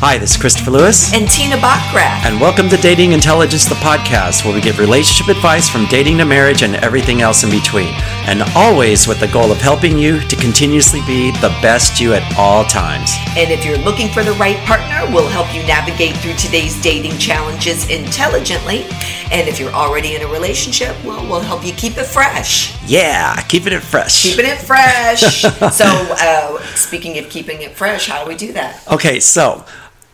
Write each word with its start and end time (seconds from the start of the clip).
Hi, 0.00 0.16
this 0.16 0.30
is 0.30 0.36
Christopher 0.36 0.70
Lewis. 0.70 1.12
And 1.12 1.28
Tina 1.28 1.56
Bachrath. 1.56 2.24
And 2.24 2.40
welcome 2.40 2.68
to 2.68 2.76
Dating 2.76 3.10
Intelligence, 3.10 3.64
the 3.64 3.74
podcast, 3.74 4.44
where 4.44 4.54
we 4.54 4.60
give 4.60 4.78
relationship 4.78 5.26
advice 5.26 5.68
from 5.68 5.86
dating 5.86 6.18
to 6.18 6.24
marriage 6.24 6.62
and 6.62 6.76
everything 6.76 7.20
else 7.20 7.42
in 7.42 7.50
between. 7.50 7.92
And 8.28 8.44
always 8.54 9.08
with 9.08 9.18
the 9.18 9.26
goal 9.26 9.50
of 9.50 9.58
helping 9.58 9.98
you 9.98 10.20
to 10.20 10.36
continuously 10.36 11.00
be 11.04 11.32
the 11.40 11.48
best 11.60 11.98
you 11.98 12.14
at 12.14 12.22
all 12.38 12.64
times. 12.64 13.10
And 13.36 13.50
if 13.50 13.64
you're 13.64 13.78
looking 13.78 14.08
for 14.08 14.22
the 14.22 14.34
right 14.34 14.56
partner, 14.58 15.12
we'll 15.12 15.26
help 15.26 15.52
you 15.52 15.64
navigate 15.64 16.16
through 16.18 16.34
today's 16.34 16.80
dating 16.80 17.18
challenges 17.18 17.90
intelligently. 17.90 18.84
And 19.32 19.48
if 19.48 19.58
you're 19.58 19.72
already 19.72 20.14
in 20.14 20.22
a 20.22 20.28
relationship, 20.28 20.94
well, 21.04 21.26
we'll 21.28 21.40
help 21.40 21.66
you 21.66 21.72
keep 21.72 21.98
it 21.98 22.06
fresh. 22.06 22.72
Yeah, 22.86 23.34
keeping 23.48 23.72
it 23.72 23.82
fresh. 23.82 24.22
Keeping 24.22 24.46
it 24.46 24.58
fresh. 24.58 25.42
so, 25.42 25.86
uh, 25.88 26.62
speaking 26.76 27.18
of 27.18 27.28
keeping 27.28 27.62
it 27.62 27.72
fresh, 27.72 28.06
how 28.06 28.22
do 28.22 28.28
we 28.28 28.36
do 28.36 28.52
that? 28.52 28.86
Okay, 28.92 29.18
so 29.18 29.66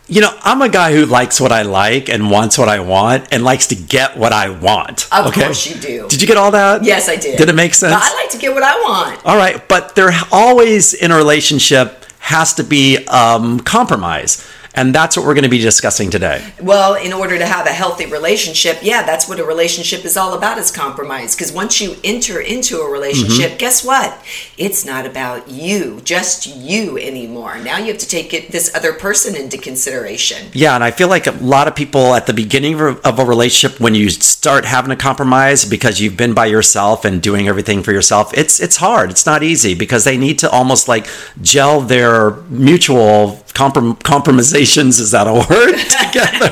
you 0.07 0.21
know, 0.21 0.37
I'm 0.43 0.61
a 0.61 0.69
guy 0.69 0.93
who 0.93 1.05
likes 1.05 1.41
what 1.41 1.51
I 1.51 1.63
like 1.63 2.09
and 2.09 2.29
wants 2.29 2.57
what 2.57 2.69
I 2.69 2.79
want 2.79 3.33
and 3.33 3.43
likes 3.43 3.67
to 3.67 3.75
get 3.75 4.15
what 4.17 4.33
I 4.33 4.49
want. 4.49 5.07
Of 5.11 5.27
okay? 5.27 5.45
course 5.45 5.65
you 5.67 5.75
do. 5.81 6.07
Did 6.07 6.21
you 6.21 6.27
get 6.27 6.37
all 6.37 6.51
that? 6.51 6.83
Yes, 6.83 7.09
I 7.09 7.15
did. 7.15 7.37
Did 7.37 7.49
it 7.49 7.55
make 7.55 7.73
sense? 7.73 7.93
But 7.93 8.03
I 8.03 8.13
like 8.15 8.29
to 8.31 8.37
get 8.37 8.53
what 8.53 8.63
I 8.63 8.75
want. 8.75 9.25
All 9.25 9.37
right, 9.37 9.67
but 9.67 9.95
there 9.95 10.11
always 10.31 10.93
in 10.93 11.11
a 11.11 11.15
relationship 11.15 12.05
has 12.19 12.53
to 12.55 12.63
be 12.63 13.05
um, 13.07 13.59
compromise. 13.59 14.47
And 14.75 14.93
that's 14.93 15.15
what 15.15 15.25
we're 15.25 15.33
going 15.33 15.43
to 15.43 15.49
be 15.49 15.59
discussing 15.59 16.09
today. 16.09 16.45
Well, 16.61 16.95
in 16.95 17.13
order 17.13 17.37
to 17.37 17.45
have 17.45 17.65
a 17.65 17.71
healthy 17.71 18.05
relationship, 18.05 18.79
yeah, 18.81 19.03
that's 19.03 19.27
what 19.27 19.39
a 19.39 19.45
relationship 19.45 20.05
is 20.05 20.17
all 20.17 20.33
about 20.37 20.57
is 20.57 20.71
compromise. 20.71 21.35
Because 21.35 21.51
once 21.51 21.81
you 21.81 21.95
enter 22.03 22.39
into 22.41 22.79
a 22.79 22.89
relationship, 22.89 23.51
mm-hmm. 23.51 23.57
guess 23.57 23.83
what? 23.83 24.21
It's 24.57 24.85
not 24.85 25.05
about 25.05 25.49
you, 25.49 26.01
just 26.03 26.47
you 26.47 26.97
anymore. 26.97 27.57
Now 27.59 27.77
you 27.77 27.87
have 27.87 27.97
to 27.99 28.07
take 28.07 28.33
it, 28.33 28.51
this 28.51 28.73
other 28.75 28.93
person 28.93 29.35
into 29.35 29.57
consideration. 29.57 30.47
Yeah, 30.53 30.75
and 30.75 30.83
I 30.83 30.91
feel 30.91 31.07
like 31.07 31.27
a 31.27 31.31
lot 31.31 31.67
of 31.67 31.75
people 31.75 32.13
at 32.13 32.27
the 32.27 32.33
beginning 32.33 32.79
of 32.79 33.19
a 33.19 33.25
relationship, 33.25 33.79
when 33.79 33.95
you 33.95 34.09
start 34.09 34.65
having 34.65 34.91
a 34.91 34.95
compromise 34.95 35.65
because 35.65 36.01
you've 36.01 36.17
been 36.17 36.33
by 36.33 36.47
yourself 36.47 37.05
and 37.05 37.21
doing 37.21 37.47
everything 37.47 37.83
for 37.83 37.91
yourself, 37.91 38.37
it's 38.37 38.59
it's 38.59 38.77
hard. 38.77 39.09
It's 39.09 39.25
not 39.25 39.43
easy 39.43 39.75
because 39.75 40.03
they 40.03 40.17
need 40.17 40.39
to 40.39 40.49
almost 40.49 40.87
like 40.87 41.07
gel 41.41 41.81
their 41.81 42.31
mutual 42.49 43.44
comprom- 43.55 44.01
compromisations 44.03 44.99
is 44.99 45.11
that 45.11 45.25
a 45.27 45.33
word? 45.33 45.75
Together. 46.05 46.51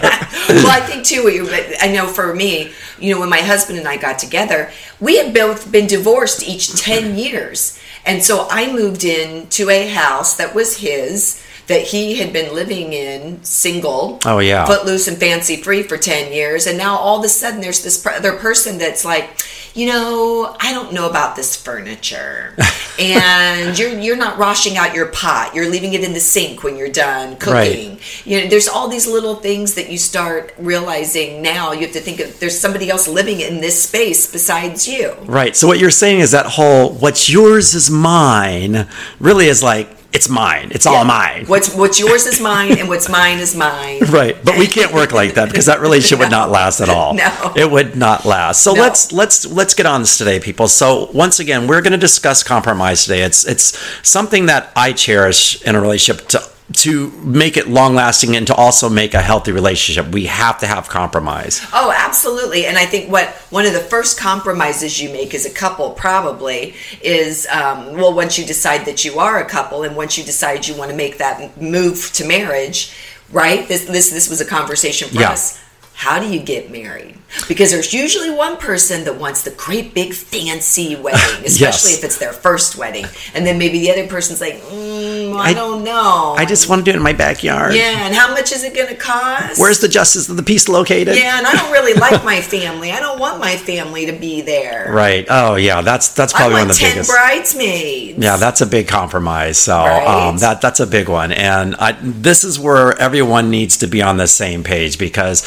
Well 0.50 0.72
i 0.72 0.80
think 0.80 1.06
too 1.06 1.48
i 1.82 1.92
know 1.92 2.08
for 2.08 2.34
me 2.34 2.72
you 3.00 3.14
know 3.14 3.20
when 3.20 3.30
my 3.30 3.40
husband 3.40 3.78
and 3.78 3.88
i 3.88 3.98
got 3.98 4.18
together 4.18 4.72
we 5.00 5.18
had 5.18 5.34
both 5.34 5.72
been 5.72 5.86
divorced 5.88 6.48
each 6.48 6.74
10 6.82 7.18
years. 7.18 7.80
And 8.06 8.24
so 8.24 8.48
i 8.50 8.72
moved 8.72 9.04
in 9.04 9.48
to 9.50 9.70
a 9.70 9.88
house 9.88 10.36
that 10.38 10.56
was 10.56 10.78
his 10.78 11.42
that 11.68 11.82
he 11.82 12.16
had 12.16 12.34
been 12.34 12.54
living 12.54 12.94
in 12.94 13.44
single, 13.44 14.20
oh 14.26 14.40
yeah, 14.40 14.66
footloose 14.66 15.08
and 15.08 15.18
fancy 15.18 15.58
free 15.58 15.84
for 15.84 15.98
ten 15.98 16.34
years, 16.34 16.68
and 16.68 16.78
now 16.78 16.98
all 16.98 17.20
of 17.20 17.26
a 17.26 17.30
sudden 17.30 17.62
there's 17.62 17.84
this 17.84 18.06
other 18.06 18.34
person 18.34 18.78
that's 18.78 19.06
like, 19.06 19.30
you 19.74 19.88
know, 19.88 20.56
I 20.60 20.74
don't 20.74 20.94
know 20.94 21.10
about 21.10 21.36
this 21.36 21.56
furniture, 21.56 22.56
and 23.00 23.78
you're 23.80 23.98
you're 23.98 24.18
not 24.18 24.38
washing 24.38 24.78
out 24.78 24.94
your 24.94 25.08
pot, 25.08 25.56
you're 25.56 25.70
leaving 25.70 25.94
it 25.94 26.04
in 26.04 26.14
the 26.14 26.20
sink 26.20 26.64
when 26.64 26.76
you're 26.76 26.90
done 26.90 27.38
cooking. 27.38 27.92
Right. 27.92 28.26
You 28.28 28.42
know, 28.42 28.48
there's 28.48 28.68
all 28.68 28.90
these 28.90 29.08
little 29.08 29.36
things 29.36 29.76
that 29.76 29.90
you 29.90 29.98
start 29.98 30.54
realizing 30.58 31.42
now. 31.42 31.72
You 31.72 31.82
have 31.82 31.94
to 31.94 32.02
think 32.02 32.20
of 32.20 32.40
there's 32.42 32.60
somebody 32.60 32.90
else 32.90 33.08
living 33.08 33.40
in 33.40 33.62
this 33.62 33.84
space 33.84 34.30
besides 34.30 34.88
you. 34.88 35.14
Right. 35.24 35.56
So 35.56 35.68
what 35.68 35.80
you're 35.80 35.92
saying 35.92 36.20
is 36.20 36.32
that 36.32 36.46
whole 36.46 36.92
"what's 36.92 37.30
yours 37.30 37.74
is 37.74 37.90
mine" 37.90 38.88
really 39.20 39.48
is 39.48 39.64
like 39.64 40.03
it's 40.14 40.30
mine. 40.30 40.70
It's 40.72 40.86
yeah. 40.86 40.92
all 40.92 41.06
mine. 41.06 41.46
What's 41.48 41.74
what's 41.74 42.00
yours 42.00 42.26
is 42.26 42.40
mine, 42.40 42.78
and 42.78 42.88
what's 42.88 43.10
mine 43.20 43.40
is 43.40 43.56
mine. 43.56 44.00
Right, 44.10 44.38
but 44.44 44.58
we 44.58 44.68
can't 44.68 44.94
work 44.94 45.12
like 45.12 45.34
that 45.34 45.50
because 45.50 45.66
that 45.66 45.82
relationship 45.82 46.20
no. 46.20 46.26
would 46.26 46.32
not 46.32 46.50
last 46.50 46.80
at 46.80 46.90
all. 46.90 47.16
No, 47.16 47.54
it 47.56 47.70
would 47.70 47.96
not 47.96 48.24
last. 48.24 48.64
So 48.64 48.74
no. 48.74 48.82
let's 48.82 49.12
let's 49.12 49.46
let's 49.48 49.74
get 49.74 49.86
on 49.86 50.02
this 50.02 50.18
today, 50.18 50.40
people. 50.40 50.68
So 50.68 51.10
once 51.14 51.40
again, 51.40 51.68
we're 51.68 51.82
going 51.82 51.94
to 51.94 51.98
discuss 51.98 52.44
compromise 52.44 53.04
today. 53.04 53.24
It's 53.24 53.46
it's 53.46 53.78
something 54.08 54.46
that 54.46 54.72
I 54.76 54.94
cherish 54.94 55.62
in 55.64 55.76
a 55.76 55.82
relationship 55.82 56.28
to 56.30 56.53
to 56.72 57.12
make 57.22 57.58
it 57.58 57.68
long 57.68 57.94
lasting 57.94 58.36
and 58.36 58.48
to 58.48 58.56
also 58.56 58.90
make 58.90 59.14
a 59.14 59.22
healthy 59.22 59.52
relationship. 59.52 60.14
We 60.14 60.26
have 60.26 60.60
to 60.60 60.68
have 60.68 60.88
compromise. 60.88 61.62
Oh 61.74 61.94
absolutely. 61.96 62.66
And 62.66 62.78
i 62.78 62.86
think 62.86 63.12
what 63.12 63.30
one 63.50 63.66
of 63.66 63.74
the 63.74 63.80
first 63.80 64.18
compromises 64.18 65.02
you 65.02 65.10
make 65.10 65.34
as 65.34 65.46
a 65.46 65.52
couple 65.52 65.92
probably 65.92 66.76
is 67.02 67.48
um, 67.48 67.94
well 67.94 68.14
once 68.14 68.40
you 68.40 68.46
decide 68.46 68.86
that 68.86 69.04
you 69.04 69.20
are 69.20 69.40
a 69.40 69.46
couple 69.46 69.84
and 69.84 69.96
once 69.96 70.18
you 70.18 70.24
decide 70.24 70.68
you 70.68 70.76
want 70.76 70.90
to 70.90 70.98
make 70.98 71.18
that 71.18 71.62
move 71.62 72.12
to 72.14 72.26
marriage 72.26 72.94
right? 73.34 73.68
This 73.68 73.86
this 73.86 74.10
this 74.12 74.30
was 74.30 74.40
a 74.40 74.46
conversation 74.46 75.10
for 75.10 75.20
yeah. 75.20 75.32
us. 75.32 75.62
How 75.94 76.20
do 76.20 76.30
you 76.30 76.40
get 76.40 76.72
married? 76.72 77.18
Because 77.48 77.72
there's 77.72 77.94
usually 77.94 78.32
one 78.32 78.58
person 78.58 79.04
that 79.06 79.18
wants 79.18 79.44
the 79.44 79.52
great 79.52 79.94
big 79.94 80.14
fancy 80.14 80.96
wedding, 80.96 81.20
especially 81.46 81.92
yes. 81.92 81.98
if 81.98 82.04
it's 82.04 82.18
their 82.18 82.34
first 82.34 82.78
wedding, 82.78 83.06
and 83.34 83.46
then 83.46 83.58
maybe 83.58 83.80
the 83.80 83.92
other 83.92 84.08
person's 84.08 84.42
like, 84.42 84.56
mm, 84.56 85.36
I, 85.36 85.50
I, 85.50 85.54
don't 85.54 85.84
know. 85.84 86.36
I 86.38 86.46
just 86.46 86.70
want 86.70 86.80
to 86.80 86.86
do 86.86 86.92
it 86.92 86.98
in 86.98 87.04
my 87.04 87.14
backyard. 87.14 87.74
Yeah, 87.74 88.06
and 88.06 88.16
how 88.16 88.32
much 88.32 88.52
is 88.52 88.64
it 88.64 88.76
going 88.76 88.90
to 88.90 88.96
cost? 88.96 89.60
Where's 89.60 89.80
the 89.80 89.88
justice 89.88 90.30
of 90.30 90.38
the 90.38 90.44
peace 90.44 90.70
located? 90.70 91.16
Yeah, 91.16 91.38
and 91.38 91.48
I 91.48 91.54
don't 91.54 91.72
really 91.72 91.94
like 91.94 92.24
my 92.24 92.42
family. 92.42 92.92
I 92.92 93.00
don't 93.00 93.20
want 93.20 93.40
my 93.40 93.56
family 93.56 94.06
to 94.06 94.14
be 94.14 94.42
there. 94.42 94.92
Right. 94.92 95.26
Oh 95.30 95.56
yeah, 95.56 95.82
that's 95.82 96.14
that's 96.14 96.34
probably 96.34 96.56
one 96.56 96.64
of 96.64 96.68
the 96.70 96.74
10 96.76 96.92
biggest. 96.92 97.10
bridesmaids. 97.10 98.24
Yeah, 98.24 98.38
that's 98.38 98.62
a 98.62 98.66
big 98.66 98.88
compromise. 98.88 99.58
So 99.58 99.76
right. 99.76 100.28
um, 100.28 100.38
that 100.38 100.62
that's 100.62 100.80
a 100.80 100.88
big 100.88 101.10
one, 101.10 101.32
and 101.32 101.76
I, 101.76 101.98
this 102.02 102.44
is 102.44 102.60
where 102.60 102.98
everyone 103.00 103.50
needs 103.50 103.78
to 103.78 103.88
be 103.88 104.02
on 104.02 104.18
the 104.18 104.28
same 104.28 104.64
page 104.64 104.98
because 104.98 105.44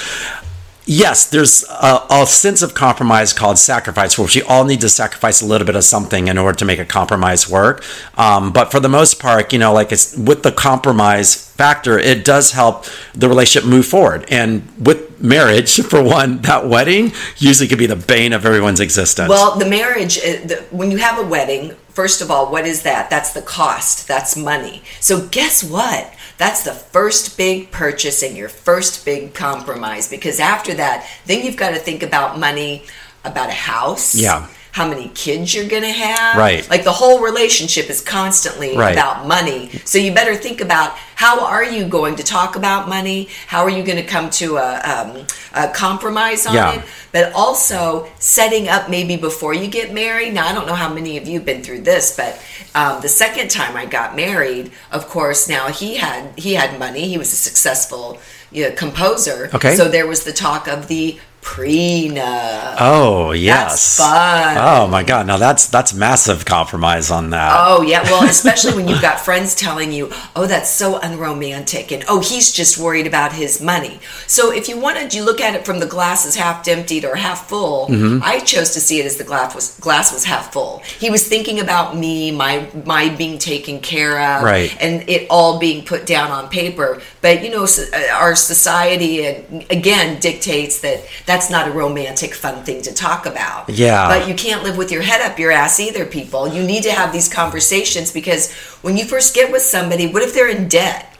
yes, 0.86 1.28
there's 1.28 1.64
a, 1.64 2.06
a, 2.08 2.26
sense 2.26 2.62
of 2.62 2.72
compromise 2.72 3.32
called 3.32 3.58
sacrifice, 3.58 4.16
where 4.16 4.28
we 4.34 4.42
all 4.42 4.64
need 4.64 4.80
to 4.80 4.88
sacrifice 4.88 5.42
a 5.42 5.46
little 5.46 5.66
bit 5.66 5.76
of 5.76 5.84
something 5.84 6.28
in 6.28 6.38
order 6.38 6.56
to 6.58 6.64
make 6.64 6.78
a 6.78 6.84
compromise 6.84 7.48
work. 7.48 7.84
Um, 8.16 8.52
but 8.52 8.70
for 8.70 8.80
the 8.80 8.88
most 8.88 9.20
part, 9.20 9.52
you 9.52 9.58
know, 9.58 9.72
like 9.72 9.92
it's 9.92 10.16
with 10.16 10.42
the 10.42 10.52
compromise 10.52 11.34
factor, 11.34 11.98
it 11.98 12.24
does 12.24 12.52
help 12.52 12.86
the 13.14 13.28
relationship 13.28 13.68
move 13.68 13.86
forward. 13.86 14.24
And 14.30 14.62
with 14.78 15.20
marriage, 15.20 15.80
for 15.82 16.02
one, 16.02 16.38
that 16.42 16.68
wedding 16.68 17.12
usually 17.36 17.68
could 17.68 17.78
be 17.78 17.86
the 17.86 17.96
bane 17.96 18.32
of 18.32 18.46
everyone's 18.46 18.80
existence. 18.80 19.28
Well, 19.28 19.58
the 19.58 19.66
marriage, 19.66 20.18
uh, 20.18 20.46
the, 20.46 20.66
when 20.70 20.90
you 20.90 20.98
have 20.98 21.18
a 21.18 21.26
wedding, 21.26 21.74
first 21.88 22.20
of 22.20 22.30
all, 22.30 22.50
what 22.50 22.66
is 22.66 22.82
that? 22.82 23.10
That's 23.10 23.32
the 23.32 23.42
cost, 23.42 24.06
that's 24.06 24.36
money. 24.36 24.82
So 25.00 25.26
guess 25.28 25.64
what? 25.64 26.12
That's 26.38 26.64
the 26.64 26.72
first 26.72 27.36
big 27.38 27.70
purchase 27.70 28.22
and 28.22 28.36
your 28.36 28.48
first 28.48 29.04
big 29.04 29.34
compromise 29.34 30.08
because 30.08 30.38
after 30.38 30.74
that, 30.74 31.08
then 31.24 31.44
you've 31.44 31.56
got 31.56 31.70
to 31.70 31.78
think 31.78 32.02
about 32.02 32.38
money, 32.38 32.84
about 33.24 33.48
a 33.48 33.52
house. 33.52 34.14
Yeah 34.14 34.48
how 34.76 34.86
many 34.86 35.08
kids 35.14 35.54
you're 35.54 35.66
going 35.66 35.82
to 35.82 35.88
have. 35.88 36.36
Right. 36.36 36.68
Like 36.68 36.84
the 36.84 36.92
whole 36.92 37.22
relationship 37.22 37.88
is 37.88 38.02
constantly 38.02 38.76
right. 38.76 38.92
about 38.92 39.26
money. 39.26 39.70
So 39.86 39.96
you 39.96 40.12
better 40.12 40.36
think 40.36 40.60
about 40.60 40.90
how 41.14 41.46
are 41.46 41.64
you 41.64 41.88
going 41.88 42.16
to 42.16 42.22
talk 42.22 42.56
about 42.56 42.86
money? 42.86 43.28
How 43.46 43.62
are 43.62 43.70
you 43.70 43.82
going 43.82 43.96
to 43.96 44.06
come 44.06 44.28
to 44.32 44.58
a, 44.58 44.80
um, 44.80 45.26
a 45.54 45.72
compromise 45.72 46.46
on 46.46 46.54
yeah. 46.56 46.74
it? 46.74 46.84
But 47.10 47.32
also 47.32 48.06
setting 48.18 48.68
up 48.68 48.90
maybe 48.90 49.16
before 49.16 49.54
you 49.54 49.66
get 49.66 49.94
married. 49.94 50.34
Now, 50.34 50.46
I 50.46 50.52
don't 50.52 50.66
know 50.66 50.74
how 50.74 50.92
many 50.92 51.16
of 51.16 51.26
you 51.26 51.38
have 51.38 51.46
been 51.46 51.62
through 51.62 51.80
this, 51.80 52.14
but 52.14 52.38
um, 52.74 53.00
the 53.00 53.08
second 53.08 53.48
time 53.50 53.78
I 53.78 53.86
got 53.86 54.14
married, 54.14 54.72
of 54.92 55.08
course, 55.08 55.48
now 55.48 55.68
he 55.68 55.96
had 55.96 56.38
he 56.38 56.52
had 56.52 56.78
money. 56.78 57.08
He 57.08 57.16
was 57.16 57.32
a 57.32 57.36
successful 57.36 58.20
you 58.50 58.68
know, 58.68 58.74
composer. 58.76 59.48
Okay. 59.54 59.74
So 59.74 59.88
there 59.88 60.06
was 60.06 60.24
the 60.24 60.32
talk 60.32 60.68
of 60.68 60.88
the 60.88 61.18
prenup. 61.46 62.76
Oh 62.80 63.30
yes, 63.30 63.96
that's 63.96 63.96
fun. 63.98 64.56
Oh 64.58 64.88
my 64.88 65.04
god, 65.04 65.28
now 65.28 65.36
that's 65.36 65.68
that's 65.68 65.94
massive 65.94 66.44
compromise 66.44 67.10
on 67.10 67.30
that. 67.30 67.52
Oh 67.56 67.82
yeah, 67.82 68.02
well 68.02 68.24
especially 68.28 68.74
when 68.74 68.88
you've 68.88 69.00
got 69.00 69.20
friends 69.20 69.54
telling 69.54 69.92
you, 69.92 70.10
oh 70.34 70.46
that's 70.46 70.68
so 70.68 70.98
unromantic, 70.98 71.92
and 71.92 72.04
oh 72.08 72.20
he's 72.20 72.52
just 72.52 72.78
worried 72.78 73.06
about 73.06 73.32
his 73.32 73.62
money. 73.62 74.00
So 74.26 74.52
if 74.52 74.68
you 74.68 74.78
wanted, 74.78 75.14
you 75.14 75.24
look 75.24 75.40
at 75.40 75.54
it 75.54 75.64
from 75.64 75.78
the 75.78 75.86
glass 75.86 76.26
is 76.26 76.34
half 76.34 76.66
emptied 76.66 77.04
or 77.04 77.14
half 77.14 77.48
full. 77.48 77.86
Mm-hmm. 77.86 78.22
I 78.24 78.40
chose 78.40 78.72
to 78.72 78.80
see 78.80 78.98
it 78.98 79.06
as 79.06 79.16
the 79.16 79.24
glass 79.24 79.54
was 79.54 79.78
glass 79.78 80.12
was 80.12 80.24
half 80.24 80.52
full. 80.52 80.80
He 80.98 81.10
was 81.10 81.26
thinking 81.26 81.60
about 81.60 81.96
me, 81.96 82.32
my 82.32 82.68
my 82.84 83.08
being 83.08 83.38
taken 83.38 83.80
care 83.80 84.20
of, 84.20 84.42
right, 84.42 84.76
and 84.80 85.08
it 85.08 85.28
all 85.30 85.60
being 85.60 85.84
put 85.84 86.06
down 86.06 86.32
on 86.32 86.48
paper. 86.48 87.00
But 87.22 87.44
you 87.44 87.50
know, 87.50 87.64
uh, 87.64 88.12
our 88.12 88.34
society 88.34 89.24
again 89.70 90.18
dictates 90.18 90.80
that 90.80 91.06
that 91.26 91.35
that's 91.36 91.50
not 91.50 91.68
a 91.68 91.70
romantic, 91.70 92.32
fun 92.34 92.64
thing 92.64 92.80
to 92.80 92.94
talk 92.94 93.26
about. 93.26 93.68
Yeah. 93.68 94.08
But 94.08 94.26
you 94.26 94.34
can't 94.34 94.62
live 94.62 94.78
with 94.78 94.90
your 94.90 95.02
head 95.02 95.20
up 95.20 95.38
your 95.38 95.50
ass 95.52 95.78
either, 95.78 96.06
people. 96.06 96.48
You 96.48 96.62
need 96.62 96.82
to 96.84 96.92
have 96.92 97.12
these 97.12 97.28
conversations 97.28 98.10
because 98.10 98.50
when 98.80 98.96
you 98.96 99.04
first 99.04 99.34
get 99.34 99.52
with 99.52 99.60
somebody, 99.60 100.06
what 100.06 100.22
if 100.22 100.32
they're 100.32 100.48
in 100.48 100.66
debt? 100.66 101.14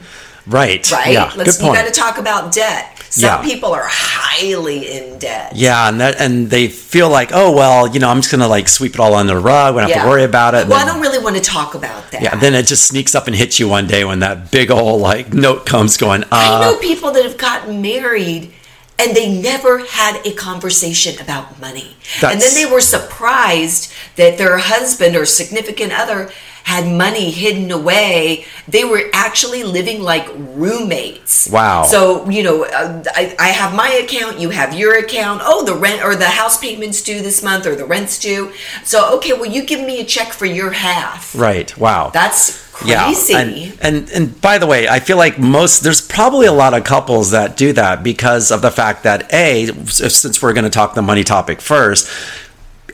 Right. 0.47 0.91
Right. 0.91 1.13
Yeah. 1.13 1.33
Let's, 1.37 1.59
Good 1.59 1.65
point. 1.65 1.77
You 1.77 1.83
got 1.85 1.95
to 1.95 2.01
talk 2.01 2.17
about 2.19 2.55
debt. 2.55 2.97
Some 3.11 3.25
Yeah. 3.25 3.43
people 3.43 3.73
are 3.73 3.87
highly 3.87 4.91
in 4.97 5.19
debt. 5.19 5.53
Yeah, 5.55 5.89
and 5.89 6.01
that 6.01 6.21
and 6.21 6.51
they 6.51 6.69
feel 6.69 7.09
like, 7.09 7.31
oh 7.33 7.53
well, 7.53 7.87
you 7.87 8.01
know, 8.01 8.11
I'm 8.11 8.19
just 8.19 8.31
gonna 8.31 8.49
like 8.49 8.69
sweep 8.69 8.95
it 8.95 9.01
all 9.01 9.15
under 9.15 9.35
the 9.35 9.41
rug. 9.41 9.75
We 9.75 9.81
don't 9.81 9.91
have 9.91 10.03
to 10.03 10.09
worry 10.09 10.25
about 10.25 10.55
it. 10.55 10.67
Well, 10.67 10.79
I 10.79 10.85
don't 10.85 11.01
really 11.01 11.23
want 11.23 11.37
to 11.37 11.43
talk 11.43 11.75
about 11.75 12.11
that. 12.11 12.21
yeah, 12.21 12.35
then 12.37 12.55
it 12.55 12.67
just 12.67 12.85
sneaks 12.87 13.15
up 13.15 13.27
and 13.27 13.35
hits 13.35 13.59
you 13.61 13.69
one 13.69 13.87
day 13.87 14.05
when 14.05 14.19
that 14.21 14.51
big 14.51 14.71
old 14.71 15.01
like 15.01 15.33
note 15.33 15.65
comes 15.67 15.97
going. 15.97 16.25
Uh, 16.25 16.29
I 16.33 16.61
know 16.61 16.79
people 16.79 17.13
that 17.13 17.25
have 17.25 17.39
gotten 17.39 17.81
married 17.81 18.53
and 18.99 19.15
they 19.15 19.41
never 19.41 19.79
had 19.79 20.25
a 20.27 20.33
conversation 20.33 21.21
about 21.21 21.61
money. 21.61 21.97
and 22.23 22.41
then 22.41 22.55
they 22.55 22.71
were 22.71 22.81
surprised 22.81 23.93
that 24.17 24.39
their 24.39 24.59
husband 24.59 25.17
or 25.17 25.27
significant 25.27 25.93
other 25.93 26.31
had 26.67 26.85
money 26.85 27.31
hidden 27.31 27.71
away. 27.71 28.45
They 28.67 28.83
were 28.83 29.03
actually 29.13 29.63
living 29.63 30.03
like 30.03 30.29
roommates. 30.35 31.49
Wow. 31.49 31.85
So, 31.85 32.29
you 32.29 32.43
know, 32.43 32.65
uh, 32.65 33.05
I, 33.15 33.37
I 33.39 33.49
have 33.51 33.73
my 33.73 33.89
account, 33.89 34.41
you 34.41 34.51
have 34.51 34.75
your 34.75 34.99
account. 34.99 35.43
Oh, 35.45 35.65
the 35.65 35.77
rent 35.77 36.03
or 36.03 36.17
the 36.17 36.27
house 36.29 36.59
payment's 36.59 37.03
due 37.03 37.23
this 37.23 37.41
month 37.41 37.67
or 37.67 37.77
the 37.77 37.85
rent's 37.85 38.19
due. 38.19 38.53
So, 38.83 39.17
okay, 39.19 39.33
well, 39.33 39.47
you 39.47 39.65
give 39.65 39.79
me 39.79 40.01
a 40.01 40.05
check 40.05 40.33
for 40.33 40.47
your 40.47 40.73
half. 40.73 41.37
right. 41.37 41.77
Wow. 41.79 42.11
That's 42.13 42.66
crazy. 42.81 43.35
And, 43.35 43.79
and 43.81 44.11
and 44.11 44.41
by 44.41 44.59
the 44.59 44.67
way, 44.67 44.89
I 44.89 45.01
feel 45.01 45.17
like 45.17 45.39
most 45.39 45.83
there's 45.83 46.01
probably 46.01 46.47
a 46.47 46.53
lot 46.53 46.75
of 46.75 46.85
couples 46.85 47.31
that 47.31 47.57
do 47.57 47.73
that 47.73 48.03
because 48.03 48.51
of 48.51 48.63
the 48.63 48.71
fact 48.71 49.03
that 49.05 49.33
a 49.33 49.67
since 49.87 50.43
we're 50.43 50.53
going 50.53 50.65
to 50.65 50.71
talk 50.71 50.95
the 50.95 51.03
money 51.03 51.25
topic 51.25 51.61
first. 51.61 52.09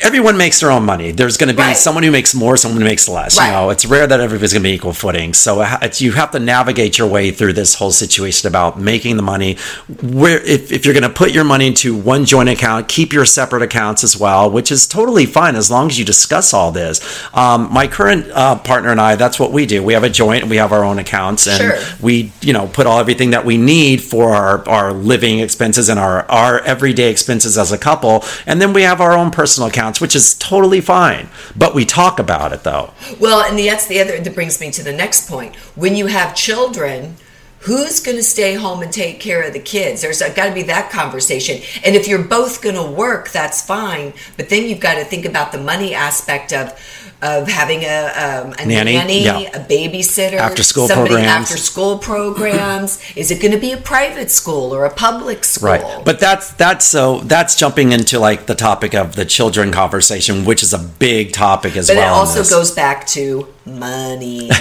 Everyone 0.03 0.37
makes 0.37 0.61
their 0.61 0.71
own 0.71 0.85
money. 0.85 1.13
There's 1.13 1.37
going 1.37 1.49
to 1.49 1.55
be 1.55 1.63
Right. 1.63 1.77
someone 1.77 2.03
who 2.03 2.11
makes 2.11 2.35
more, 2.35 2.57
someone 2.57 2.81
who 2.81 2.87
makes 2.87 3.09
less. 3.09 3.39
Right. 3.39 3.47
You 3.47 3.53
know, 3.53 3.71
it's 3.71 3.85
rare 3.87 4.07
that 4.07 4.21
everybody's 4.21 4.53
going 4.53 4.63
to 4.63 4.69
be 4.69 4.75
equal 4.75 4.93
footing. 4.93 5.33
So 5.33 5.61
uh, 5.61 5.79
it's, 5.83 6.01
you 6.03 6.13
have 6.13 6.33
to 6.33 6.41
navigate 6.41 6.99
your 6.99 7.07
way 7.07 7.31
through 7.31 7.53
this 7.53 7.75
whole 7.77 7.93
situation 7.93 8.49
about 8.49 8.81
making 8.81 9.17
the 9.17 9.23
money. 9.23 9.57
Where 10.03 10.41
if, 10.45 10.73
if 10.73 10.85
you're 10.85 10.95
going 10.95 11.05
to 11.05 11.09
put 11.09 11.31
your 11.33 11.45
money 11.45 11.69
into 11.69 11.97
one 11.97 12.25
joint 12.25 12.49
account, 12.49 12.89
keep 12.89 13.13
your 13.13 13.25
separate 13.25 13.63
accounts 13.63 14.03
as 14.03 14.17
well, 14.17 14.51
which 14.51 14.73
is 14.73 14.87
totally 14.89 15.25
fine 15.27 15.55
as 15.55 15.71
long 15.71 15.87
as 15.89 15.99
you 15.99 16.05
discuss 16.05 16.53
all 16.53 16.73
this. 16.73 17.01
Um, 17.35 17.73
my 17.73 17.87
current 17.87 18.27
uh, 18.33 18.57
partner 18.57 18.91
and 18.91 19.01
I, 19.01 19.15
that's 19.17 19.39
what 19.39 19.53
we 19.53 19.67
do. 19.67 19.83
We 19.83 19.93
have 19.93 20.05
a 20.05 20.11
joint, 20.11 20.43
and 20.43 20.51
we 20.51 20.57
have 20.57 20.73
our 20.73 20.85
own 20.85 20.99
accounts, 20.99 21.47
and 21.47 21.59
Sure. 21.59 21.79
we 22.01 22.33
you 22.41 22.53
know 22.53 22.67
put 22.67 22.87
all 22.87 22.99
everything 22.99 23.31
that 23.31 23.45
we 23.45 23.57
need 23.57 24.03
for 24.03 24.35
our, 24.35 24.69
our 24.69 24.93
living 24.93 25.39
expenses 25.39 25.89
and 25.89 25.99
our 26.01 26.29
our 26.31 26.59
everyday 26.61 27.11
expenses 27.11 27.57
as 27.59 27.71
a 27.73 27.79
couple 27.79 28.25
and 28.47 28.61
then 28.61 28.73
we 28.73 28.83
have 28.83 29.01
our 29.01 29.13
own 29.13 29.31
personal 29.31 29.69
accounts 29.69 29.92
which 30.01 30.17
is 30.17 30.35
totally 30.35 30.81
fine 30.81 31.29
but 31.57 31.75
we 31.75 31.85
talk 31.85 32.19
about 32.19 32.53
it 32.53 32.63
though 32.63 32.93
Well, 33.19 33.43
and 33.43 33.59
that's 33.59 33.87
the 33.87 34.01
other 34.01 34.19
that 34.19 34.35
brings 34.35 34.61
me 34.61 34.71
to 34.73 34.83
the 34.83 34.93
next 34.93 35.29
point. 35.29 35.57
When 35.77 35.97
you 35.97 36.07
have 36.07 36.35
children, 36.35 37.17
who's 37.61 38.01
going 38.01 38.17
to 38.17 38.23
stay 38.23 38.55
home 38.55 38.83
and 38.83 38.93
take 38.93 39.21
care 39.21 39.43
of 39.43 39.53
the 39.53 39.61
kids? 39.61 40.03
There's 40.03 40.21
got 40.21 40.49
to 40.49 40.55
be 40.55 40.63
that 40.65 40.91
conversation. 40.91 41.63
And 41.85 41.95
if 41.95 42.09
you're 42.09 42.23
both 42.23 42.63
going 42.63 42.75
to 42.75 42.91
work, 42.91 43.31
that's 43.31 43.65
fine. 43.65 44.15
But 44.37 44.49
then 44.49 44.69
you've 44.69 44.81
got 44.81 44.95
to 44.95 45.05
think 45.05 45.25
about 45.25 45.53
the 45.53 45.59
money 45.59 45.95
aspect 45.95 46.53
of 46.53 46.79
of 47.23 47.47
having 47.49 47.85
a, 47.85 48.07
um, 48.09 48.53
a 48.59 48.67
Nanny, 48.67 48.95
nanny, 48.95 49.25
yeah. 49.25 49.39
a 49.55 49.65
babysitter, 49.65 50.39
After-school 50.39 50.89
programs. 50.89 51.27
after 51.27 51.57
school 51.57 51.99
programs. 51.99 53.01
Is 53.17 53.31
it 53.31 53.41
going 53.41 53.53
to 53.53 53.59
be 53.61 53.71
a 53.73 53.77
private 53.77 54.31
school 54.31 54.75
or 54.75 54.85
a 54.85 54.91
public 54.93 55.45
school? 55.45 55.69
right 55.71 56.05
but 56.05 56.19
that's 56.19 56.53
that's 56.55 56.85
so 56.85 57.21
that's 57.21 57.55
jumping 57.55 57.93
into 57.93 58.19
like 58.19 58.47
the 58.47 58.55
topic 58.57 58.93
of 58.95 59.15
the 59.15 59.25
children 59.25 59.71
conversation 59.71 60.45
which 60.45 60.63
is 60.65 60.73
a 60.75 60.79
big 60.79 61.33
topic 61.33 61.77
as 61.77 61.87
But 61.87 61.97
well 61.99 62.15
it 62.15 62.19
also 62.19 62.43
goes 62.43 62.73
back 62.73 63.07
to 63.09 63.47
money 63.65 64.51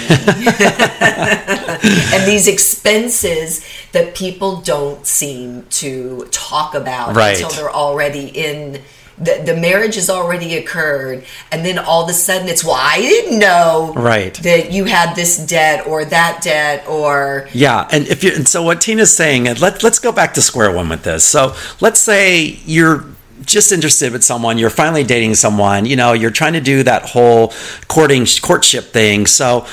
and 2.14 2.26
these 2.28 2.46
expenses 2.48 3.64
that 3.92 4.14
people 4.14 4.60
don't 4.60 5.04
seem 5.06 5.66
to 5.70 6.26
talk 6.30 6.74
about 6.74 7.16
Right. 7.16 7.34
until 7.40 7.50
they're 7.50 7.70
already 7.74 8.26
in. 8.28 8.80
The, 9.18 9.42
the 9.44 9.56
marriage 9.56 9.94
has 9.96 10.08
already 10.10 10.56
occurred, 10.56 11.24
and 11.50 11.64
then 11.64 11.78
all 11.78 12.04
of 12.04 12.10
a 12.10 12.14
sudden 12.14 12.48
it's, 12.48 12.64
well, 12.64 12.78
I 12.78 12.98
didn't 12.98 13.38
know 13.38 13.92
Right. 13.94 14.34
that 14.42 14.72
you 14.72 14.84
had 14.84 15.14
this 15.14 15.36
debt 15.46 15.86
or 15.86 16.04
that 16.06 16.40
debt 16.42 16.86
or 16.88 17.48
Yeah, 17.52 17.86
and 17.92 18.06
if 18.08 18.24
you 18.24 18.32
and 18.34 18.48
so 18.48 18.62
what 18.62 18.80
Tina's 18.80 19.14
saying, 19.14 19.44
let 19.60 19.82
let's 19.82 19.98
go 19.98 20.12
back 20.12 20.34
to 20.34 20.42
square 20.42 20.72
one 20.72 20.88
with 20.88 21.02
this. 21.02 21.24
So 21.24 21.54
let's 21.80 22.00
say 22.00 22.58
you're 22.64 23.04
just 23.44 23.72
interested 23.72 24.12
with 24.12 24.22
someone, 24.22 24.56
you're 24.56 24.70
finally 24.70 25.02
dating 25.04 25.34
someone, 25.34 25.84
you 25.84 25.96
know, 25.96 26.12
you're 26.12 26.30
trying 26.30 26.52
to 26.52 26.60
do 26.60 26.82
that 26.84 27.02
whole 27.10 27.52
courting 27.88 28.24
courtship 28.40 28.84
thing. 28.92 29.26
So 29.26 29.66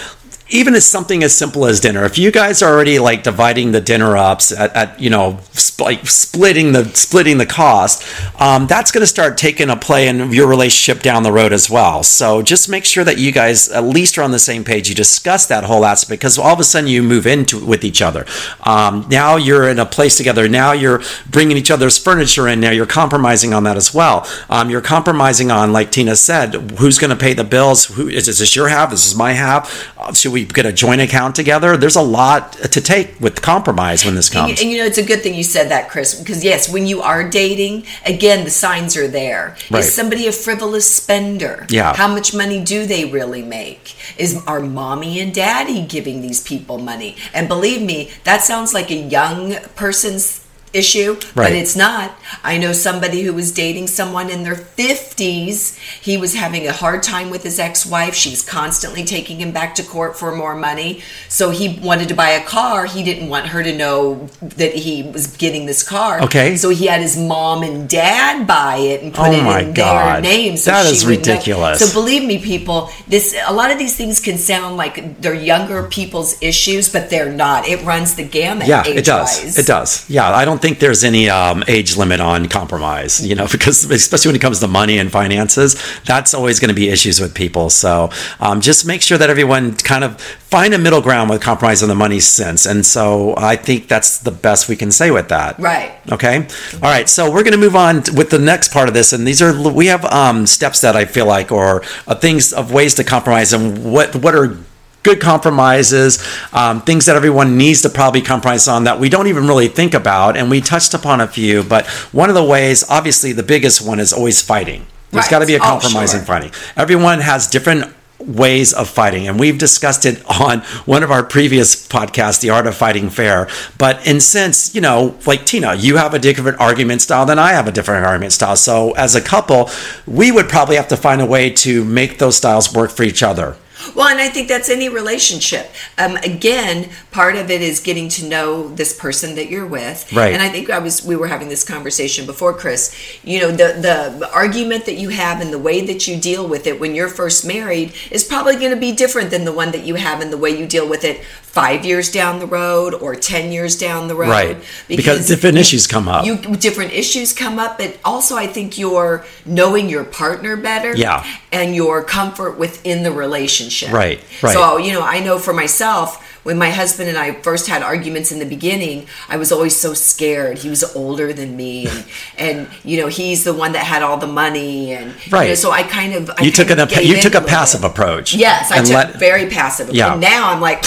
even 0.50 0.74
as 0.74 0.86
something 0.86 1.24
as 1.24 1.36
simple 1.36 1.66
as 1.66 1.80
dinner, 1.80 2.04
if 2.06 2.18
you 2.18 2.32
guys 2.32 2.62
are 2.62 2.74
already 2.74 3.00
like 3.00 3.24
dividing 3.24 3.72
the 3.72 3.82
dinner 3.82 4.18
ups 4.18 4.52
at, 4.52 4.76
at 4.76 5.00
you 5.00 5.10
know 5.10 5.40
sp- 5.54 5.82
like 5.82 6.08
splitting 6.08 6.72
the 6.72 6.86
splitting 6.86 7.38
the 7.38 7.46
cost, 7.46 8.04
um, 8.42 8.68
that's 8.68 8.92
going 8.92 9.02
to 9.02 9.08
start 9.08 9.38
taking 9.38 9.70
a 9.70 9.76
play 9.76 10.08
in 10.08 10.32
your 10.32 10.48
relationship 10.48 11.04
down 11.04 11.24
the 11.24 11.32
road 11.32 11.54
as 11.54 11.70
well. 11.70 12.04
So 12.04 12.42
just 12.42 12.70
make 12.70 12.86
sure 12.86 13.04
that 13.04 13.18
you 13.18 13.32
guys 13.32 13.70
at 13.70 13.84
least 13.84 14.18
are 14.18 14.24
on 14.24 14.32
the 14.32 14.40
same 14.40 14.64
page. 14.64 14.90
You 14.90 14.96
discuss 14.96 15.46
that 15.48 15.64
whole 15.66 15.86
aspect 15.86 16.20
because 16.22 16.38
all 16.38 16.54
of 16.54 16.60
a 16.60 16.64
sudden 16.64 16.90
you 16.90 17.04
move 17.04 17.28
into 17.28 17.64
with 17.64 17.84
each 17.84 18.02
other. 18.02 18.26
Um, 18.64 19.06
now 19.10 19.36
you're 19.36 19.70
in 19.70 19.80
a 19.80 19.86
place 19.86 20.18
together. 20.18 20.48
Now 20.48 20.72
you're 20.72 21.02
bringing 21.30 21.58
each 21.58 21.72
other's 21.72 21.98
furniture 21.98 22.48
in. 22.48 22.60
Now 22.60 22.72
you're 22.72 22.86
compromising 22.86 23.54
on 23.54 23.64
that 23.64 23.78
as 23.78 23.94
well. 23.94 24.28
Um, 24.50 24.70
you're 24.70 24.82
compromising 24.82 25.52
on, 25.52 25.72
like 25.72 25.92
Tina 25.92 26.16
said, 26.16 26.54
who's 26.80 26.98
going 26.98 27.12
to 27.12 27.16
pay 27.16 27.34
the 27.34 27.44
bills? 27.44 27.86
Who 27.86 28.08
is, 28.08 28.28
is 28.28 28.40
this 28.40 28.56
your 28.56 28.70
half? 28.70 28.92
is 28.92 29.00
This 29.00 29.12
is 29.12 29.18
my 29.18 29.34
half. 29.34 29.98
Uh, 29.98 30.14
should 30.14 30.32
we 30.32 30.39
get 30.46 30.66
a 30.66 30.74
joint 30.74 31.02
account 31.02 31.36
together? 31.36 31.78
There's 31.78 31.96
a 31.96 32.02
lot 32.02 32.54
to 32.54 32.82
take 32.82 33.20
with 33.20 33.42
compromise 33.42 34.06
when 34.06 34.16
this 34.16 34.30
And 34.30 34.48
comes. 34.48 34.62
and 34.62 34.70
you 34.70 34.78
know, 34.80 34.86
it's 34.86 34.98
a 34.98 35.04
good 35.04 35.22
thing 35.22 35.36
you 35.36 35.44
said 35.44 35.70
that, 35.70 35.90
Chris, 35.90 36.16
because 36.20 36.44
yes, 36.44 36.72
when 36.72 36.86
you 36.88 37.02
are 37.02 37.28
dating, 37.28 37.86
again, 38.06 38.44
the 38.44 38.50
signs 38.50 38.96
are 38.98 39.08
there. 39.08 39.56
Right. 39.72 39.80
Is 39.80 39.94
somebody 39.94 40.28
a 40.28 40.32
frivolous 40.32 40.90
spender? 40.92 41.66
Yeah. 41.70 41.96
How 41.96 42.08
much 42.08 42.34
money 42.34 42.64
do 42.64 42.86
they 42.86 43.06
really 43.06 43.42
make? 43.44 43.96
Is 44.18 44.42
are 44.48 44.60
mommy 44.60 45.20
and 45.20 45.34
daddy 45.34 45.86
giving 45.86 46.22
these 46.22 46.42
people 46.42 46.78
money? 46.78 47.16
And 47.34 47.48
believe 47.48 47.82
me, 47.82 48.12
that 48.24 48.42
sounds 48.42 48.74
like 48.74 48.90
a 48.92 48.96
young 48.96 49.56
person's 49.76 50.46
issue, 50.74 51.20
but 51.36 51.52
it's 51.52 51.76
not. 51.76 52.12
I 52.44 52.58
know 52.58 52.74
somebody 52.74 53.22
who 53.24 53.34
was 53.34 53.52
dating 53.52 53.88
someone 53.88 54.30
in 54.30 54.44
their 54.44 54.56
50s. 54.56 55.78
He 56.02 56.18
was 56.18 56.36
having 56.36 56.68
a 56.68 56.72
hard 56.74 57.04
time 57.04 57.30
with 57.30 57.44
his 57.44 57.60
ex-wife. 57.60 58.14
She 58.14 58.30
was 58.30 58.42
constantly 58.44 59.04
taking 59.04 59.40
him 59.40 59.52
back 59.52 59.76
to 59.76 59.84
court 59.84 60.18
for 60.18 60.36
more 60.36 60.56
money. 60.56 61.02
So 61.28 61.50
he 61.50 61.80
wanted 61.80 62.08
to 62.10 62.16
buy 62.16 62.30
a 62.30 62.44
car. 62.46 62.86
He 62.86 63.04
didn't 63.04 63.30
want 63.30 63.48
her 63.48 63.64
to 63.64 63.76
know 63.76 64.28
that 64.42 64.74
he 64.74 65.04
was 65.04 65.36
getting 65.38 65.66
this 65.66 65.88
car. 65.88 66.22
Okay. 66.24 66.56
So 66.58 66.70
he 66.70 66.88
had 66.88 67.02
his 67.02 67.18
mom 67.18 67.64
and 67.64 67.90
dad 67.90 68.48
buy 68.48 68.78
it 68.78 69.02
and 69.04 69.14
put 69.14 69.28
Oh 69.30 69.32
it 69.32 69.68
in 69.68 69.74
God. 69.74 70.16
their 70.16 70.22
names. 70.22 70.64
So 70.64 70.72
That 70.72 70.86
know. 71.04 71.10
ridiculous. 71.10 71.80
So 71.80 71.94
believe 72.00 72.24
me, 72.24 72.40
people, 72.44 72.90
this 73.08 73.36
a 73.48 73.54
lot 73.54 73.72
of 73.72 73.78
these 73.78 73.96
things 73.96 74.20
can 74.20 74.38
sound 74.38 74.78
like 74.78 75.22
they're 75.22 75.34
younger 75.34 75.84
people's 75.88 76.42
issues, 76.42 76.92
but 76.92 77.10
they're 77.10 77.32
not. 77.32 77.68
It 77.68 77.84
runs 77.84 78.16
the 78.16 78.24
gamut. 78.24 78.68
Yeah, 78.68 78.86
it 78.88 79.06
does. 79.06 79.58
It 79.58 79.66
does. 79.66 80.10
Yeah, 80.10 80.30
I 80.34 80.46
don't 80.46 80.59
think 80.60 80.80
there's 80.80 81.04
any 81.04 81.30
um, 81.30 81.64
age 81.68 81.98
limit 81.98 82.20
on 82.20 82.48
compromise, 82.48 83.26
you 83.26 83.36
know, 83.36 83.48
because 83.52 83.90
especially 83.90 84.30
when 84.30 84.36
it 84.36 84.42
comes 84.42 84.60
to 84.60 84.68
money 84.68 84.98
and 85.00 85.12
finances, 85.12 85.76
that's 86.06 86.34
always 86.34 86.60
going 86.60 86.70
to 86.70 86.76
be 86.76 86.90
issues 86.90 87.20
with 87.20 87.34
people. 87.34 87.70
So 87.70 88.12
um, 88.40 88.62
just 88.62 88.86
make 88.86 89.02
sure 89.02 89.18
that 89.18 89.30
everyone 89.30 89.76
kind 89.76 90.04
of 90.04 90.20
find 90.22 90.74
a 90.74 90.78
middle 90.78 91.02
ground 91.02 91.30
with 91.30 91.42
compromise 91.42 91.84
on 91.84 91.90
the 91.90 91.96
money 91.96 92.20
sense. 92.20 92.66
And 92.66 92.86
so 92.86 93.36
I 93.38 93.56
think 93.56 93.88
that's 93.88 94.20
the 94.20 94.32
best 94.32 94.68
we 94.68 94.76
can 94.76 94.92
say 94.92 95.12
with 95.12 95.30
that. 95.30 95.60
Right. 95.60 96.00
Okay. 96.12 96.48
All 96.76 96.80
right. 96.82 97.08
So 97.08 97.32
we're 97.32 97.44
going 97.44 97.54
to 97.54 97.58
move 97.58 97.76
on 97.76 97.98
with 98.16 98.30
the 98.30 98.40
next 98.40 98.72
part 98.72 98.88
of 98.88 98.94
this, 98.94 99.14
and 99.14 99.28
these 99.28 99.42
are 99.42 99.54
we 99.72 99.88
have 99.88 100.06
um, 100.06 100.46
steps 100.46 100.82
that 100.82 100.96
I 100.96 101.06
feel 101.06 101.26
like, 101.26 101.52
or 101.52 101.84
uh, 102.08 102.16
things 102.16 102.54
of 102.54 102.72
ways 102.72 102.96
to 102.96 103.04
compromise, 103.04 103.54
and 103.54 103.92
what 103.92 104.16
what 104.16 104.36
are 104.36 104.58
good 105.04 105.20
compromises, 105.22 106.20
um, 106.54 106.82
things 106.82 107.06
that 107.06 107.16
everyone 107.16 107.58
needs 107.58 107.82
to 107.84 107.90
probably 107.90 108.22
compromise 108.22 108.68
on 108.68 108.84
that 108.84 109.00
we 109.00 109.10
don't 109.10 109.28
even 109.28 109.48
really 109.48 109.68
think 109.68 109.94
about, 109.94 110.36
and 110.38 110.50
we 110.50 110.62
touched 110.62 110.94
upon 110.94 111.22
a 111.22 111.28
few. 111.28 111.64
But 111.64 111.88
one 112.12 112.30
of 112.30 112.36
the 112.36 112.44
ways, 112.44 112.84
obviously, 112.90 113.32
the 113.32 113.44
biggest 113.44 113.82
one 113.82 114.00
is 114.00 114.12
always 114.14 114.42
fighting. 114.42 114.86
There's 115.12 115.24
Right. 115.26 115.32
got 115.32 115.40
to 115.40 115.46
be 115.46 115.56
a 115.56 115.60
Oh, 115.60 115.62
compromise 115.62 116.14
in 116.14 116.20
sure. 116.20 116.26
fighting. 116.28 116.52
Everyone 116.78 117.22
has 117.22 117.48
different 117.48 117.94
ways 118.20 118.74
of 118.74 118.90
fighting 118.90 119.30
and 119.30 119.40
we've 119.40 119.58
discussed 119.58 120.06
it 120.06 120.22
on 120.42 120.60
one 120.86 121.04
of 121.04 121.10
our 121.10 121.24
previous 121.24 121.88
podcasts 121.88 122.42
the 122.42 122.50
art 122.50 122.68
of 122.68 122.76
fighting 122.76 123.10
fair 123.10 123.48
but 123.78 124.06
in 124.06 124.20
sense 124.20 124.76
you 124.76 124.82
know 124.82 125.16
like 125.26 125.46
tina 125.46 125.74
you 125.76 125.96
have 125.96 126.14
a 126.14 126.20
different 126.20 126.60
argument 126.60 127.02
style 127.02 127.26
than 127.26 127.40
i 127.40 127.54
have 127.54 127.66
a 127.66 127.72
different 127.72 128.06
argument 128.06 128.34
style 128.34 128.58
so 128.58 128.92
as 128.98 129.16
a 129.16 129.22
couple 129.22 129.70
we 130.06 130.34
would 130.34 130.50
probably 130.50 130.76
have 130.76 130.90
to 130.90 130.98
find 130.98 131.22
a 131.22 131.26
way 131.26 131.50
to 131.50 131.86
make 131.86 132.18
those 132.18 132.36
styles 132.36 132.74
work 132.74 132.92
for 132.92 133.04
each 133.04 133.24
other 133.24 133.56
Well, 133.96 134.08
and 134.08 134.20
I 134.20 134.30
think 134.30 134.48
that's 134.48 134.70
any 134.70 134.90
relationship. 134.90 135.72
Um, 135.98 136.18
again, 136.18 136.90
part 137.12 137.36
of 137.36 137.50
it 137.50 137.62
is 137.62 137.80
getting 137.80 138.10
to 138.10 138.26
know 138.26 138.68
this 138.68 138.98
person 138.98 139.36
that 139.36 139.50
you're 139.50 139.66
with. 139.66 140.12
Right. 140.14 140.34
And 140.34 140.42
I 140.42 140.50
think 140.50 140.70
I 140.70 140.80
was 140.80 141.06
we 141.06 141.16
were 141.16 141.28
having 141.28 141.50
this 141.50 141.64
conversation 141.64 142.26
before, 142.26 142.54
Chris. 142.54 142.96
You 143.24 143.40
know, 143.42 143.52
the 143.52 144.18
the 144.20 144.30
argument 144.34 144.86
that 144.86 144.96
you 144.96 145.10
have 145.10 145.42
and 145.42 145.54
the 145.54 145.60
way 145.60 145.86
that 145.86 146.08
you 146.08 146.20
deal 146.20 146.48
with 146.48 146.68
it 146.68 146.80
when 146.80 146.94
you're 146.94 147.10
first 147.10 147.46
married 147.46 147.94
is 148.12 148.24
probably 148.24 148.56
going 148.56 148.72
to 148.72 148.80
be 148.80 148.92
different 148.92 149.32
than 149.32 149.46
the 149.46 149.54
one 149.54 149.72
that 149.72 149.84
you 149.84 149.96
have 149.96 150.22
and 150.22 150.32
the 150.32 150.38
way 150.38 150.50
you 150.50 150.68
deal 150.68 150.88
with 150.88 151.04
it 151.04 151.24
five 151.50 151.84
years 151.84 152.12
down 152.12 152.40
the 152.40 152.46
road 152.46 152.94
or 152.94 153.16
10 153.16 153.52
years 153.52 153.78
down 153.78 154.08
the 154.08 154.16
road. 154.16 154.30
Right. 154.30 154.58
Because 154.88 155.28
different 155.28 155.58
issues 155.58 155.88
come 155.88 156.08
up. 156.08 156.24
You 156.26 156.38
different 156.38 156.94
issues 156.94 157.34
come 157.34 157.58
up, 157.58 157.80
but 157.80 157.98
also 158.06 158.36
I 158.36 158.46
think 158.46 158.78
you're 158.78 159.26
knowing 159.46 159.90
your 159.90 160.04
partner 160.04 160.56
better. 160.56 160.96
Yeah. 160.96 161.26
And 161.52 161.76
your 161.76 162.04
comfort 162.04 162.60
within 162.60 163.02
the 163.02 163.12
relationship. 163.12 163.92
Right, 163.92 164.24
right. 164.44 164.54
So, 164.54 164.78
you 164.78 164.94
know, 164.94 165.02
I 165.02 165.20
know 165.22 165.40
for 165.40 165.52
myself, 165.54 166.24
when 166.44 166.58
my 166.58 166.70
husband 166.70 167.10
and 167.10 167.18
I 167.18 167.34
first 167.34 167.68
had 167.68 167.82
arguments 167.82 168.32
in 168.32 168.38
the 168.40 168.46
beginning, 168.46 169.08
I 169.28 169.38
was 169.38 169.52
always 169.52 169.76
so 169.76 169.94
scared. 169.94 170.60
He 170.60 170.70
was 170.70 170.84
older 170.96 171.34
than 171.34 171.58
me, 171.58 171.88
and, 171.88 172.06
and 172.38 172.68
you 172.84 173.02
know 173.02 173.08
he's 173.08 173.44
the 173.44 173.54
one 173.54 173.74
that 173.74 173.86
had 173.86 174.04
all 174.04 174.18
the 174.18 174.28
money, 174.28 174.94
and 174.94 175.14
Right. 175.32 175.44
You 175.44 175.50
know, 175.50 175.56
so 175.56 175.72
I 175.72 175.84
kind 175.84 176.14
of 176.14 176.30
I 176.38 176.44
You 176.44 176.52
took 176.52 176.70
kind 176.70 176.80
an 176.80 176.88
of 176.88 176.92
a- 176.92 176.96
gave 176.96 177.06
you 177.06 177.22
took 177.22 177.34
a 177.36 177.42
passive 177.42 177.82
bit. 177.82 177.92
approach. 177.92 178.34
Yes, 178.36 178.72
I 178.72 178.78
took 178.84 178.94
let- 178.94 179.16
very 179.20 179.48
passive. 179.50 179.90
Yeah. 179.92 180.14
And 180.14 180.22
now 180.22 180.50
I'm 180.52 180.62
like, 180.62 180.84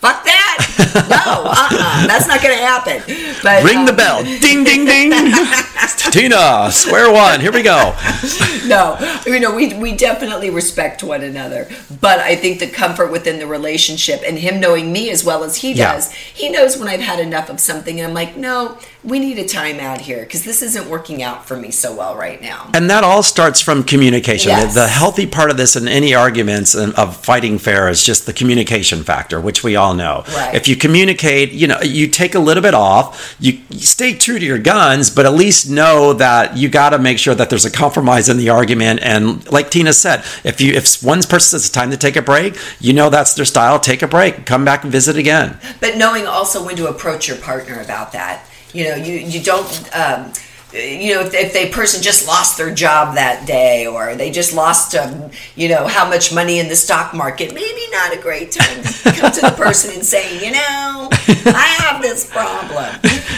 fuck 0.00 0.24
that. 0.24 0.56
no, 1.08 1.44
uh, 1.44 1.68
uh 1.70 2.06
that's 2.06 2.26
not 2.26 2.42
going 2.42 2.56
to 2.56 2.64
happen. 2.64 3.02
But 3.42 3.64
Ring 3.64 3.84
the 3.84 3.92
um, 3.92 3.96
bell. 3.96 4.24
Ding, 4.24 4.64
ding, 4.64 4.84
ding. 4.84 5.10
Tina, 6.10 6.70
square 6.72 7.12
one. 7.12 7.40
Here 7.40 7.52
we 7.52 7.62
go. 7.62 7.94
no, 8.66 8.98
you 9.26 9.38
know, 9.38 9.54
we, 9.54 9.74
we 9.74 9.94
definitely 9.94 10.50
respect 10.50 11.02
one 11.02 11.22
another. 11.22 11.68
But 12.00 12.20
I 12.20 12.34
think 12.34 12.58
the 12.60 12.66
comfort 12.66 13.12
within 13.12 13.38
the 13.38 13.46
relationship 13.46 14.22
and 14.26 14.38
him 14.38 14.58
knowing 14.58 14.92
me 14.92 15.10
as 15.10 15.24
well 15.24 15.44
as 15.44 15.56
he 15.56 15.72
Yeah. 15.72 15.94
does, 15.94 16.12
he 16.12 16.48
knows 16.48 16.78
when 16.78 16.88
I've 16.88 17.00
had 17.00 17.20
enough 17.20 17.50
of 17.50 17.60
something 17.60 18.00
and 18.00 18.08
I'm 18.08 18.14
like, 18.14 18.36
no, 18.36 18.78
we 19.02 19.18
need 19.18 19.38
a 19.38 19.46
time 19.46 19.80
out 19.80 20.00
here 20.00 20.20
because 20.20 20.44
this 20.44 20.62
isn't 20.62 20.88
working 20.88 21.22
out 21.22 21.46
for 21.46 21.56
me 21.56 21.70
so 21.70 21.96
well 21.96 22.16
right 22.16 22.40
now. 22.42 22.70
And 22.74 22.90
that 22.90 23.02
all 23.02 23.22
starts 23.22 23.60
from 23.60 23.82
communication. 23.82 24.50
Yes. 24.50 24.74
The, 24.74 24.80
the 24.80 24.88
healthy 24.88 25.26
part 25.26 25.50
of 25.50 25.56
this 25.56 25.74
in 25.74 25.88
any 25.88 26.14
arguments 26.14 26.74
and 26.74 26.94
of 26.94 27.16
fighting 27.16 27.58
fair 27.58 27.88
is 27.88 28.04
just 28.04 28.26
the 28.26 28.32
communication 28.32 29.02
factor, 29.02 29.40
which 29.40 29.64
we 29.64 29.76
all 29.76 29.94
know. 29.94 30.24
Right. 30.34 30.54
If 30.54 30.68
you 30.68 30.76
communicate, 30.76 31.52
you 31.52 31.66
know, 31.66 31.80
you 31.80 32.08
take 32.08 32.34
a 32.34 32.38
little 32.38 32.62
bit 32.62 32.74
off, 32.74 33.36
you, 33.40 33.60
you 33.70 33.80
stay 33.80 34.12
true 34.12 34.38
to 34.38 34.44
your 34.44 34.58
guns, 34.58 35.08
but 35.08 35.24
at 35.24 35.32
least 35.32 35.70
know 35.70 36.12
that 36.14 36.56
you 36.56 36.68
got 36.68 36.90
to 36.90 36.98
make 36.98 37.18
sure 37.18 37.34
that 37.34 37.48
there's 37.48 37.64
a 37.64 37.70
compromise 37.70 38.28
in 38.28 38.36
the 38.36 38.50
argument. 38.50 39.00
And 39.02 39.50
like 39.50 39.70
Tina 39.70 39.94
said, 39.94 40.24
if 40.44 40.60
you 40.60 40.74
if 40.74 41.02
one 41.02 41.20
person 41.22 41.40
says 41.40 41.64
it's 41.64 41.70
time 41.70 41.90
to 41.90 41.96
take 41.96 42.16
a 42.16 42.22
break, 42.22 42.56
you 42.80 42.92
know 42.92 43.08
that's 43.08 43.34
their 43.34 43.44
style. 43.44 43.80
Take 43.80 44.02
a 44.02 44.08
break, 44.08 44.44
come 44.44 44.64
back 44.64 44.82
and 44.82 44.92
visit 44.92 45.16
again. 45.16 45.58
But 45.80 45.96
knowing 45.96 46.26
also 46.26 46.64
when 46.64 46.76
to 46.76 46.88
approach 46.88 47.28
your 47.28 47.38
partner 47.38 47.80
about 47.80 48.12
that. 48.12 48.46
You 48.72 48.84
know, 48.84 48.94
you, 48.96 49.14
you 49.14 49.42
don't. 49.42 49.96
Um, 49.96 50.32
you 50.72 51.14
know, 51.14 51.22
if, 51.22 51.34
if 51.34 51.52
they 51.52 51.68
person 51.68 52.00
just 52.00 52.28
lost 52.28 52.56
their 52.56 52.72
job 52.72 53.16
that 53.16 53.44
day, 53.44 53.88
or 53.88 54.14
they 54.14 54.30
just 54.30 54.54
lost, 54.54 54.94
um, 54.94 55.28
you 55.56 55.68
know, 55.68 55.88
how 55.88 56.08
much 56.08 56.32
money 56.32 56.60
in 56.60 56.68
the 56.68 56.76
stock 56.76 57.12
market, 57.12 57.52
maybe 57.52 57.80
not 57.90 58.14
a 58.16 58.20
great 58.20 58.52
time 58.52 58.80
to 58.84 59.12
come 59.12 59.32
to 59.32 59.40
the 59.40 59.50
person 59.56 59.92
and 59.92 60.04
say, 60.04 60.32
you 60.46 60.52
know, 60.52 61.08
I 61.10 61.76
have 61.80 62.00
this 62.00 62.30
problem. 62.30 62.88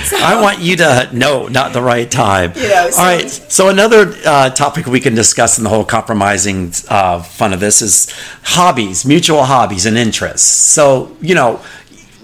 So, 0.05 0.19
I 0.21 0.39
want 0.43 0.59
you 0.59 0.77
to 0.77 1.09
know, 1.15 1.47
not 1.49 1.73
the 1.73 1.81
right 1.81 2.11
time. 2.11 2.53
You 2.55 2.69
know, 2.69 2.91
so- 2.91 3.01
All 3.01 3.07
right. 3.09 3.31
So 3.31 3.69
another 3.71 4.15
uh, 4.27 4.51
topic 4.51 4.85
we 4.85 5.01
can 5.01 5.15
discuss 5.15 5.57
in 5.57 5.65
the 5.65 5.71
whole 5.71 5.87
compromising 5.87 6.75
uh, 6.91 7.23
fun 7.23 7.55
of 7.55 7.61
this 7.61 7.81
is 7.81 8.11
hobbies, 8.43 9.07
mutual 9.07 9.45
hobbies 9.45 9.87
and 9.87 9.97
interests. 9.97 10.47
So 10.51 11.17
you 11.23 11.35
know. 11.35 11.63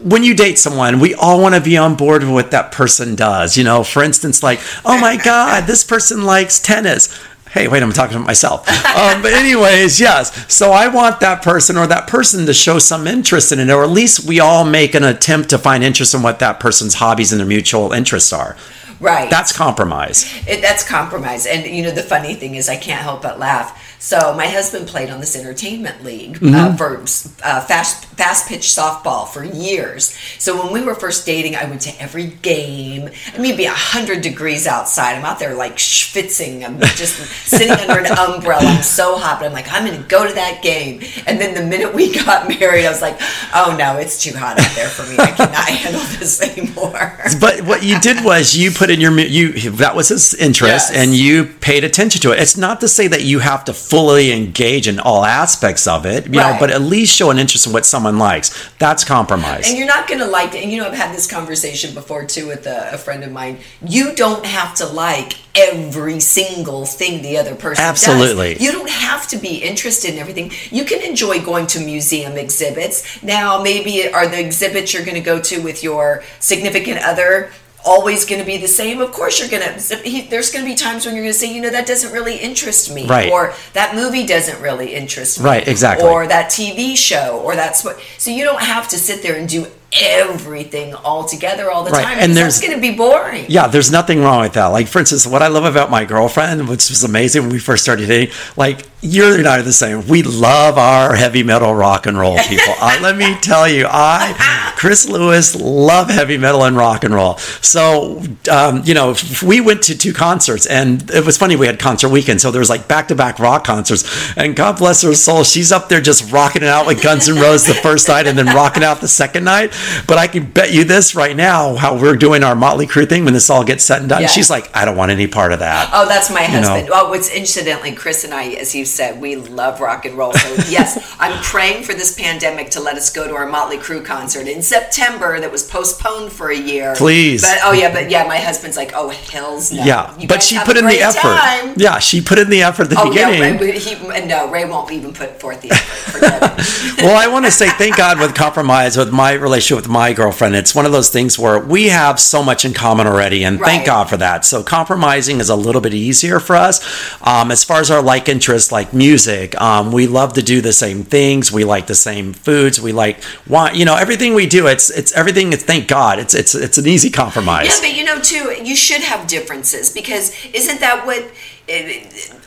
When 0.02 0.22
you 0.22 0.34
date 0.34 0.58
someone, 0.58 1.00
we 1.00 1.14
all 1.14 1.40
want 1.40 1.54
to 1.54 1.60
be 1.60 1.76
on 1.76 1.96
board 1.96 2.22
with 2.22 2.32
what 2.32 2.50
that 2.52 2.70
person 2.72 3.14
does. 3.16 3.56
You 3.56 3.64
know, 3.64 3.82
for 3.82 4.02
instance, 4.02 4.42
like, 4.42 4.60
oh 4.84 4.98
my 5.00 5.16
God, 5.16 5.66
this 5.66 5.82
person 5.84 6.24
likes 6.24 6.60
tennis. 6.60 7.08
Hey, 7.50 7.66
wait, 7.66 7.82
I'm 7.82 7.92
talking 7.92 8.18
to 8.18 8.22
myself. 8.22 8.66
Um, 8.98 9.22
but, 9.22 9.32
anyways, 9.32 10.00
yes. 10.00 10.52
So, 10.52 10.72
I 10.72 10.88
want 10.88 11.20
that 11.20 11.40
person 11.40 11.76
or 11.76 11.86
that 11.86 12.08
person 12.08 12.46
to 12.46 12.52
show 12.52 12.80
some 12.80 13.06
interest 13.06 13.52
in 13.52 13.60
it, 13.60 13.70
or 13.70 13.84
at 13.84 13.90
least 13.90 14.26
we 14.26 14.40
all 14.40 14.64
make 14.64 14.96
an 14.96 15.04
attempt 15.04 15.50
to 15.50 15.58
find 15.58 15.84
interest 15.84 16.14
in 16.14 16.22
what 16.22 16.40
that 16.40 16.58
person's 16.58 16.94
hobbies 16.94 17.30
and 17.32 17.38
their 17.38 17.46
mutual 17.46 17.92
interests 17.92 18.32
are. 18.32 18.56
right. 18.98 19.30
That's 19.30 19.52
compromise. 19.56 20.24
it, 20.48 20.60
that's 20.62 20.82
compromise. 20.86 21.46
And 21.46 21.64
you 21.66 21.84
know, 21.84 21.92
the 21.92 22.02
funny 22.02 22.34
thing 22.34 22.56
is, 22.56 22.68
I 22.68 22.76
can't 22.76 23.00
help 23.02 23.22
but 23.22 23.38
laugh. 23.38 23.87
So 24.00 24.32
my 24.34 24.46
husband 24.46 24.86
played 24.86 25.10
on 25.10 25.20
this 25.20 25.34
entertainment 25.36 26.04
league 26.04 26.38
Mm-hmm. 26.38 26.54
uh, 26.54 26.76
for 26.76 26.98
uh, 27.44 27.60
fast 27.62 28.04
fast 28.16 28.48
pitch 28.48 28.62
softball 28.62 29.26
for 29.28 29.44
years. 29.44 30.16
So 30.38 30.62
when 30.62 30.72
we 30.72 30.82
were 30.82 30.94
first 30.94 31.24
dating, 31.26 31.56
I 31.56 31.64
went 31.64 31.80
to 31.82 32.02
every 32.02 32.26
game. 32.26 33.08
I 33.34 33.38
mean, 33.38 33.56
be 33.56 33.64
hundred 33.64 34.20
degrees 34.22 34.66
outside. 34.66 35.14
I'm 35.16 35.24
out 35.24 35.38
there 35.38 35.54
like 35.54 35.76
schwitzing. 35.76 36.64
I'm 36.64 36.78
just 36.80 37.16
sitting 37.46 37.70
under 37.72 37.98
an 38.04 38.06
umbrella. 38.18 38.62
I'm 38.64 38.82
so 38.82 39.16
hot, 39.16 39.38
but 39.40 39.46
I'm 39.46 39.52
like, 39.52 39.66
I'm 39.72 39.86
going 39.86 40.00
to 40.00 40.08
go 40.08 40.26
to 40.26 40.34
that 40.34 40.62
game. 40.62 41.00
And 41.26 41.40
then 41.40 41.54
the 41.54 41.64
minute 41.64 41.94
we 41.94 42.12
got 42.24 42.48
married, 42.48 42.84
I 42.86 42.88
was 42.90 43.02
like, 43.02 43.16
oh 43.54 43.74
no, 43.78 43.96
it's 43.98 44.22
too 44.22 44.36
hot 44.36 44.58
out 44.60 44.70
there 44.76 44.88
for 44.88 45.08
me. 45.10 45.16
I 45.18 45.30
cannot 45.32 45.54
handle 45.68 46.00
this 46.18 46.40
anymore. 46.42 47.18
But 47.40 47.62
what 47.62 47.82
you 47.82 47.98
did 48.00 48.24
was 48.24 48.56
you 48.56 48.70
put 48.70 48.90
in 48.90 49.00
your 49.00 49.16
you 49.18 49.52
that 49.72 49.96
was 49.96 50.08
his 50.08 50.34
interest 50.34 50.90
Yes. 50.90 50.92
and 50.92 51.14
you 51.14 51.44
paid 51.60 51.84
attention 51.84 52.20
to 52.22 52.32
it. 52.32 52.38
It's 52.40 52.56
not 52.56 52.80
to 52.80 52.88
say 52.88 53.08
that 53.08 53.22
you 53.24 53.38
have 53.40 53.64
to 53.64 53.72
fully 53.88 54.32
engage 54.32 54.86
in 54.86 55.00
all 55.00 55.24
aspects 55.24 55.86
of 55.86 56.04
it, 56.04 56.26
you 56.26 56.32
know, 56.32 56.56
but 56.60 56.70
at 56.70 56.82
least 56.82 57.16
show 57.16 57.30
an 57.30 57.38
interest 57.38 57.66
in 57.66 57.72
what 57.72 57.86
someone 57.86 58.18
likes. 58.18 58.70
That's 58.78 59.02
compromise. 59.02 59.68
And 59.68 59.78
you're 59.78 59.86
not 59.86 60.06
going 60.06 60.20
to 60.20 60.26
like 60.26 60.54
it. 60.54 60.62
And 60.62 60.70
you 60.70 60.78
know, 60.80 60.88
I've 60.88 60.94
had 60.94 61.14
this 61.14 61.26
conversation 61.26 61.94
before 61.94 62.26
too 62.26 62.46
with 62.46 62.66
a, 62.66 62.92
a 62.92 62.98
friend 62.98 63.24
of 63.24 63.32
mine. 63.32 63.58
You 63.86 64.14
don't 64.14 64.44
have 64.44 64.74
to 64.76 64.86
like 64.86 65.34
every 65.56 66.20
single 66.20 66.84
thing 66.84 67.22
the 67.22 67.38
other 67.38 67.54
person 67.54 67.82
Absolutely. 67.82 68.54
does. 68.54 68.62
You 68.62 68.72
don't 68.72 68.90
have 68.90 69.26
to 69.28 69.38
be 69.38 69.56
interested 69.56 70.12
in 70.12 70.18
everything. 70.18 70.52
You 70.70 70.84
can 70.84 71.02
enjoy 71.02 71.42
going 71.42 71.66
to 71.68 71.80
museum 71.80 72.36
exhibits. 72.36 73.22
Now, 73.22 73.62
maybe 73.62 74.12
are 74.12 74.28
the 74.28 74.38
exhibits 74.38 74.92
you're 74.92 75.04
going 75.04 75.16
to 75.16 75.20
go 75.20 75.40
to 75.40 75.62
with 75.62 75.82
your 75.82 76.22
significant 76.40 77.00
other 77.02 77.50
always 77.84 78.24
going 78.24 78.40
to 78.40 78.46
be 78.46 78.56
the 78.58 78.68
same 78.68 79.00
of 79.00 79.12
course 79.12 79.38
you're 79.38 79.48
going 79.48 79.62
to 79.62 80.28
there's 80.28 80.50
going 80.50 80.64
to 80.64 80.70
be 80.70 80.74
times 80.74 81.06
when 81.06 81.14
you're 81.14 81.24
going 81.24 81.32
to 81.32 81.38
say 81.38 81.52
you 81.52 81.60
know 81.62 81.70
that 81.70 81.86
doesn't 81.86 82.12
really 82.12 82.36
interest 82.36 82.92
me 82.92 83.06
Right. 83.06 83.30
or 83.30 83.54
that 83.72 83.94
movie 83.94 84.26
doesn't 84.26 84.60
really 84.60 84.94
interest 84.94 85.38
me 85.38 85.44
Right, 85.46 85.66
exactly. 85.66 86.06
or 86.08 86.26
that 86.26 86.50
TV 86.50 86.96
show 86.96 87.40
or 87.44 87.54
that's 87.56 87.84
what 87.84 87.98
so 88.18 88.30
you 88.30 88.44
don't 88.44 88.60
have 88.62 88.88
to 88.88 88.96
sit 88.98 89.22
there 89.22 89.36
and 89.36 89.48
do 89.48 89.66
everything 90.12 90.94
all 90.94 91.24
together 91.24 91.70
all 91.70 91.82
the 91.84 91.90
Right, 91.90 92.04
time 92.04 92.18
and 92.20 92.36
there's- 92.36 92.60
going 92.60 92.74
to 92.74 92.80
be 92.80 92.90
boring 92.94 93.46
Yeah, 93.48 93.68
there's 93.68 93.90
nothing 93.90 94.20
wrong 94.22 94.42
with 94.42 94.52
that. 94.54 94.66
Like, 94.66 94.86
for 94.86 94.98
instance, 94.98 95.26
what 95.26 95.42
I 95.42 95.48
love 95.48 95.64
about 95.64 95.90
my 95.90 96.04
girlfriend, 96.04 96.68
which 96.68 96.90
was 96.90 97.04
amazing 97.04 97.42
when 97.42 97.50
we 97.52 97.58
first 97.58 97.84
started 97.84 98.06
dating, 98.08 98.34
like, 98.56 98.82
you 99.00 99.34
and 99.34 99.46
I 99.46 99.60
are 99.60 99.62
the 99.62 99.72
same. 99.72 100.08
We 100.08 100.22
love 100.22 100.76
our 100.76 101.14
heavy 101.14 101.44
metal 101.44 101.72
rock 101.74 102.06
and 102.06 102.18
roll 102.18 102.36
people. 102.38 102.74
uh, 102.80 102.98
let 103.00 103.16
me 103.16 103.34
tell 103.40 103.68
you, 103.68 103.86
I, 103.88 104.74
Chris 104.76 105.08
Lewis, 105.08 105.54
love 105.54 106.10
heavy 106.10 106.36
metal 106.36 106.64
and 106.64 106.76
rock 106.76 107.04
and 107.04 107.14
roll. 107.14 107.36
So, 107.36 108.22
um, 108.50 108.82
you 108.84 108.94
know, 108.94 109.14
we 109.44 109.60
went 109.60 109.82
to 109.82 109.96
two 109.96 110.12
concerts, 110.12 110.66
and 110.66 111.08
it 111.10 111.24
was 111.24 111.38
funny. 111.38 111.54
We 111.54 111.66
had 111.66 111.78
concert 111.78 112.08
weekend, 112.08 112.40
so 112.40 112.50
there 112.50 112.58
was 112.58 112.70
like 112.70 112.88
back 112.88 113.08
to 113.08 113.14
back 113.14 113.38
rock 113.38 113.64
concerts. 113.64 114.36
And 114.36 114.56
God 114.56 114.78
bless 114.78 115.02
her 115.02 115.14
soul, 115.14 115.44
she's 115.44 115.70
up 115.70 115.88
there 115.88 116.00
just 116.00 116.32
rocking 116.32 116.62
it 116.62 116.68
out 116.68 116.86
with 116.86 117.02
Guns 117.02 117.28
N' 117.28 117.36
Roses 117.36 117.68
the 117.68 117.74
first 117.74 118.08
night 118.08 118.26
and 118.26 118.36
then 118.36 118.46
rocking 118.46 118.82
out 118.82 119.00
the 119.00 119.08
second 119.08 119.44
night. 119.44 119.72
But 120.08 120.18
I 120.18 120.26
can 120.26 120.50
bet 120.50 120.72
you 120.72 120.82
this 120.82 121.14
right 121.14 121.36
now, 121.36 121.76
how 121.76 121.96
we're 121.96 122.16
doing 122.16 122.42
our 122.42 122.56
Motley 122.56 122.86
Crue 122.86 123.08
thing 123.08 123.24
when 123.24 123.34
this 123.34 123.48
all 123.48 123.64
gets 123.64 123.84
said 123.84 124.00
and 124.00 124.08
done. 124.08 124.22
Yes. 124.22 124.34
She's 124.34 124.50
like, 124.50 124.74
I 124.76 124.84
don't 124.84 124.96
want 124.96 125.12
any 125.12 125.28
part 125.28 125.52
of 125.52 125.60
that. 125.60 125.90
Oh, 125.92 126.08
that's 126.08 126.30
my 126.30 126.40
know. 126.40 126.46
husband. 126.46 126.90
Oh, 126.92 127.10
what's 127.10 127.30
incidentally, 127.30 127.92
Chris 127.92 128.24
and 128.24 128.34
I, 128.34 128.48
as 128.54 128.74
you 128.74 128.87
said, 128.88 129.20
we 129.20 129.36
love 129.36 129.80
rock 129.80 130.04
and 130.04 130.16
roll. 130.18 130.32
So 130.32 130.54
yes, 130.68 131.16
I'm 131.20 131.40
praying 131.42 131.84
for 131.84 131.94
this 131.94 132.18
pandemic 132.18 132.70
to 132.70 132.80
let 132.80 132.96
us 132.96 133.10
go 133.12 133.28
to 133.28 133.34
our 133.36 133.46
Motley 133.46 133.76
Crue 133.78 134.04
concert 134.04 134.48
in 134.48 134.60
September 134.62 135.38
that 135.40 135.52
was 135.52 135.62
postponed 135.62 136.32
for 136.32 136.50
a 136.50 136.56
year. 136.56 136.94
Please. 136.96 137.42
But 137.42 137.58
oh 137.62 137.72
yeah, 137.72 137.92
but 137.92 138.10
yeah, 138.10 138.24
my 138.26 138.38
husband's 138.38 138.76
like, 138.76 138.92
oh 138.94 139.10
hell's 139.10 139.70
no. 139.72 139.84
Yeah, 139.84 140.16
You 140.18 140.26
but 140.26 140.42
she 140.42 140.58
put 140.58 140.76
in 140.76 140.86
the 140.86 140.98
effort. 141.00 141.20
time. 141.20 141.74
Yeah, 141.76 141.98
she 142.00 142.20
put 142.20 142.38
in 142.38 142.50
the 142.50 142.62
effort 142.62 142.84
at 142.84 142.90
the 142.90 142.96
Oh 143.00 143.08
beginning. 143.10 143.40
yeah, 143.54 143.60
Ray, 143.60 143.78
he, 143.78 144.26
no, 144.26 144.50
Ray 144.50 144.64
won't 144.64 144.90
even 144.90 145.12
put 145.12 145.40
forth 145.40 145.60
the 145.60 145.70
effort. 145.70 146.54
Well, 146.98 147.16
I 147.16 147.28
want 147.28 147.44
to 147.44 147.50
say 147.52 147.68
thank 147.70 147.96
God 147.96 148.18
with 148.18 148.34
compromise 148.34 148.96
with 148.96 149.12
my 149.12 149.32
relationship 149.32 149.84
with 149.84 149.88
my 149.90 150.12
girlfriend. 150.12 150.56
It's 150.56 150.74
one 150.74 150.84
of 150.84 150.90
those 150.90 151.10
things 151.10 151.38
where 151.38 151.58
we 151.60 151.88
have 151.88 152.18
so 152.18 152.42
much 152.42 152.64
in 152.64 152.72
common 152.74 153.06
already, 153.06 153.44
and 153.44 153.60
thank 153.60 153.86
God 153.86 154.08
for 154.10 154.16
that. 154.16 154.44
So 154.44 154.62
compromising 154.64 155.38
is 155.38 155.48
a 155.48 155.54
little 155.54 155.80
bit 155.80 155.94
easier 155.94 156.40
for 156.40 156.56
us. 156.56 156.80
Um, 157.24 157.50
as 157.52 157.62
far 157.62 157.80
as 157.80 157.90
our 157.90 158.02
like 158.02 158.28
interests, 158.28 158.72
like 158.72 158.77
music, 158.92 159.60
um, 159.60 159.92
we 159.92 160.06
love 160.06 160.32
to 160.34 160.42
do 160.42 160.60
the 160.60 160.72
same 160.72 161.02
things. 161.02 161.50
We 161.52 161.64
like 161.64 161.86
the 161.86 161.94
same 161.94 162.32
foods. 162.32 162.80
We 162.80 162.92
like 162.92 163.18
want 163.46 163.74
you 163.74 163.84
know 163.84 163.96
everything 163.96 164.34
we 164.34 164.46
do. 164.46 164.66
It's 164.66 164.90
it's 164.90 165.12
everything. 165.12 165.52
It's 165.52 165.64
thank 165.64 165.88
God. 165.88 166.18
It's 166.18 166.34
it's 166.34 166.54
it's 166.54 166.78
an 166.78 166.86
easy 166.86 167.10
compromise. 167.10 167.66
Yeah, 167.66 167.88
but 167.88 167.96
you 167.96 168.04
know, 168.04 168.20
too, 168.20 168.54
you 168.62 168.76
should 168.76 169.02
have 169.02 169.26
differences 169.26 169.90
because 169.90 170.34
isn't 170.52 170.80
that 170.80 171.06
what 171.06 171.30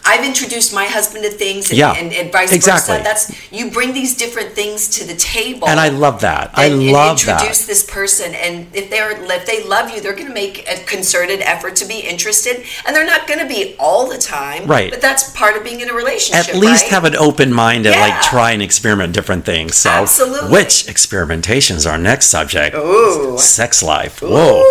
I've 0.05 0.25
introduced 0.25 0.73
my 0.73 0.85
husband 0.85 1.23
to 1.25 1.29
things, 1.31 1.69
and, 1.69 1.77
Yeah, 1.77 1.93
and, 1.93 2.11
and 2.13 2.31
vice 2.31 2.51
exactly. 2.51 2.95
versa. 2.97 3.03
That's 3.03 3.51
you 3.53 3.69
bring 3.71 3.93
these 3.93 4.15
different 4.17 4.51
things 4.53 4.87
to 4.97 5.05
the 5.05 5.15
table, 5.15 5.67
And 5.69 5.79
I 5.79 5.89
love 5.89 6.21
that. 6.21 6.51
I 6.53 6.65
and, 6.65 6.81
and 6.81 6.91
love 6.91 7.23
that. 7.25 7.33
introduce 7.41 7.65
this 7.65 7.83
person, 7.89 8.33
and 8.33 8.67
if 8.73 8.89
they're 8.89 9.11
if 9.31 9.45
they 9.45 9.63
love 9.63 9.91
you, 9.91 10.01
they're 10.01 10.15
going 10.15 10.27
to 10.27 10.33
make 10.33 10.67
a 10.67 10.83
concerted 10.85 11.41
effort 11.41 11.75
to 11.77 11.85
be 11.85 11.99
interested, 11.99 12.63
and 12.85 12.95
they're 12.95 13.05
not 13.05 13.27
going 13.27 13.39
to 13.39 13.47
be 13.47 13.75
all 13.79 14.07
the 14.09 14.17
time, 14.17 14.65
Right. 14.67 14.91
But 14.91 15.01
that's 15.01 15.31
part 15.35 15.55
of 15.57 15.63
being 15.63 15.81
in 15.81 15.89
a 15.89 15.93
relationship. 15.93 16.49
At 16.53 16.59
least 16.59 16.83
right? 16.83 16.91
have 16.91 17.05
an 17.05 17.15
open 17.15 17.53
mind 17.53 17.85
and 17.85 17.99
like 17.99 18.21
try 18.21 18.51
and 18.51 18.61
experiment 18.61 19.13
different 19.13 19.45
things. 19.45 19.75
So, 19.75 19.89
Absolutely. 19.89 20.51
which 20.51 20.87
experimentation 20.87 21.77
is 21.77 21.85
our 21.85 21.97
next 21.97 22.27
subject? 22.27 22.75
Ooh. 22.75 23.37
Sex 23.37 23.81
life. 23.83 24.21
Whoa, 24.21 24.63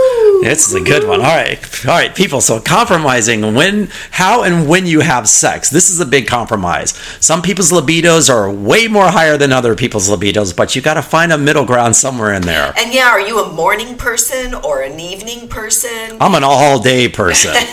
this 0.43 0.69
is 0.69 0.75
a 0.75 0.81
good 0.81 1.07
one. 1.07 1.21
All 1.21 1.27
right, 1.27 1.59
all 1.87 1.95
right, 1.95 2.15
people. 2.15 2.41
So 2.41 2.61
compromising 2.61 3.55
when, 3.55 3.89
how, 4.11 4.43
and 4.43 4.69
when 4.69 4.87
you 4.87 5.01
have 5.01 5.20
sex. 5.29 5.71
This 5.71 5.91
is 5.91 6.01
a 6.01 6.07
big 6.07 6.27
compromise. 6.27 6.93
Some 7.21 7.43
people's 7.43 7.71
libidos 7.73 8.29
are 8.33 8.51
way 8.51 8.89
more 8.89 9.09
higher 9.09 9.37
than 9.37 9.53
other 9.53 9.75
people's 9.75 10.09
libidos, 10.09 10.55
but 10.57 10.75
you 10.77 10.83
got 10.83 10.95
to 10.95 11.03
find 11.03 11.33
a 11.33 11.39
middle 11.39 11.65
ground 11.65 11.97
somewhere 11.97 12.33
in 12.33 12.43
there. 12.43 12.73
And 12.77 12.93
yeah, 12.93 13.09
are 13.11 13.21
you 13.21 13.39
a 13.41 13.53
morning 13.53 13.97
person 13.97 14.55
or 14.55 14.83
an 14.83 14.99
evening 15.01 15.49
person? 15.49 16.17
I'm 16.21 16.35
an 16.35 16.45
all-day 16.45 17.09
person. 17.09 17.55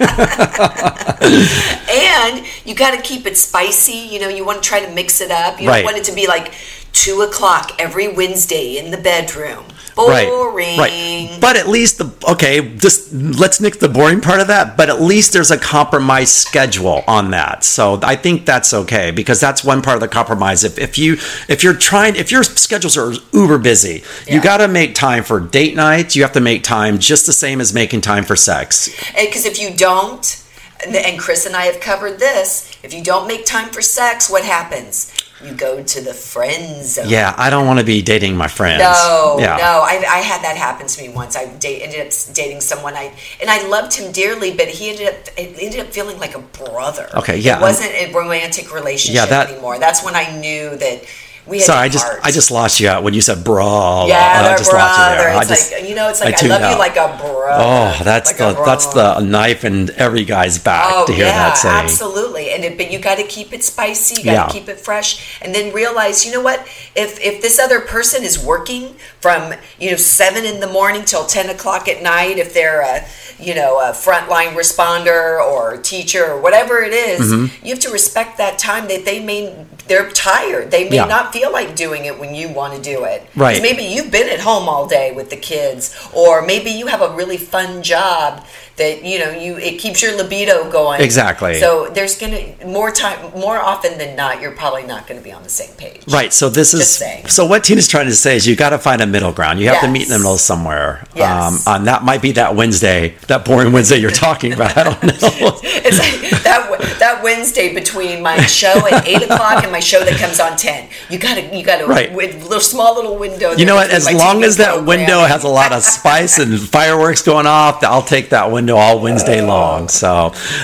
and 1.20 2.44
you 2.64 2.74
got 2.74 2.94
to 2.94 3.00
keep 3.02 3.26
it 3.26 3.36
spicy. 3.36 3.92
You 3.92 4.20
know, 4.20 4.28
you 4.28 4.44
want 4.44 4.62
to 4.62 4.68
try 4.68 4.84
to 4.84 4.92
mix 4.92 5.20
it 5.20 5.30
up. 5.30 5.60
You 5.60 5.68
Right. 5.68 5.76
don't 5.78 5.84
want 5.86 5.96
it 5.98 6.04
to 6.04 6.12
be 6.14 6.26
like 6.26 6.52
two 6.92 7.22
o'clock 7.22 7.72
every 7.78 8.08
Wednesday 8.08 8.78
in 8.78 8.90
the 8.90 8.98
bedroom. 8.98 9.64
Boring. 9.96 10.78
right. 10.78 11.38
But 11.40 11.56
at 11.56 11.68
least 11.68 11.98
the 11.98 12.12
okay, 12.30 12.76
just 12.76 13.12
let's 13.12 13.60
nick 13.60 13.80
the 13.80 13.88
boring 13.88 14.20
part 14.20 14.40
of 14.40 14.46
that. 14.48 14.76
But 14.76 14.88
at 14.88 15.00
least 15.00 15.32
there's 15.32 15.50
a 15.50 15.58
compromise 15.58 16.32
schedule 16.32 17.02
on 17.06 17.32
that. 17.32 17.64
So 17.64 17.98
I 18.02 18.16
think 18.16 18.46
that's 18.46 18.72
okay 18.72 19.10
because 19.10 19.40
that's 19.40 19.64
one 19.64 19.82
part 19.82 19.96
of 19.96 20.00
the 20.00 20.08
compromise. 20.08 20.64
If 20.64 20.78
if 20.78 20.96
you 20.96 21.14
if 21.48 21.62
you're 21.62 21.74
trying 21.74 22.16
if 22.16 22.30
your 22.30 22.42
schedules 22.42 22.96
are 22.96 23.12
uber 23.32 23.58
busy, 23.58 24.02
you 24.26 24.40
got 24.40 24.58
to 24.58 24.68
make 24.68 24.94
time 24.94 25.24
for 25.24 25.40
date 25.40 25.74
nights. 25.74 26.16
You 26.16 26.22
have 26.22 26.32
to 26.32 26.40
make 26.40 26.62
time 26.62 26.98
just 26.98 27.26
the 27.26 27.32
same 27.32 27.60
as 27.60 27.74
making 27.74 28.00
time 28.00 28.24
for 28.24 28.36
sex. 28.36 28.88
Because 29.14 29.44
if 29.44 29.60
you 29.60 29.74
don't, 29.74 30.42
and 30.86 31.18
Chris 31.18 31.46
and 31.46 31.56
I 31.56 31.64
have 31.64 31.80
covered 31.80 32.18
this, 32.18 32.78
if 32.82 32.94
you 32.94 33.02
don't 33.02 33.26
make 33.26 33.44
time 33.44 33.68
for 33.68 33.82
sex, 33.82 34.30
what 34.30 34.44
happens? 34.44 35.12
You 35.42 35.54
go 35.54 35.82
to 35.82 36.00
the 36.02 36.12
friend 36.12 36.84
zone. 36.84 37.08
Yeah, 37.08 37.34
I 37.38 37.48
don't 37.48 37.66
want 37.66 37.78
to 37.78 37.84
be 37.84 38.02
dating 38.02 38.36
my 38.36 38.48
friends. 38.48 38.80
No, 38.80 39.36
yeah. 39.38 39.56
no, 39.56 39.80
I, 39.82 40.04
I 40.06 40.18
had 40.18 40.42
that 40.42 40.56
happen 40.56 40.86
to 40.86 41.02
me 41.02 41.08
once. 41.08 41.34
I 41.34 41.46
date, 41.56 41.82
ended 41.82 42.06
up 42.06 42.12
dating 42.34 42.60
someone 42.60 42.94
I 42.94 43.12
and 43.40 43.48
I 43.48 43.66
loved 43.68 43.94
him 43.94 44.12
dearly, 44.12 44.54
but 44.54 44.68
he 44.68 44.90
ended 44.90 45.08
up 45.08 45.14
ended 45.38 45.80
up 45.80 45.86
feeling 45.88 46.18
like 46.18 46.34
a 46.34 46.40
brother. 46.40 47.08
Okay, 47.14 47.38
yeah, 47.38 47.58
it 47.58 47.62
wasn't 47.62 47.92
a 47.92 48.12
romantic 48.12 48.72
relationship 48.74 49.14
Yeah, 49.16 49.26
that- 49.26 49.50
anymore. 49.50 49.78
That's 49.78 50.04
when 50.04 50.14
I 50.14 50.38
knew 50.38 50.76
that 50.76 51.04
we 51.46 51.58
Sorry, 51.58 51.78
I 51.80 51.88
just. 51.88 52.06
I 52.22 52.30
just 52.30 52.50
lost 52.50 52.80
you 52.80 52.88
out 52.88 53.02
when 53.02 53.14
you 53.14 53.20
said 53.20 53.42
bra. 53.44 54.06
yeah, 54.06 54.52
I 54.52 54.56
just 54.58 54.72
lost 54.72 54.98
you 54.98 55.04
brother. 55.04 55.16
there. 55.16 55.30
I 55.34 55.38
It's 55.40 55.48
just- 55.48 55.72
like 55.72 55.88
you 55.88 55.94
know, 55.94 56.08
it's 56.08 56.20
like 56.20 56.34
I, 56.34 56.36
tuned 56.38 56.50
love 56.50 56.70
you 56.72 56.78
like 56.78 56.96
a 56.96 57.16
bro. 57.20 57.48
Oh, 57.52 58.00
that's 58.04 58.30
like 58.30 58.36
the 58.56 58.64
that's 58.64 58.86
the 58.92 59.20
knife 59.20 59.64
in 59.64 59.90
every 59.96 60.24
guy's 60.24 60.58
back 60.58 60.84
Oh 60.92 61.06
to 61.06 61.12
hear 61.12 61.26
yeah, 61.26 61.48
that 61.48 61.54
saying. 61.58 61.74
absolutely. 61.76 62.50
And 62.52 62.64
it, 62.64 62.76
but 62.76 62.90
you 62.92 62.98
got 62.98 63.16
to 63.18 63.24
keep 63.24 63.52
it 63.52 63.64
spicy. 63.64 64.20
You 64.20 64.24
got 64.24 64.30
to 64.50 64.54
Yeah. 64.54 64.60
keep 64.60 64.68
it 64.68 64.78
fresh, 64.78 65.38
and 65.42 65.54
then 65.54 65.72
realize, 65.72 66.24
you 66.24 66.32
know 66.32 66.40
what? 66.42 66.60
If 66.94 67.18
if 67.20 67.42
this 67.42 67.58
other 67.58 67.80
person 67.80 68.22
is 68.22 68.38
working 68.38 68.94
from 69.20 69.54
you 69.78 69.90
know 69.90 69.96
seven 69.96 70.44
in 70.44 70.60
the 70.60 70.68
morning 70.68 71.04
till 71.04 71.24
ten 71.26 71.48
o'clock 71.50 71.88
at 71.88 72.02
night, 72.02 72.38
if 72.38 72.54
they're 72.54 72.82
a 72.82 73.04
you 73.42 73.54
know 73.54 73.80
a 73.80 73.92
frontline 73.92 74.54
responder 74.54 75.42
or 75.42 75.78
teacher 75.78 76.24
or 76.26 76.40
whatever 76.40 76.80
it 76.82 76.92
is, 76.92 77.20
Mm-hmm. 77.32 77.64
you 77.66 77.72
have 77.74 77.82
to 77.82 77.90
respect 77.90 78.36
that 78.38 78.58
time 78.58 78.86
that 78.88 79.04
they 79.04 79.18
may 79.20 79.54
they're 79.90 80.08
tired. 80.10 80.70
They 80.70 80.88
may 80.88 80.96
Yeah. 80.96 81.06
not 81.16 81.32
feel 81.32 81.50
like 81.52 81.74
doing 81.74 82.04
it 82.04 82.18
when 82.20 82.32
you 82.34 82.48
want 82.48 82.72
to 82.76 82.80
do 82.80 83.02
it. 83.04 83.26
Right. 83.34 83.60
Maybe 83.60 83.82
you've 83.82 84.10
been 84.12 84.28
at 84.28 84.40
home 84.40 84.68
all 84.68 84.86
day 84.86 85.10
with 85.12 85.28
the 85.30 85.36
kids, 85.36 85.92
or 86.12 86.42
maybe 86.42 86.70
you 86.70 86.86
have 86.86 87.02
a 87.02 87.10
really 87.10 87.36
fun 87.36 87.82
job 87.82 88.44
that 88.76 89.04
you 89.04 89.18
know 89.18 89.30
you 89.32 89.56
it 89.58 89.78
keeps 89.78 90.00
your 90.00 90.16
libido 90.16 90.70
going. 90.70 91.00
Exactly. 91.02 91.58
So 91.60 91.88
there's 91.92 92.16
gonna 92.16 92.40
more 92.64 92.90
time 92.90 93.18
more 93.36 93.58
often 93.58 93.98
than 93.98 94.14
not, 94.16 94.40
you're 94.40 94.52
probably 94.52 94.84
not 94.84 95.06
going 95.08 95.18
to 95.20 95.24
be 95.24 95.32
on 95.32 95.42
the 95.42 95.50
same 95.50 95.74
page. 95.76 96.00
Right. 96.06 96.32
So 96.32 96.48
this 96.48 96.72
is 96.72 96.80
Just 96.80 96.98
saying. 96.98 97.26
so 97.28 97.44
what 97.44 97.64
Tina's 97.64 97.88
trying 97.88 98.06
to 98.06 98.14
say 98.14 98.36
is 98.36 98.46
you 98.46 98.54
got 98.56 98.70
to 98.70 98.78
find 98.78 99.02
a 99.02 99.06
middle 99.06 99.32
ground. 99.32 99.58
You 99.60 99.68
have 99.68 99.80
to 99.82 99.88
meet 99.88 100.04
in 100.04 100.08
the 100.10 100.18
middle 100.18 100.38
somewhere. 100.38 101.04
Yes. 101.14 101.66
Um, 101.66 101.74
and 101.76 101.86
that 101.88 102.04
might 102.04 102.22
be 102.22 102.32
that 102.32 102.54
Wednesday, 102.54 103.16
that 103.26 103.44
boring 103.44 103.72
Wednesday 103.72 103.96
you're 103.98 104.10
talking 104.28 104.52
about. 104.54 104.76
I 104.78 104.84
don't 104.84 105.02
know. 105.10 105.58
It's 105.62 105.98
like 105.98 106.42
that 106.44 106.70
that 107.00 107.22
Wednesday 107.22 107.74
between 107.74 108.22
my 108.22 108.36
show 108.46 108.86
at 108.90 109.06
eight 109.08 109.22
o'clock 109.22 109.62
and 109.64 109.72
my 109.72 109.80
show 109.80 110.04
that 110.04 110.18
comes 110.18 110.38
on 110.40 110.56
ten. 110.56 110.88
You 111.10 111.18
gotta 111.18 111.54
you 111.56 111.64
gotta 111.64 111.86
Right. 111.86 112.12
with 112.12 112.42
little 112.44 112.60
small 112.60 112.94
little 112.94 113.16
window. 113.16 113.52
You 113.52 113.64
know 113.66 113.74
what? 113.74 113.90
As 113.90 114.04
long 114.12 114.40
TV 114.40 114.44
as 114.44 114.56
that 114.58 114.74
program. 114.74 114.86
window 114.86 115.20
has 115.24 115.42
a 115.44 115.48
lot 115.48 115.72
of 115.72 115.82
spice 115.82 116.38
and 116.38 116.58
fireworks 116.76 117.22
going 117.22 117.46
off, 117.46 117.82
I'll 117.82 118.02
take 118.02 118.30
that 118.30 118.50
window 118.52 118.76
all 118.76 119.00
Wednesday 119.00 119.40
long. 119.42 119.88
So, 119.88 120.08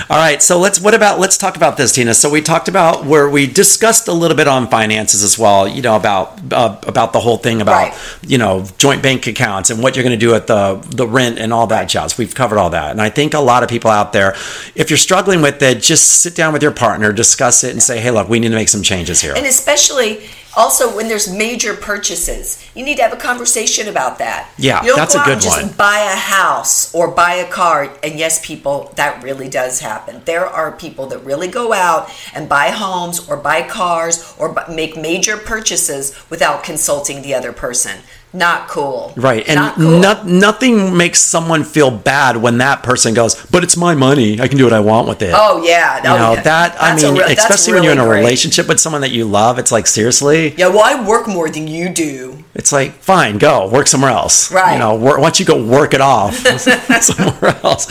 all 0.09 0.17
right. 0.17 0.41
So 0.41 0.57
let's. 0.59 0.79
What 0.79 0.93
about? 0.93 1.19
Let's 1.19 1.37
talk 1.37 1.57
about 1.57 1.75
this, 1.77 1.91
Tina. 1.93 2.13
So 2.13 2.29
we 2.29 2.41
talked 2.41 2.67
about 2.69 3.05
where 3.05 3.29
we 3.29 3.47
discussed 3.47 4.07
a 4.07 4.13
little 4.13 4.37
bit 4.37 4.47
on 4.47 4.67
finances 4.69 5.23
as 5.23 5.37
well. 5.37 5.67
You 5.67 5.81
know 5.81 5.95
about 5.95 6.39
uh, 6.53 6.77
about 6.87 7.13
the 7.13 7.19
whole 7.19 7.37
thing 7.37 7.61
about 7.61 7.89
Right. 7.91 7.93
you 8.21 8.37
know 8.37 8.65
joint 8.77 9.01
bank 9.03 9.27
accounts 9.27 9.69
and 9.69 9.81
what 9.83 9.95
you're 9.95 10.03
going 10.03 10.17
to 10.17 10.25
do 10.25 10.33
at 10.35 10.47
the 10.47 10.75
the 10.95 11.07
rent 11.07 11.39
and 11.39 11.51
all 11.53 11.67
that 11.67 11.89
jazz. 11.89 12.17
We've 12.17 12.33
covered 12.33 12.57
all 12.57 12.69
that, 12.69 12.91
and 12.91 13.01
I 13.01 13.09
think 13.09 13.33
a 13.33 13.39
lot 13.39 13.63
of 13.63 13.69
people 13.69 13.89
out 13.91 14.13
there, 14.13 14.33
if 14.75 14.89
you're 14.89 14.97
struggling 14.97 15.41
with 15.41 15.61
it, 15.61 15.81
just 15.81 16.25
sit 16.27 16.35
down 16.35 16.51
with 16.51 16.61
your 16.61 16.73
partner, 16.73 17.13
discuss 17.13 17.63
it, 17.63 17.71
and 17.71 17.81
say, 17.81 18.01
hey, 18.01 18.11
look, 18.11 18.27
we 18.27 18.37
need 18.37 18.49
to 18.49 18.55
make 18.55 18.67
some 18.67 18.83
changes 18.83 19.21
here. 19.21 19.33
And 19.33 19.45
especially 19.45 20.27
also 20.57 20.93
when 20.93 21.07
there's 21.07 21.31
major 21.31 21.73
purchases, 21.73 22.67
you 22.75 22.83
need 22.83 22.97
to 22.97 23.03
have 23.03 23.13
a 23.13 23.17
conversation 23.17 23.87
about 23.87 24.17
that. 24.17 24.51
Yeah, 24.57 24.81
you 24.81 24.89
don't 24.89 24.97
that's 24.97 25.13
go 25.13 25.19
a 25.19 25.21
out 25.21 25.25
good 25.25 25.33
and 25.33 25.41
just 25.41 25.61
one. 25.63 25.71
buy 25.77 25.99
a 25.99 26.17
house 26.17 26.93
or 26.93 27.09
buy 27.09 27.35
a 27.35 27.49
car. 27.49 27.95
And 28.03 28.19
yes, 28.19 28.45
people, 28.45 28.91
that 28.97 29.23
really 29.23 29.47
does 29.47 29.79
happen. 29.79 30.21
There 30.25 30.45
are 30.45 30.73
people 30.73 31.05
that 31.07 31.19
really 31.19 31.47
go 31.47 31.71
out 31.71 32.09
and 32.33 32.49
buy 32.49 32.71
homes 32.71 33.29
or 33.29 33.37
buy 33.37 33.65
cars 33.65 34.35
or 34.37 34.53
make 34.69 34.97
major 34.97 35.37
purchases 35.37 36.13
without 36.29 36.61
consulting 36.61 37.21
the 37.21 37.35
other 37.35 37.53
person. 37.53 37.99
Not 38.33 38.67
cool. 38.67 39.13
Right, 39.15 39.47
and 39.47 39.55
Not 39.55 39.75
cool. 39.75 39.99
no- 39.99 40.21
nothing 40.23 40.95
makes 40.95 41.19
someone 41.19 41.63
feel 41.63 41.89
bad 41.89 42.37
when 42.37 42.57
that 42.59 42.83
person 42.83 43.13
goes, 43.13 43.35
"But 43.49 43.63
it's 43.63 43.77
my 43.77 43.95
money; 43.95 44.39
I 44.39 44.47
can 44.47 44.57
do 44.57 44.65
what 44.65 44.73
I 44.73 44.81
want 44.81 45.07
with 45.07 45.21
it." 45.21 45.33
Oh 45.35 45.63
yeah, 45.65 46.03
you 46.03 46.09
oh, 46.09 46.17
know 46.17 46.33
yeah. 46.33 46.41
that. 46.41 46.75
I 46.79 46.89
That's 46.91 47.03
a 47.03 47.11
mean, 47.11 47.21
re- 47.21 47.27
that's 47.29 47.39
especially 47.39 47.73
when 47.75 47.83
you're 47.83 47.93
in 47.93 47.99
a 47.99 48.05
great. 48.05 48.19
relationship 48.19 48.67
with 48.67 48.79
someone 48.79 49.01
that 49.01 49.11
you 49.11 49.25
love, 49.25 49.57
it's 49.57 49.71
like 49.71 49.87
seriously, 49.87 50.53
Yeah, 50.57 50.67
well, 50.67 50.83
I 50.83 51.07
work 51.07 51.27
more 51.27 51.49
than 51.49 51.67
you 51.67 51.89
do. 51.89 52.43
it's 52.53 52.71
like 52.73 52.91
fine, 53.01 53.37
go 53.37 53.69
work 53.69 53.87
somewhere 53.87 54.11
else. 54.11 54.51
Right. 54.51 54.73
You 54.73 54.79
know, 54.79 54.95
work, 54.95 55.19
once 55.19 55.39
you 55.39 55.45
go 55.45 55.63
work 55.63 55.93
it 55.93 56.01
off 56.01 56.35
somewhere 57.01 57.55
else. 57.63 57.87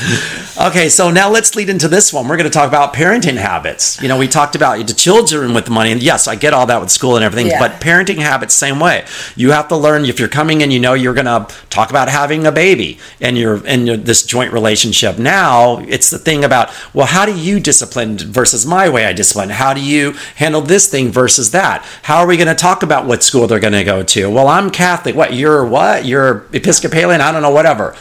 Okay, 0.61 0.89
so 0.91 1.11
now 1.11 1.29
let's 1.31 1.57
lead 1.57 1.71
into 1.71 1.89
this 1.89 2.13
one. 2.13 2.29
We're 2.29 2.37
going 2.37 2.51
to 2.51 2.55
talk 2.55 2.69
about 2.69 2.93
parenting 2.95 3.37
habits. 3.37 4.01
You 4.03 4.09
know, 4.09 4.19
we 4.19 4.29
talked 4.29 4.55
about 4.55 4.87
the 4.87 4.95
children 4.95 5.55
with 5.55 5.65
the 5.65 5.71
money, 5.71 5.93
and 5.93 6.03
yes, 6.03 6.29
I 6.29 6.35
get 6.37 6.53
all 6.53 6.67
that 6.67 6.81
with 6.81 6.91
school 6.91 7.17
and 7.17 7.25
everything, 7.25 7.51
Yeah. 7.51 7.59
but 7.59 7.81
parenting 7.81 8.19
habits 8.19 8.55
same 8.55 8.79
way. 8.81 9.05
You 9.35 9.51
have 9.53 9.69
to 9.69 9.77
learn 9.77 10.05
if 10.05 10.19
you're 10.19 10.26
coming 10.29 10.61
in, 10.61 10.71
you 10.71 10.81
know, 10.81 10.95
you're 10.95 11.15
going 11.15 11.27
to 11.27 11.47
talk 11.71 11.91
about 11.91 12.09
having 12.09 12.47
a 12.47 12.53
baby 12.53 12.99
and 13.21 13.37
you're 13.37 13.65
in 13.67 14.05
this 14.05 14.25
joint 14.25 14.53
relationship. 14.53 15.19
Now 15.19 15.79
it's 15.79 16.11
the 16.11 16.19
thing 16.19 16.45
about 16.45 16.71
well, 16.95 17.07
how 17.07 17.27
do 17.27 17.37
you 17.37 17.61
discipline 17.61 18.19
versus 18.19 18.67
my 18.67 18.89
way 18.89 19.07
I 19.07 19.13
discipline? 19.13 19.51
How 19.51 19.75
do 19.75 19.81
you 19.81 20.13
handle 20.37 20.61
this 20.61 20.89
thing 20.89 21.11
versus 21.11 21.51
that? 21.51 21.85
How 22.03 22.19
are 22.19 22.27
we 22.27 22.37
going 22.37 22.49
to 22.49 22.55
talk 22.55 22.83
about 22.83 23.07
what 23.07 23.23
school 23.23 23.47
they're 23.47 23.61
going 23.61 23.73
to 23.73 23.85
go 23.85 24.03
to? 24.03 24.31
Well, 24.31 24.49
I'm 24.49 24.71
Catholic. 24.71 25.15
What 25.15 25.35
you're 25.35 25.67
what? 25.67 26.05
You're 26.05 26.47
Episcopalian? 26.53 27.21
I 27.21 27.33
don't 27.33 27.43
know. 27.43 27.51
Whatever. 27.51 27.97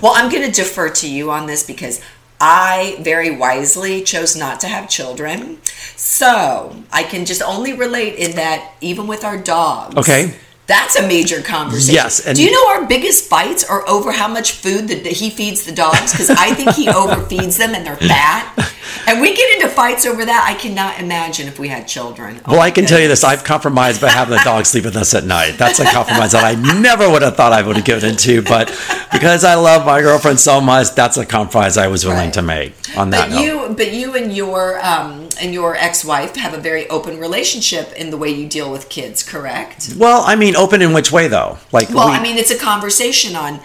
Well, 0.00 0.12
I'm 0.14 0.30
going 0.30 0.46
to 0.46 0.52
defer 0.52 0.90
to 0.90 1.10
you 1.10 1.30
on 1.30 1.46
this 1.46 1.64
because 1.64 2.00
I 2.40 2.98
very 3.00 3.36
wisely 3.36 4.02
chose 4.02 4.34
not 4.34 4.58
to 4.60 4.68
have 4.68 4.88
children. 4.88 5.58
So 5.96 6.82
I 6.92 7.04
can 7.04 7.24
just 7.24 7.40
only 7.40 7.72
relate 7.72 8.16
in 8.16 8.36
that 8.36 8.74
even 8.80 9.06
with 9.06 9.24
our 9.24 9.38
dogs. 9.38 9.96
Okay. 9.96 10.34
That's 10.72 10.96
a 10.96 11.06
major 11.06 11.42
conversation. 11.42 11.94
Yes, 11.94 12.26
and- 12.26 12.34
Do 12.36 12.42
you 12.42 12.50
know 12.50 12.66
our 12.74 12.86
biggest 12.86 13.28
fights 13.28 13.62
are 13.62 13.86
over 13.86 14.10
how 14.10 14.26
much 14.28 14.52
food 14.52 14.88
that 14.88 15.04
he 15.06 15.28
feeds 15.28 15.64
the 15.64 15.72
dogs? 15.72 16.12
Because 16.12 16.30
I 16.30 16.54
think 16.54 16.70
he 16.74 16.86
overfeeds 17.02 17.58
them 17.58 17.74
and 17.74 17.84
they're 17.86 17.96
fat. 17.96 18.72
And 19.06 19.20
we 19.20 19.34
get 19.36 19.56
into 19.56 19.68
fights 19.68 20.06
over 20.06 20.24
that. 20.24 20.46
I 20.48 20.54
cannot 20.58 20.98
imagine 20.98 21.46
if 21.46 21.58
we 21.58 21.68
had 21.68 21.86
children. 21.86 22.40
Oh 22.46 22.52
Well, 22.52 22.60
I 22.62 22.70
can 22.70 22.86
tell 22.86 22.98
you 23.00 23.08
this. 23.08 23.22
I've 23.22 23.44
compromised 23.44 24.00
by 24.00 24.08
having 24.08 24.34
the 24.36 24.42
dog 24.52 24.64
sleep 24.64 24.84
with 24.84 24.96
us 24.96 25.12
at 25.14 25.24
night. 25.24 25.56
That's 25.58 25.78
a 25.80 25.84
compromise 25.84 26.32
that 26.32 26.44
I 26.44 26.54
never 26.80 27.10
would 27.10 27.20
have 27.22 27.36
thought 27.36 27.52
I 27.52 27.60
would 27.62 27.76
have 27.76 27.84
given 27.84 28.08
into, 28.10 28.40
but 28.42 28.68
because 29.12 29.44
I 29.44 29.54
love 29.56 29.84
my 29.84 30.00
girlfriend 30.00 30.40
so 30.40 30.58
much, 30.60 30.94
that's 30.94 31.18
a 31.18 31.26
compromise 31.26 31.76
I 31.76 31.88
was 31.88 32.04
willing 32.06 32.18
Right. 32.32 32.34
to 32.34 32.42
make. 32.42 32.74
On 32.96 33.10
that 33.10 33.28
But 33.28 33.34
note, 33.36 33.42
you, 33.42 33.74
but 33.76 33.92
you 33.92 34.14
and 34.14 34.32
your 34.34 34.82
um, 34.84 35.21
and 35.42 35.52
your 35.52 35.74
ex-wife 35.76 36.36
have 36.36 36.54
a 36.54 36.58
very 36.58 36.88
open 36.88 37.18
relationship 37.18 37.92
in 37.94 38.10
the 38.10 38.16
way 38.16 38.30
you 38.30 38.46
deal 38.48 38.70
with 38.70 38.88
kids, 38.88 39.22
correct? 39.22 39.94
well, 39.98 40.22
I 40.24 40.36
mean, 40.36 40.54
open 40.56 40.80
in 40.82 40.92
which 40.92 41.10
way 41.12 41.28
though? 41.28 41.58
Like, 41.72 41.90
Well, 41.90 42.08
we- 42.08 42.14
I 42.14 42.22
mean, 42.22 42.38
it's 42.38 42.50
a 42.50 42.58
conversation 42.58 43.34
on 43.36 43.60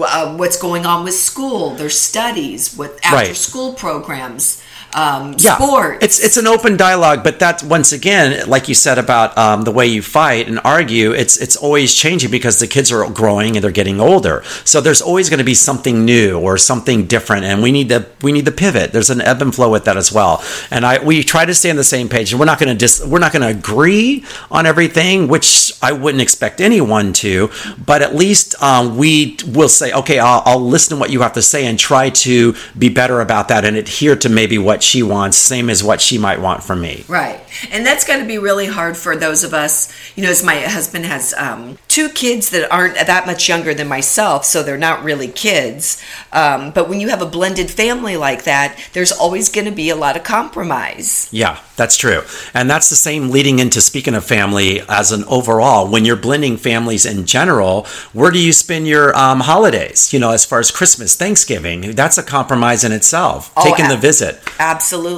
uh, 0.00 0.36
what's 0.36 0.58
going 0.58 0.84
on 0.86 1.04
with 1.04 1.14
school, 1.14 1.74
their 1.74 1.88
studies, 1.90 2.76
with 2.76 2.98
after-school 3.04 3.72
programs. 3.74 4.62
Um, 4.94 5.34
yeah. 5.38 5.56
sports. 5.56 6.04
It's 6.04 6.24
it's 6.24 6.36
an 6.36 6.46
open 6.46 6.76
dialogue, 6.76 7.22
but 7.22 7.38
that's 7.38 7.62
once 7.62 7.92
again, 7.92 8.48
like 8.48 8.68
you 8.68 8.74
said 8.74 8.98
about 8.98 9.36
um, 9.36 9.62
the 9.62 9.70
way 9.70 9.86
you 9.86 10.02
fight 10.02 10.48
and 10.48 10.60
argue. 10.64 11.12
It's 11.12 11.36
it's 11.36 11.56
always 11.56 11.94
changing 11.94 12.30
because 12.30 12.58
the 12.58 12.66
kids 12.66 12.90
are 12.90 13.08
growing 13.10 13.56
and 13.56 13.62
they're 13.62 13.70
getting 13.70 14.00
older. 14.00 14.42
So 14.64 14.80
there's 14.80 15.02
always 15.02 15.28
going 15.28 15.38
to 15.38 15.44
be 15.44 15.54
something 15.54 16.04
new 16.04 16.38
or 16.38 16.56
something 16.58 17.06
different, 17.06 17.44
and 17.44 17.62
we 17.62 17.72
need 17.72 17.88
to 17.90 18.06
we 18.22 18.32
need 18.32 18.46
to 18.46 18.52
pivot. 18.52 18.92
There's 18.92 19.10
an 19.10 19.20
ebb 19.20 19.42
and 19.42 19.54
flow 19.54 19.70
with 19.70 19.84
that 19.84 19.96
as 19.96 20.10
well. 20.10 20.42
And 20.70 20.86
I 20.86 21.02
we 21.02 21.22
try 21.22 21.44
to 21.44 21.54
stay 21.54 21.70
on 21.70 21.76
the 21.76 21.84
same 21.84 22.08
page, 22.08 22.32
and 22.32 22.40
we're 22.40 22.46
not 22.46 22.58
going 22.58 22.70
to 22.70 22.78
dis 22.78 23.04
we're 23.04 23.18
not 23.18 23.32
going 23.32 23.42
to 23.42 23.58
agree 23.58 24.24
on 24.50 24.66
everything, 24.66 25.28
which 25.28 25.72
I 25.82 25.92
wouldn't 25.92 26.22
expect 26.22 26.60
anyone 26.60 27.12
to. 27.14 27.50
But 27.84 28.02
at 28.02 28.14
least 28.14 28.60
um, 28.62 28.96
we 28.96 29.36
will 29.46 29.68
say, 29.68 29.92
okay, 29.92 30.18
I'll, 30.18 30.42
I'll 30.44 30.60
listen 30.60 30.96
to 30.96 31.00
what 31.00 31.10
you 31.10 31.20
have 31.20 31.34
to 31.34 31.42
say 31.42 31.66
and 31.66 31.78
try 31.78 32.10
to 32.10 32.54
be 32.78 32.88
better 32.88 33.20
about 33.20 33.48
that 33.48 33.64
and 33.64 33.76
adhere 33.76 34.16
to 34.16 34.28
maybe 34.28 34.58
what 34.58 34.77
she 34.82 35.02
wants, 35.02 35.36
same 35.36 35.70
as 35.70 35.82
what 35.82 36.00
she 36.00 36.18
might 36.18 36.40
want 36.40 36.62
from 36.62 36.80
me. 36.80 37.04
Right. 37.08 37.40
And 37.70 37.84
that's 37.84 38.04
going 38.04 38.20
to 38.20 38.26
be 38.26 38.38
really 38.38 38.66
hard 38.66 38.96
for 38.96 39.16
those 39.16 39.44
of 39.44 39.54
us, 39.54 39.92
you 40.16 40.22
know, 40.22 40.30
as 40.30 40.42
my 40.42 40.60
husband 40.60 41.06
has 41.06 41.34
um, 41.34 41.78
two 41.88 42.08
kids 42.08 42.50
that 42.50 42.70
aren't 42.70 42.94
that 42.94 43.26
much 43.26 43.48
younger 43.48 43.74
than 43.74 43.88
myself, 43.88 44.44
so 44.44 44.62
they're 44.62 44.78
not 44.78 45.02
really 45.02 45.28
kids. 45.28 46.02
Um, 46.32 46.70
but 46.70 46.88
when 46.88 47.00
you 47.00 47.08
have 47.08 47.22
a 47.22 47.26
blended 47.26 47.70
family 47.70 48.16
like 48.16 48.44
that, 48.44 48.78
there's 48.92 49.12
always 49.12 49.48
going 49.48 49.64
to 49.64 49.72
be 49.72 49.90
a 49.90 49.96
lot 49.96 50.16
of 50.16 50.22
compromise. 50.22 51.28
Yeah, 51.32 51.60
that's 51.76 51.96
true. 51.96 52.22
And 52.54 52.70
that's 52.70 52.90
the 52.90 52.96
same 52.96 53.30
leading 53.30 53.58
into 53.58 53.80
speaking 53.80 54.14
of 54.14 54.24
family 54.24 54.80
as 54.88 55.12
an 55.12 55.24
overall. 55.24 55.88
When 55.88 56.04
you're 56.04 56.16
blending 56.16 56.56
families 56.56 57.06
in 57.06 57.26
general, 57.26 57.86
where 58.12 58.30
do 58.30 58.38
you 58.38 58.52
spend 58.52 58.86
your 58.86 59.16
um, 59.16 59.40
holidays? 59.40 60.12
You 60.12 60.20
know, 60.20 60.30
as 60.30 60.44
far 60.44 60.58
as 60.58 60.70
Christmas, 60.70 61.16
Thanksgiving, 61.16 61.92
that's 61.92 62.18
a 62.18 62.22
compromise 62.22 62.84
in 62.84 62.92
itself. 62.92 63.52
Oh, 63.56 63.64
taking 63.64 63.86
ab- 63.86 63.90
the 63.92 63.96
visit. 63.96 64.40
Absolutely. 64.58 64.67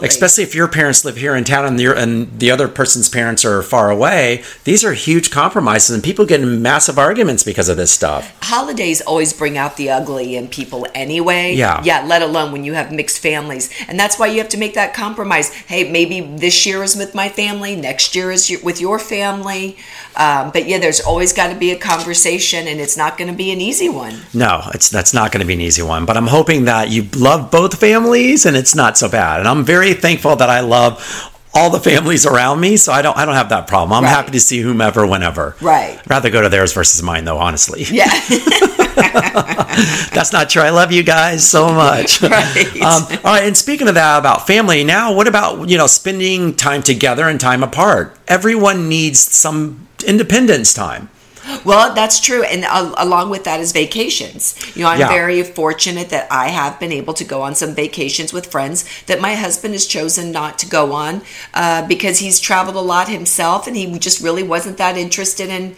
Especially 0.09 0.45
if 0.45 0.55
your 0.55 0.69
parents 0.69 1.05
live 1.05 1.17
here 1.17 1.35
in 1.35 1.45
town 1.45 1.65
and, 1.65 1.81
and 1.81 2.39
the 2.39 2.51
other 2.51 2.69
person's 2.69 3.09
parents 3.09 3.45
are 3.45 3.63
far 3.63 3.91
away. 3.91 4.43
These 4.65 4.85
are 4.85 4.93
huge 4.93 5.31
compromises, 5.31 5.95
and 5.95 6.03
people 6.03 6.27
get 6.27 6.41
in 6.41 6.63
massive 6.63 6.99
arguments 6.99 7.43
because 7.43 7.69
of 7.69 7.77
this 7.77 7.91
stuff. 7.91 8.37
Holidays 8.43 9.01
always 9.01 9.33
bring 9.33 9.57
out 9.59 9.77
the 9.77 9.91
ugly 9.91 10.37
in 10.37 10.49
people 10.49 10.87
anyway. 10.95 11.55
Yeah. 11.55 11.83
Yeah, 11.83 12.05
let 12.07 12.23
alone 12.23 12.53
when 12.53 12.65
you 12.65 12.75
have 12.75 12.93
mixed 12.93 13.19
families. 13.19 13.71
And 13.89 13.99
that's 13.99 14.19
why 14.19 14.27
you 14.27 14.39
have 14.39 14.49
to 14.51 14.59
make 14.59 14.75
that 14.75 14.95
compromise. 14.95 15.53
Hey, 15.53 15.91
maybe 15.91 16.21
this 16.21 16.67
year 16.67 16.83
is 16.83 16.97
with 16.97 17.15
my 17.15 17.29
family, 17.29 17.77
next 17.77 18.15
year 18.15 18.31
is 18.31 18.51
with 18.63 18.81
your 18.81 18.99
family. 18.99 19.77
Um, 20.16 20.51
but 20.51 20.66
yeah, 20.66 20.79
there's 20.79 21.01
always 21.01 21.33
got 21.33 21.53
to 21.53 21.59
be 21.59 21.70
a 21.70 21.79
conversation, 21.79 22.66
and 22.66 22.81
it's 22.81 22.96
not 22.96 23.16
going 23.16 23.31
to 23.31 23.37
be 23.37 23.51
an 23.53 23.61
easy 23.61 23.88
one. 23.88 24.16
No, 24.35 24.62
it's 24.75 24.88
that's 24.88 25.14
not 25.14 25.33
going 25.33 25.40
to 25.40 25.46
be 25.46 25.55
an 25.55 25.61
easy 25.61 25.83
one. 25.83 26.05
But 26.07 26.16
I'm 26.16 26.27
hoping 26.27 26.64
that 26.64 26.90
you 26.90 27.09
love 27.16 27.51
both 27.51 27.79
families, 27.79 28.46
and 28.46 28.57
it's 28.57 28.75
not 28.75 28.99
so 28.99 29.09
bad. 29.09 29.40
And 29.40 29.49
I'm 29.49 29.64
very 29.64 29.94
thankful 29.94 30.37
that 30.37 30.51
I 30.51 30.61
love 30.61 31.31
all 31.53 31.70
the 31.70 31.81
families 31.81 32.27
around 32.27 32.61
me, 32.61 32.77
so 32.77 32.92
I 32.92 33.03
don't 33.03 33.16
I 33.16 33.25
don't 33.25 33.35
have 33.35 33.49
that 33.51 33.66
problem. 33.66 33.92
I'm 33.92 34.05
right. 34.05 34.11
happy 34.11 34.33
to 34.33 34.40
see 34.40 34.61
whomever, 34.61 35.07
whenever. 35.07 35.57
Right. 35.61 35.99
I'd 35.99 36.11
rather 36.11 36.31
go 36.31 36.42
to 36.42 36.49
theirs 36.49 36.73
versus 36.73 37.03
mine, 37.03 37.25
though. 37.25 37.38
Honestly. 37.38 37.85
Yeah. 37.85 38.11
That's 40.13 40.33
not 40.33 40.51
true. 40.51 40.63
I 40.63 40.71
love 40.71 40.93
you 40.93 41.03
guys 41.03 41.49
so 41.49 41.73
much. 41.73 42.21
Right. 42.31 42.81
Um, 42.81 43.03
all 43.25 43.35
right. 43.35 43.45
And 43.45 43.57
speaking 43.57 43.89
of 43.89 43.95
that, 43.95 44.19
about 44.19 44.47
family, 44.47 44.85
now 44.85 45.13
what 45.13 45.27
about 45.27 45.69
you 45.69 45.77
know 45.77 45.87
spending 45.87 46.55
time 46.55 46.83
together 46.83 47.29
and 47.29 47.41
time 47.41 47.63
apart? 47.63 48.17
Everyone 48.29 48.89
needs 48.89 49.19
some 49.19 49.89
independence 50.07 50.73
time. 50.73 51.09
Well, 51.65 51.95
that's 51.95 52.21
true. 52.21 52.43
And 52.43 52.65
uh, 52.65 52.95
along 52.97 53.31
with 53.31 53.45
that 53.45 53.61
is 53.61 53.73
vacations. 53.73 54.55
You 54.77 54.83
know, 54.83 54.91
I'm 54.91 55.01
yeah. 55.01 55.09
very 55.09 55.43
fortunate 55.43 56.11
that 56.11 56.31
I 56.31 56.49
have 56.49 56.79
been 56.79 56.93
able 56.93 57.15
to 57.15 57.25
go 57.25 57.43
on 57.43 57.55
some 57.55 57.75
vacations 57.75 58.33
with 58.33 58.47
friends 58.47 58.85
that 59.07 59.21
my 59.21 59.35
husband 59.35 59.75
has 59.75 59.87
chosen 59.87 60.31
not 60.31 60.59
to 60.61 60.69
go 60.69 60.93
on 60.93 61.23
uh, 61.55 61.87
because 61.87 62.19
he's 62.19 62.39
traveled 62.39 62.77
a 62.77 62.81
lot 62.81 63.09
himself 63.09 63.67
and 63.67 63.77
he 63.77 63.99
just 63.99 64.21
really 64.23 64.43
wasn't 64.43 64.79
that 64.79 64.97
interested 64.97 65.49
in 65.49 65.77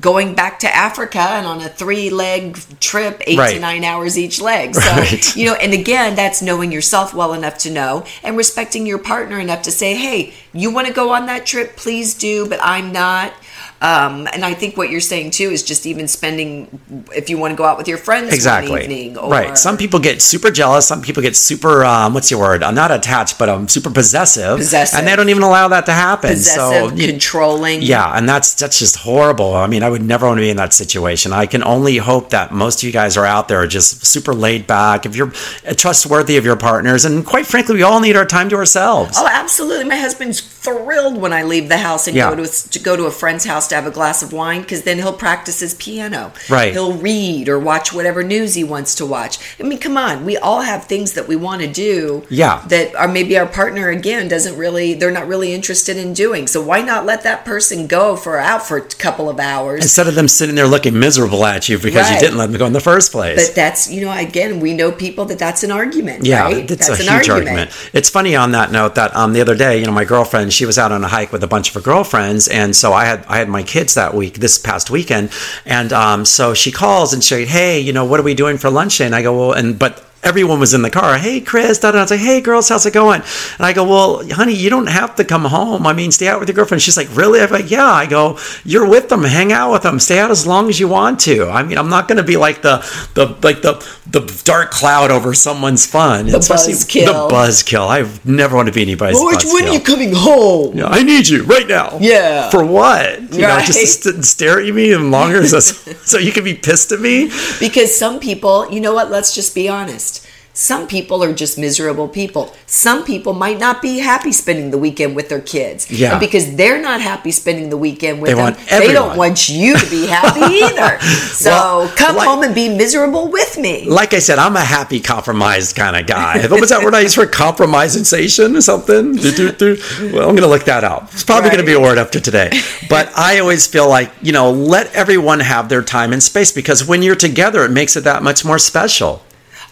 going 0.00 0.34
back 0.34 0.58
to 0.60 0.74
Africa 0.74 1.18
and 1.18 1.46
on 1.46 1.60
a 1.60 1.68
three 1.68 2.10
leg 2.10 2.58
trip, 2.80 3.22
eight 3.26 3.38
right. 3.38 3.54
to 3.54 3.60
nine 3.60 3.84
hours 3.84 4.18
each 4.18 4.40
leg. 4.40 4.74
So, 4.74 4.80
right. 4.96 5.36
you 5.36 5.46
know, 5.46 5.54
and 5.54 5.72
again, 5.72 6.16
that's 6.16 6.42
knowing 6.42 6.72
yourself 6.72 7.14
well 7.14 7.32
enough 7.34 7.58
to 7.58 7.70
know 7.70 8.04
and 8.22 8.36
respecting 8.36 8.86
your 8.86 8.98
partner 8.98 9.38
enough 9.38 9.62
to 9.62 9.70
say, 9.70 9.94
hey, 9.94 10.34
you 10.52 10.72
want 10.72 10.86
to 10.86 10.92
go 10.92 11.10
on 11.10 11.26
that 11.26 11.46
trip? 11.46 11.76
Please 11.76 12.14
do, 12.14 12.48
but 12.48 12.58
I'm 12.62 12.92
not. 12.92 13.32
Um, 13.80 14.26
and 14.32 14.44
I 14.44 14.54
think 14.54 14.76
what 14.76 14.88
you're 14.88 15.00
saying 15.00 15.32
too 15.32 15.50
is 15.50 15.62
just 15.62 15.84
even 15.84 16.08
spending 16.08 16.80
if 17.14 17.28
you 17.28 17.36
want 17.36 17.52
to 17.52 17.56
go 17.56 17.64
out 17.64 17.76
with 17.76 17.86
your 17.86 17.98
friends 17.98 18.32
exactly 18.32 18.82
evening, 18.82 19.18
or, 19.18 19.30
right. 19.30 19.58
Some 19.58 19.76
people 19.76 20.00
get 20.00 20.22
super 20.22 20.50
jealous. 20.50 20.86
Some 20.86 21.02
people 21.02 21.22
get 21.22 21.36
super 21.36 21.84
um, 21.84 22.14
what's 22.14 22.30
your 22.30 22.40
word? 22.40 22.62
I'm 22.62 22.74
not 22.74 22.90
attached, 22.90 23.38
but 23.38 23.50
I'm 23.50 23.68
super 23.68 23.90
possessive, 23.90 24.56
possessive, 24.56 24.98
and 24.98 25.06
they 25.06 25.14
don't 25.14 25.28
even 25.28 25.42
allow 25.42 25.68
that 25.68 25.84
to 25.86 25.92
happen. 25.92 26.30
Possessive, 26.30 26.96
so 26.98 27.06
controlling. 27.06 27.82
Yeah, 27.82 28.16
and 28.16 28.26
that's 28.26 28.54
that's 28.54 28.78
just 28.78 28.96
horrible. 28.96 29.54
I 29.54 29.66
mean, 29.66 29.82
I 29.82 29.90
would 29.90 30.02
never 30.02 30.26
want 30.26 30.38
to 30.38 30.42
be 30.42 30.50
in 30.50 30.56
that 30.56 30.72
situation. 30.72 31.32
I 31.32 31.44
can 31.44 31.62
only 31.62 31.98
hope 31.98 32.30
that 32.30 32.52
most 32.52 32.78
of 32.78 32.84
you 32.84 32.92
guys 32.92 33.16
are 33.16 33.26
out 33.26 33.48
there 33.48 33.58
are 33.58 33.66
just 33.66 34.06
super 34.06 34.32
laid 34.32 34.66
back. 34.66 35.04
If 35.04 35.14
you're 35.14 35.32
trustworthy 35.76 36.38
of 36.38 36.44
your 36.46 36.56
partners, 36.56 37.04
and 37.04 37.26
quite 37.26 37.46
frankly, 37.46 37.74
we 37.74 37.82
all 37.82 38.00
need 38.00 38.16
our 38.16 38.24
time 38.24 38.48
to 38.48 38.56
ourselves. 38.56 39.16
Oh, 39.18 39.28
absolutely. 39.30 39.84
My 39.84 39.96
husband's 39.96 40.40
thrilled 40.40 41.18
when 41.18 41.32
I 41.32 41.42
leave 41.42 41.68
the 41.68 41.78
house 41.78 42.06
and 42.06 42.16
yeah. 42.16 42.34
go 42.34 42.42
to 42.42 42.70
to 42.70 42.78
go 42.78 42.96
to 42.96 43.04
a 43.04 43.10
friend's 43.10 43.44
house 43.44 43.63
to 43.68 43.74
have 43.74 43.86
a 43.86 43.90
glass 43.90 44.22
of 44.22 44.32
wine 44.32 44.62
because 44.62 44.82
then 44.82 44.98
he'll 44.98 45.12
practice 45.12 45.60
his 45.60 45.74
piano. 45.74 46.32
Right. 46.48 46.72
He'll 46.72 46.96
read 46.96 47.48
or 47.48 47.58
watch 47.58 47.92
whatever 47.92 48.22
news 48.22 48.54
he 48.54 48.64
wants 48.64 48.94
to 48.96 49.06
watch. 49.06 49.38
I 49.58 49.62
mean, 49.62 49.78
come 49.78 49.96
on, 49.96 50.24
we 50.24 50.36
all 50.36 50.62
have 50.62 50.84
things 50.84 51.12
that 51.14 51.28
we 51.28 51.36
want 51.36 51.62
to 51.62 51.68
do. 51.68 52.26
Yeah. 52.30 52.64
That 52.68 52.94
are 52.94 53.08
maybe 53.08 53.38
our 53.38 53.46
partner 53.46 53.88
again 53.88 54.28
doesn't 54.28 54.56
really 54.56 54.94
they're 54.94 55.10
not 55.10 55.26
really 55.26 55.52
interested 55.52 55.96
in 55.96 56.12
doing. 56.12 56.46
So 56.46 56.62
why 56.62 56.82
not 56.82 57.06
let 57.06 57.22
that 57.22 57.44
person 57.44 57.86
go 57.86 58.16
for 58.16 58.38
out 58.38 58.66
for 58.66 58.76
a 58.76 58.82
couple 58.82 59.28
of 59.28 59.40
hours 59.40 59.82
instead 59.82 60.08
of 60.08 60.14
them 60.14 60.28
sitting 60.28 60.54
there 60.54 60.66
looking 60.66 60.98
miserable 60.98 61.44
at 61.44 61.68
you 61.68 61.78
because 61.78 62.06
right. 62.06 62.14
you 62.14 62.20
didn't 62.20 62.38
let 62.38 62.50
them 62.50 62.58
go 62.58 62.66
in 62.66 62.72
the 62.72 62.80
first 62.80 63.12
place. 63.12 63.48
But 63.48 63.54
that's 63.54 63.90
you 63.90 64.00
know 64.00 64.12
again 64.12 64.60
we 64.60 64.74
know 64.74 64.92
people 64.92 65.24
that 65.26 65.38
that's 65.38 65.62
an 65.62 65.70
argument. 65.70 66.24
Yeah, 66.24 66.44
right? 66.44 66.70
it's 66.70 66.88
that's 66.88 67.00
a 67.00 67.02
huge 67.02 67.28
argument. 67.28 67.70
argument. 67.70 67.90
It's 67.92 68.10
funny 68.10 68.36
on 68.36 68.52
that 68.52 68.72
note 68.72 68.94
that 68.96 69.14
um 69.16 69.32
the 69.32 69.40
other 69.40 69.54
day 69.54 69.78
you 69.78 69.86
know 69.86 69.92
my 69.92 70.04
girlfriend 70.04 70.52
she 70.52 70.66
was 70.66 70.78
out 70.78 70.92
on 70.92 71.04
a 71.04 71.08
hike 71.08 71.32
with 71.32 71.42
a 71.42 71.48
bunch 71.48 71.68
of 71.68 71.74
her 71.74 71.80
girlfriends 71.80 72.48
and 72.48 72.74
so 72.74 72.92
I 72.92 73.04
had 73.04 73.24
I 73.26 73.38
had 73.38 73.48
my 73.54 73.62
kids 73.62 73.94
that 73.94 74.12
week 74.14 74.34
this 74.34 74.58
past 74.58 74.90
weekend. 74.90 75.30
And 75.64 75.92
um 75.92 76.24
so 76.24 76.52
she 76.54 76.70
calls 76.70 77.14
and 77.14 77.22
she 77.24 77.46
hey 77.46 77.80
you 77.80 77.92
know 77.92 78.04
what 78.04 78.20
are 78.20 78.24
we 78.30 78.34
doing 78.34 78.58
for 78.58 78.68
lunch 78.68 79.00
and 79.00 79.14
I 79.14 79.22
go 79.22 79.32
well 79.38 79.52
and 79.52 79.78
but 79.78 80.03
everyone 80.24 80.58
was 80.58 80.74
in 80.74 80.82
the 80.82 80.90
car. 80.90 81.18
Hey, 81.18 81.40
Chris, 81.40 81.78
da, 81.78 81.92
da. 81.92 81.98
I 81.98 82.02
was 82.02 82.10
like, 82.10 82.20
hey, 82.20 82.40
girls, 82.40 82.68
how's 82.68 82.86
it 82.86 82.94
going? 82.94 83.20
And 83.20 83.60
I 83.66 83.72
go, 83.72 83.84
well, 83.84 84.28
honey, 84.30 84.54
you 84.54 84.70
don't 84.70 84.86
have 84.86 85.14
to 85.16 85.24
come 85.24 85.44
home. 85.44 85.86
I 85.86 85.92
mean, 85.92 86.10
stay 86.10 86.28
out 86.28 86.40
with 86.40 86.48
your 86.48 86.54
girlfriend. 86.54 86.82
She's 86.82 86.96
like, 86.96 87.14
really? 87.14 87.40
I'm 87.40 87.50
like, 87.50 87.70
yeah. 87.70 87.84
I 87.84 88.06
go, 88.06 88.38
you're 88.64 88.88
with 88.88 89.10
them. 89.10 89.22
Hang 89.22 89.52
out 89.52 89.72
with 89.72 89.82
them. 89.82 89.98
Stay 89.98 90.18
out 90.18 90.30
as 90.30 90.46
long 90.46 90.68
as 90.68 90.80
you 90.80 90.88
want 90.88 91.20
to. 91.20 91.48
I 91.48 91.62
mean, 91.62 91.78
I'm 91.78 91.90
not 91.90 92.08
going 92.08 92.16
to 92.16 92.24
be 92.24 92.36
like 92.36 92.62
the 92.62 92.78
the 93.14 93.36
like 93.42 93.62
the 93.62 93.74
the 94.06 94.42
dark 94.44 94.70
cloud 94.70 95.10
over 95.10 95.34
someone's 95.34 95.86
fun. 95.86 96.26
The 96.26 96.38
buzzkill. 96.38 97.06
The 97.06 97.34
buzzkill. 97.34 97.88
I 97.88 98.08
never 98.24 98.56
want 98.56 98.68
to 98.68 98.72
be 98.72 98.82
anybody's 98.82 99.18
buzzkill. 99.18 99.52
When 99.52 99.68
are 99.68 99.72
you 99.72 99.80
coming 99.80 100.12
home? 100.14 100.78
Yeah, 100.78 100.86
I 100.86 101.02
need 101.02 101.28
you 101.28 101.44
right 101.44 101.68
now. 101.68 101.98
Yeah. 102.00 102.50
For 102.50 102.64
what? 102.64 103.20
You 103.34 103.44
right. 103.44 103.58
know, 103.58 103.64
just 103.64 104.02
to 104.04 104.12
st- 104.12 104.24
stare 104.24 104.60
at 104.60 104.74
me 104.74 104.92
and 104.92 105.10
longer 105.10 105.46
so, 105.46 105.60
so 106.04 106.18
you 106.18 106.32
can 106.32 106.44
be 106.44 106.54
pissed 106.54 106.92
at 106.92 107.00
me? 107.00 107.30
Because 107.60 107.96
some 107.96 108.20
people, 108.20 108.70
you 108.70 108.80
know 108.80 108.94
what? 108.94 109.10
Let's 109.10 109.34
just 109.34 109.54
be 109.54 109.68
honest 109.68 110.13
some 110.54 110.86
people 110.86 111.22
are 111.24 111.34
just 111.34 111.58
miserable 111.58 112.06
people. 112.06 112.54
Some 112.66 113.04
people 113.04 113.32
might 113.32 113.58
not 113.58 113.82
be 113.82 113.98
happy 113.98 114.30
spending 114.30 114.70
the 114.70 114.78
weekend 114.78 115.16
with 115.16 115.28
their 115.28 115.40
kids. 115.40 115.90
Yeah. 115.90 116.12
And 116.12 116.20
because 116.20 116.54
they're 116.54 116.80
not 116.80 117.00
happy 117.00 117.32
spending 117.32 117.70
the 117.70 117.76
weekend 117.76 118.22
with 118.22 118.30
they 118.30 118.36
them, 118.36 118.54
they 118.70 118.92
don't 118.92 119.18
want 119.18 119.48
you 119.48 119.76
to 119.76 119.90
be 119.90 120.06
happy 120.06 120.40
either. 120.64 121.00
So 121.00 121.50
well, 121.50 121.88
come 121.96 122.14
like, 122.14 122.28
home 122.28 122.44
and 122.44 122.54
be 122.54 122.68
miserable 122.68 123.32
with 123.32 123.58
me. 123.58 123.86
Like 123.90 124.14
I 124.14 124.20
said, 124.20 124.38
I'm 124.38 124.54
a 124.54 124.64
happy 124.64 125.00
compromised 125.00 125.74
kind 125.74 125.96
of 125.96 126.06
guy. 126.06 126.46
what 126.46 126.60
was 126.60 126.70
that 126.70 126.84
word 126.84 126.94
I 126.94 127.00
used 127.00 127.16
for 127.16 127.26
compromise 127.26 127.94
sensation 127.94 128.54
or 128.54 128.60
something? 128.60 129.16
well, 129.16 130.28
I'm 130.28 130.36
going 130.36 130.36
to 130.36 130.46
look 130.46 130.66
that 130.66 130.84
up. 130.84 131.12
It's 131.12 131.24
probably 131.24 131.48
right. 131.48 131.56
going 131.56 131.66
to 131.66 131.70
be 131.70 131.76
a 131.76 131.80
word 131.80 131.98
after 131.98 132.20
today. 132.20 132.50
But 132.88 133.10
I 133.16 133.40
always 133.40 133.66
feel 133.66 133.88
like, 133.88 134.12
you 134.22 134.30
know, 134.30 134.52
let 134.52 134.94
everyone 134.94 135.40
have 135.40 135.68
their 135.68 135.82
time 135.82 136.12
and 136.12 136.22
space 136.22 136.52
because 136.52 136.86
when 136.86 137.02
you're 137.02 137.16
together, 137.16 137.64
it 137.64 137.72
makes 137.72 137.96
it 137.96 138.04
that 138.04 138.22
much 138.22 138.44
more 138.44 138.60
special. 138.60 139.20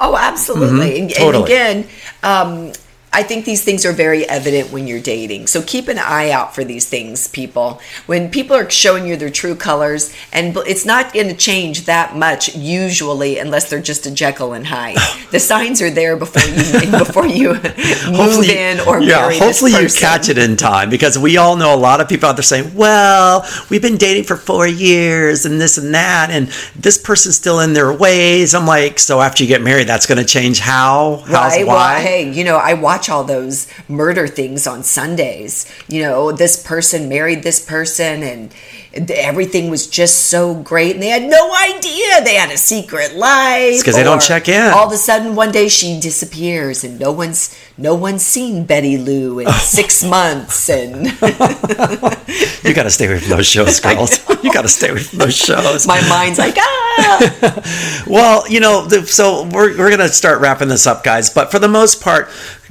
Oh, 0.05 0.17
absolutely. 0.17 0.91
Mm-hmm. 0.91 1.03
And, 1.03 1.11
totally. 1.15 1.55
and, 1.55 1.85
again, 1.85 1.89
um, 2.25 2.73
I 3.15 3.23
think 3.23 3.45
these 3.45 3.63
things 3.63 3.85
are 3.85 3.93
very 3.93 4.27
evident 4.27 4.73
when 4.73 4.87
you're 4.87 5.01
dating. 5.01 5.47
So 5.47 5.63
keep 5.63 5.89
an 5.89 5.99
eye 5.99 6.31
out 6.31 6.55
for 6.55 6.65
these 6.65 6.89
things, 6.89 7.29
people. 7.29 7.81
When 8.07 8.31
people 8.31 8.57
are 8.57 8.69
showing 8.71 9.07
you 9.07 9.17
their 9.17 9.29
true 9.29 9.55
colors, 9.55 10.15
and 10.33 10.57
it's 10.59 10.87
not 10.87 11.13
going 11.13 11.29
to 11.29 11.35
change 11.35 11.85
that 11.85 12.17
much 12.17 12.57
usually, 12.57 13.39
unless 13.39 13.69
they're 13.69 13.83
just 13.83 14.07
a 14.07 14.11
Jekyll 14.11 14.55
and 14.55 14.67
Hyde. 14.67 14.97
the 15.31 15.39
signs 15.39 15.83
are 15.83 15.91
there 15.91 16.17
before 16.17 16.43
you 16.43 16.91
before 16.91 17.27
you 17.27 17.49
move 18.11 18.49
in 18.49 18.81
or 18.81 19.01
yeah, 19.01 19.21
marry. 19.21 19.39
Hopefully, 19.39 19.73
you 19.73 19.89
catch 19.89 20.31
it 20.31 20.39
in 20.39 20.57
time 20.57 20.89
because 20.89 21.19
we 21.19 21.37
all 21.37 21.57
know 21.57 21.75
a 21.75 21.77
lot 21.77 22.01
of 22.01 22.09
people 22.09 22.31
out 22.31 22.37
there 22.37 22.43
saying, 22.43 22.75
"Well, 22.75 23.47
we've 23.69 23.83
been 23.83 23.99
dating 23.99 24.25
for 24.25 24.37
four 24.37 24.67
years 24.67 25.45
and 25.45 25.61
this 25.61 25.77
and 25.77 25.95
that, 25.95 26.31
and 26.31 26.49
this 26.75 26.97
person's 26.97 27.37
still 27.37 27.61
in 27.61 27.75
their 27.75 27.93
ways." 27.93 28.55
I'm 28.55 28.67
like, 28.67 28.99
so 28.99 29.21
after 29.21 29.43
you 29.43 29.49
get 29.49 29.61
married, 29.61 29.87
that's 29.87 30.07
going 30.07 30.19
to 30.19 30.25
change 30.25 30.61
how? 30.61 31.23
How's, 31.27 31.53
right. 31.53 31.67
Why? 31.67 31.75
Well, 31.75 32.01
hey, 32.01 32.33
you 32.33 32.45
know, 32.45 32.57
I 32.57 32.75
watch 32.75 33.02
watch 33.03 33.11
all 33.11 33.25
those 33.25 33.67
murder 33.89 34.29
things 34.29 34.65
on 34.65 34.85
Sundays. 34.85 35.67
You 35.89 36.03
know, 36.03 36.31
this 36.31 36.63
person 36.63 37.09
married 37.09 37.43
this 37.43 37.65
person 37.65 38.23
and 38.23 38.55
everything 38.95 39.71
was 39.71 39.87
just 39.87 40.27
so 40.27 40.55
great 40.55 40.95
and 40.95 41.03
they 41.03 41.09
had 41.09 41.23
no 41.23 41.55
idea 41.55 42.23
they 42.25 42.35
had 42.35 42.51
a 42.51 42.59
secret 42.59 43.15
life 43.15 43.79
because 43.79 43.95
they 43.95 44.03
don't 44.03 44.21
check 44.21 44.49
in. 44.49 44.71
all 44.73 44.87
of 44.87 44.93
a 44.93 44.97
sudden 44.97 45.35
one 45.35 45.51
day 45.51 45.67
she 45.67 45.99
disappears 45.99 46.85
and 46.85 46.99
no 46.99 47.11
one's 47.11 47.57
no 47.79 47.95
one's 47.95 48.23
seen 48.23 48.65
betty 48.65 48.99
lou 48.99 49.39
in 49.39 49.49
six 49.53 50.05
months 50.05 50.69
and 50.69 51.07
you 52.63 52.75
got 52.75 52.83
to 52.83 52.91
stay 52.91 53.07
away 53.07 53.19
from 53.19 53.31
those 53.31 53.47
shows 53.47 53.81
girls. 53.81 54.21
you 54.45 54.53
got 54.53 54.63
to 54.63 54.69
stay 54.69 54.91
away 54.91 55.01
from 55.01 55.21
those 55.21 55.37
shows. 55.37 55.87
My 55.87 56.07
mind's 56.09 56.39
like 56.39 56.57
ah! 56.59 58.03
Well 58.07 58.47
you 58.51 58.61
know 58.61 58.89
so 58.89 59.45
we're, 59.49 59.77
we're 59.79 59.91
gonna 59.91 60.09
start 60.09 60.41
wrapping 60.41 60.69
this 60.69 60.87
up 60.87 61.03
guys 61.03 61.31
but 61.31 61.51
for 61.51 61.59
the 61.59 61.69
most 61.69 62.03
part 62.03 62.29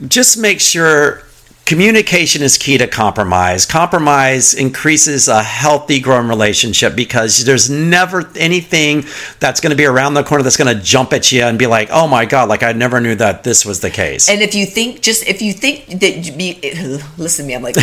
just 0.08 0.38
make 0.38 0.62
sure 0.62 1.24
communication 1.66 2.42
is 2.42 2.58
key 2.58 2.78
to 2.78 2.88
compromise. 2.88 3.66
Compromise 3.66 4.54
increases 4.54 5.28
a 5.28 5.42
healthy, 5.42 6.00
growing 6.00 6.28
relationship 6.28 6.96
because 6.96 7.46
there's 7.46 7.70
never 7.70 8.30
anything 8.36 9.06
that's 9.40 9.60
going 9.62 9.72
to 9.72 9.78
be 9.78 9.86
around 9.86 10.14
the 10.14 10.24
corner 10.24 10.44
that's 10.44 10.58
going 10.58 10.76
to 10.76 10.84
jump 10.84 11.14
at 11.14 11.32
you 11.32 11.44
and 11.44 11.58
be 11.58 11.68
like, 11.68 11.90
"Oh 11.92 12.08
my 12.08 12.26
god!" 12.26 12.50
Like 12.50 12.64
I 12.64 12.74
never 12.74 13.00
knew 13.00 13.16
that 13.16 13.44
this 13.44 13.66
was 13.66 13.80
the 13.80 13.90
case. 13.90 14.30
And 14.30 14.42
if 14.42 14.56
you 14.56 14.66
think, 14.66 15.02
just 15.02 15.28
if 15.28 15.42
you 15.42 15.54
think 15.54 15.88
that 16.00 16.26
you 16.26 16.34
be, 16.34 16.60
listen 17.18 17.46
to 17.46 17.48
me, 17.48 17.56
I'm 17.56 17.64
like, 17.64 17.76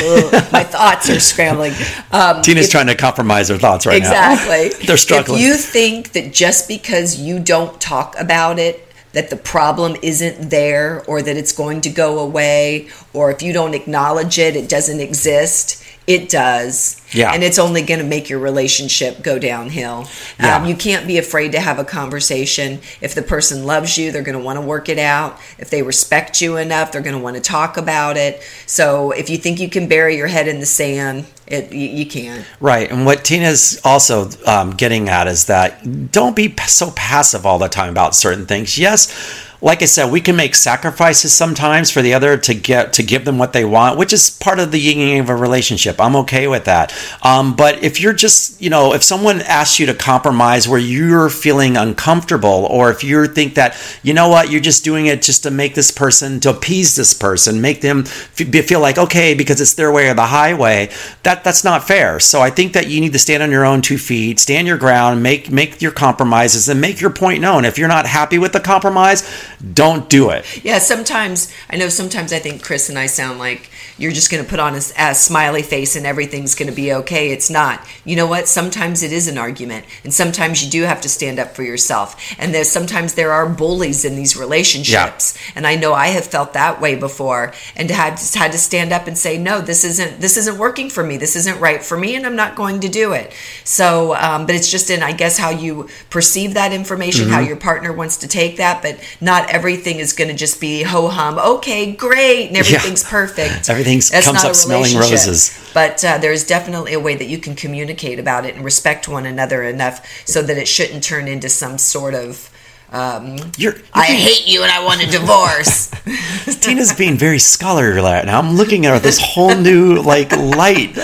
my 0.52 0.64
thoughts 0.64 1.08
are 1.10 1.20
scrambling. 1.20 1.72
Um, 2.12 2.42
Tina's 2.42 2.66
if, 2.66 2.70
trying 2.70 2.88
to 2.88 2.94
compromise 2.94 3.48
her 3.48 3.58
thoughts 3.58 3.86
right 3.86 3.96
exactly. 3.96 4.48
now. 4.48 4.54
Exactly. 4.54 4.86
They're 4.86 4.96
struggling. 4.96 5.40
If 5.40 5.46
you 5.46 5.54
think 5.54 6.12
that 6.12 6.32
just 6.32 6.68
because 6.68 7.18
you 7.18 7.38
don't 7.38 7.80
talk 7.80 8.18
about 8.18 8.58
it 8.58 8.87
that 9.18 9.30
the 9.30 9.36
problem 9.36 9.96
isn't 10.00 10.48
there 10.48 11.04
or 11.08 11.20
that 11.20 11.36
it's 11.36 11.50
going 11.50 11.80
to 11.80 11.90
go 11.90 12.20
away 12.20 12.88
or 13.12 13.32
if 13.32 13.42
you 13.42 13.52
don't 13.52 13.74
acknowledge 13.74 14.38
it 14.38 14.54
it 14.54 14.68
doesn't 14.68 15.00
exist 15.00 15.84
it 16.06 16.30
does. 16.30 17.02
Yeah. 17.12 17.32
And 17.34 17.42
it's 17.42 17.58
only 17.58 17.82
going 17.82 18.00
to 18.00 18.06
make 18.06 18.30
your 18.30 18.38
relationship 18.38 19.22
go 19.22 19.38
downhill. 19.38 20.08
Yeah. 20.40 20.56
Um, 20.56 20.64
you 20.64 20.74
can't 20.74 21.06
be 21.06 21.18
afraid 21.18 21.52
to 21.52 21.60
have 21.60 21.78
a 21.78 21.84
conversation. 21.84 22.80
If 23.02 23.14
the 23.14 23.20
person 23.20 23.66
loves 23.66 23.98
you 23.98 24.10
they're 24.12 24.22
going 24.22 24.38
to 24.38 24.42
want 24.42 24.56
to 24.58 24.64
work 24.64 24.88
it 24.88 24.98
out. 24.98 25.38
If 25.58 25.68
they 25.68 25.82
respect 25.82 26.40
you 26.40 26.56
enough 26.56 26.92
they're 26.92 27.02
going 27.02 27.16
to 27.16 27.22
want 27.22 27.36
to 27.36 27.42
talk 27.42 27.76
about 27.76 28.16
it. 28.16 28.40
So 28.66 29.10
if 29.10 29.28
you 29.28 29.36
think 29.36 29.58
you 29.58 29.68
can 29.68 29.88
bury 29.88 30.16
your 30.16 30.28
head 30.28 30.46
in 30.46 30.60
the 30.60 30.66
sand 30.66 31.26
it, 31.50 31.72
you, 31.72 31.88
you 31.88 32.06
can't. 32.06 32.46
Right. 32.60 32.90
And 32.90 33.06
what 33.06 33.24
Tina's 33.24 33.80
also 33.84 34.30
um, 34.46 34.70
getting 34.72 35.08
at 35.08 35.26
is 35.26 35.46
that 35.46 36.10
don't 36.12 36.36
be 36.36 36.54
so 36.66 36.90
passive 36.92 37.46
all 37.46 37.58
the 37.58 37.68
time 37.68 37.90
about 37.90 38.14
certain 38.14 38.46
things. 38.46 38.78
Yes, 38.78 39.47
like 39.60 39.82
I 39.82 39.86
said, 39.86 40.12
we 40.12 40.20
can 40.20 40.36
make 40.36 40.54
sacrifices 40.54 41.32
sometimes 41.32 41.90
for 41.90 42.00
the 42.00 42.14
other 42.14 42.36
to 42.36 42.54
get 42.54 42.92
to 42.94 43.02
give 43.02 43.24
them 43.24 43.38
what 43.38 43.52
they 43.52 43.64
want, 43.64 43.98
which 43.98 44.12
is 44.12 44.30
part 44.30 44.60
of 44.60 44.70
the 44.70 44.78
yin 44.78 44.98
yang 44.98 45.20
of 45.20 45.30
a 45.30 45.36
relationship. 45.36 46.00
I'm 46.00 46.14
okay 46.16 46.46
with 46.46 46.64
that. 46.66 46.94
Um, 47.22 47.56
but 47.56 47.82
if 47.82 48.00
you're 48.00 48.12
just, 48.12 48.60
you 48.62 48.70
know, 48.70 48.94
if 48.94 49.02
someone 49.02 49.40
asks 49.42 49.80
you 49.80 49.86
to 49.86 49.94
compromise 49.94 50.68
where 50.68 50.78
you're 50.78 51.28
feeling 51.28 51.76
uncomfortable, 51.76 52.68
or 52.70 52.90
if 52.90 53.02
you 53.02 53.26
think 53.26 53.54
that, 53.54 53.76
you 54.04 54.14
know 54.14 54.28
what, 54.28 54.50
you're 54.50 54.60
just 54.60 54.84
doing 54.84 55.06
it 55.06 55.22
just 55.22 55.42
to 55.42 55.50
make 55.50 55.74
this 55.74 55.90
person, 55.90 56.38
to 56.40 56.50
appease 56.50 56.94
this 56.94 57.12
person, 57.12 57.60
make 57.60 57.80
them 57.80 58.04
feel 58.04 58.80
like 58.80 58.98
okay 58.98 59.34
because 59.34 59.60
it's 59.60 59.74
their 59.74 59.90
way 59.90 60.08
or 60.08 60.14
the 60.14 60.26
highway, 60.26 60.88
that 61.24 61.42
that's 61.42 61.64
not 61.64 61.86
fair. 61.86 62.20
So 62.20 62.40
I 62.40 62.50
think 62.50 62.74
that 62.74 62.88
you 62.88 63.00
need 63.00 63.12
to 63.12 63.18
stand 63.18 63.42
on 63.42 63.50
your 63.50 63.64
own 63.64 63.82
two 63.82 63.98
feet, 63.98 64.38
stand 64.38 64.68
your 64.68 64.78
ground, 64.78 65.22
make 65.22 65.50
make 65.50 65.82
your 65.82 65.92
compromises, 65.92 66.68
and 66.68 66.80
make 66.80 67.00
your 67.00 67.10
point 67.10 67.40
known. 67.40 67.64
If 67.64 67.76
you're 67.76 67.88
not 67.88 68.06
happy 68.06 68.38
with 68.38 68.52
the 68.52 68.60
compromise 68.60 69.47
don't 69.74 70.08
do 70.08 70.30
it. 70.30 70.64
Yeah, 70.64 70.78
sometimes 70.78 71.52
I 71.68 71.76
know. 71.76 71.88
Sometimes 71.88 72.32
I 72.32 72.38
think 72.38 72.62
Chris 72.62 72.88
and 72.88 72.98
I 72.98 73.06
sound 73.06 73.38
like 73.38 73.70
you're 73.98 74.12
just 74.12 74.30
going 74.30 74.42
to 74.42 74.48
put 74.48 74.60
on 74.60 74.74
a, 74.74 74.80
a, 74.98 75.14
smiley 75.14 75.62
face 75.62 75.96
and 75.96 76.06
everything's 76.06 76.54
going 76.54 76.68
to 76.68 76.74
be 76.74 76.92
okay. 76.92 77.30
It's 77.30 77.50
not. 77.50 77.84
You 78.04 78.14
know 78.14 78.26
what? 78.26 78.46
Sometimes 78.46 79.02
it 79.02 79.12
is 79.12 79.26
an 79.26 79.36
argument, 79.36 79.84
and 80.04 80.14
sometimes 80.14 80.64
you 80.64 80.70
do 80.70 80.82
have 80.82 81.00
to 81.00 81.08
stand 81.08 81.38
up 81.38 81.56
for 81.56 81.64
yourself. 81.64 82.36
And 82.38 82.54
there's 82.54 82.70
sometimes 82.70 83.14
there 83.14 83.32
are 83.32 83.48
bullies 83.48 84.04
in 84.04 84.14
these 84.14 84.36
relationships, 84.36 85.36
yeah. 85.36 85.52
and 85.56 85.66
I 85.66 85.74
know 85.74 85.92
I 85.92 86.08
have 86.08 86.26
felt 86.26 86.52
that 86.52 86.80
way 86.80 86.94
before, 86.94 87.52
and 87.76 87.90
had 87.90 88.18
had 88.34 88.52
to 88.52 88.58
stand 88.58 88.92
up 88.92 89.08
and 89.08 89.18
say, 89.18 89.38
no, 89.38 89.60
this 89.60 89.84
isn't 89.84 90.20
this 90.20 90.36
isn't 90.36 90.58
working 90.58 90.88
for 90.88 91.02
me. 91.02 91.16
This 91.16 91.34
isn't 91.34 91.58
right 91.60 91.82
for 91.82 91.98
me, 91.98 92.14
and 92.14 92.24
I'm 92.24 92.36
not 92.36 92.54
going 92.54 92.80
to 92.80 92.88
do 92.88 93.12
it. 93.12 93.32
So, 93.64 94.14
um, 94.14 94.46
but 94.46 94.54
it's 94.54 94.70
just 94.70 94.90
in 94.90 95.02
I 95.02 95.12
guess 95.12 95.36
how 95.36 95.50
you 95.50 95.88
perceive 96.10 96.54
that 96.54 96.72
information, 96.72 97.24
mm-hmm. 97.24 97.34
how 97.34 97.40
your 97.40 97.56
partner 97.56 97.92
wants 97.92 98.18
to 98.18 98.28
take 98.28 98.58
that, 98.58 98.82
but 98.82 99.00
not 99.20 99.47
everything 99.48 99.98
is 99.98 100.12
going 100.12 100.28
to 100.28 100.34
just 100.34 100.60
be 100.60 100.82
ho 100.82 101.08
hum. 101.08 101.38
Okay, 101.38 101.92
great, 101.92 102.48
and 102.48 102.56
everything's 102.56 103.02
yeah. 103.02 103.10
perfect. 103.10 103.68
Everything 103.68 104.00
comes 104.00 104.44
up 104.44 104.54
smelling 104.54 104.96
roses. 104.96 105.58
But 105.74 106.04
uh, 106.04 106.18
there's 106.18 106.44
definitely 106.44 106.94
a 106.94 107.00
way 107.00 107.16
that 107.16 107.26
you 107.26 107.38
can 107.38 107.54
communicate 107.54 108.18
about 108.18 108.44
it 108.44 108.54
and 108.54 108.64
respect 108.64 109.08
one 109.08 109.26
another 109.26 109.62
enough 109.62 110.06
so 110.26 110.42
that 110.42 110.56
it 110.56 110.68
shouldn't 110.68 111.02
turn 111.02 111.28
into 111.28 111.48
some 111.48 111.78
sort 111.78 112.14
of. 112.14 112.50
Um, 112.90 113.36
you're, 113.58 113.74
you're 113.74 113.82
I 113.92 114.06
being, 114.06 114.18
hate 114.20 114.48
you 114.48 114.62
and 114.62 114.72
I 114.72 114.82
want 114.82 115.02
a 115.02 115.06
divorce. 115.06 115.90
Tina's 116.60 116.94
being 116.94 117.18
very 117.18 117.38
scholarly 117.38 118.00
right 118.00 118.24
now. 118.24 118.38
I'm 118.38 118.56
looking 118.56 118.86
at 118.86 118.94
her 118.94 118.98
this 118.98 119.20
whole 119.22 119.54
new 119.54 120.00
like 120.00 120.32
light. 120.32 120.96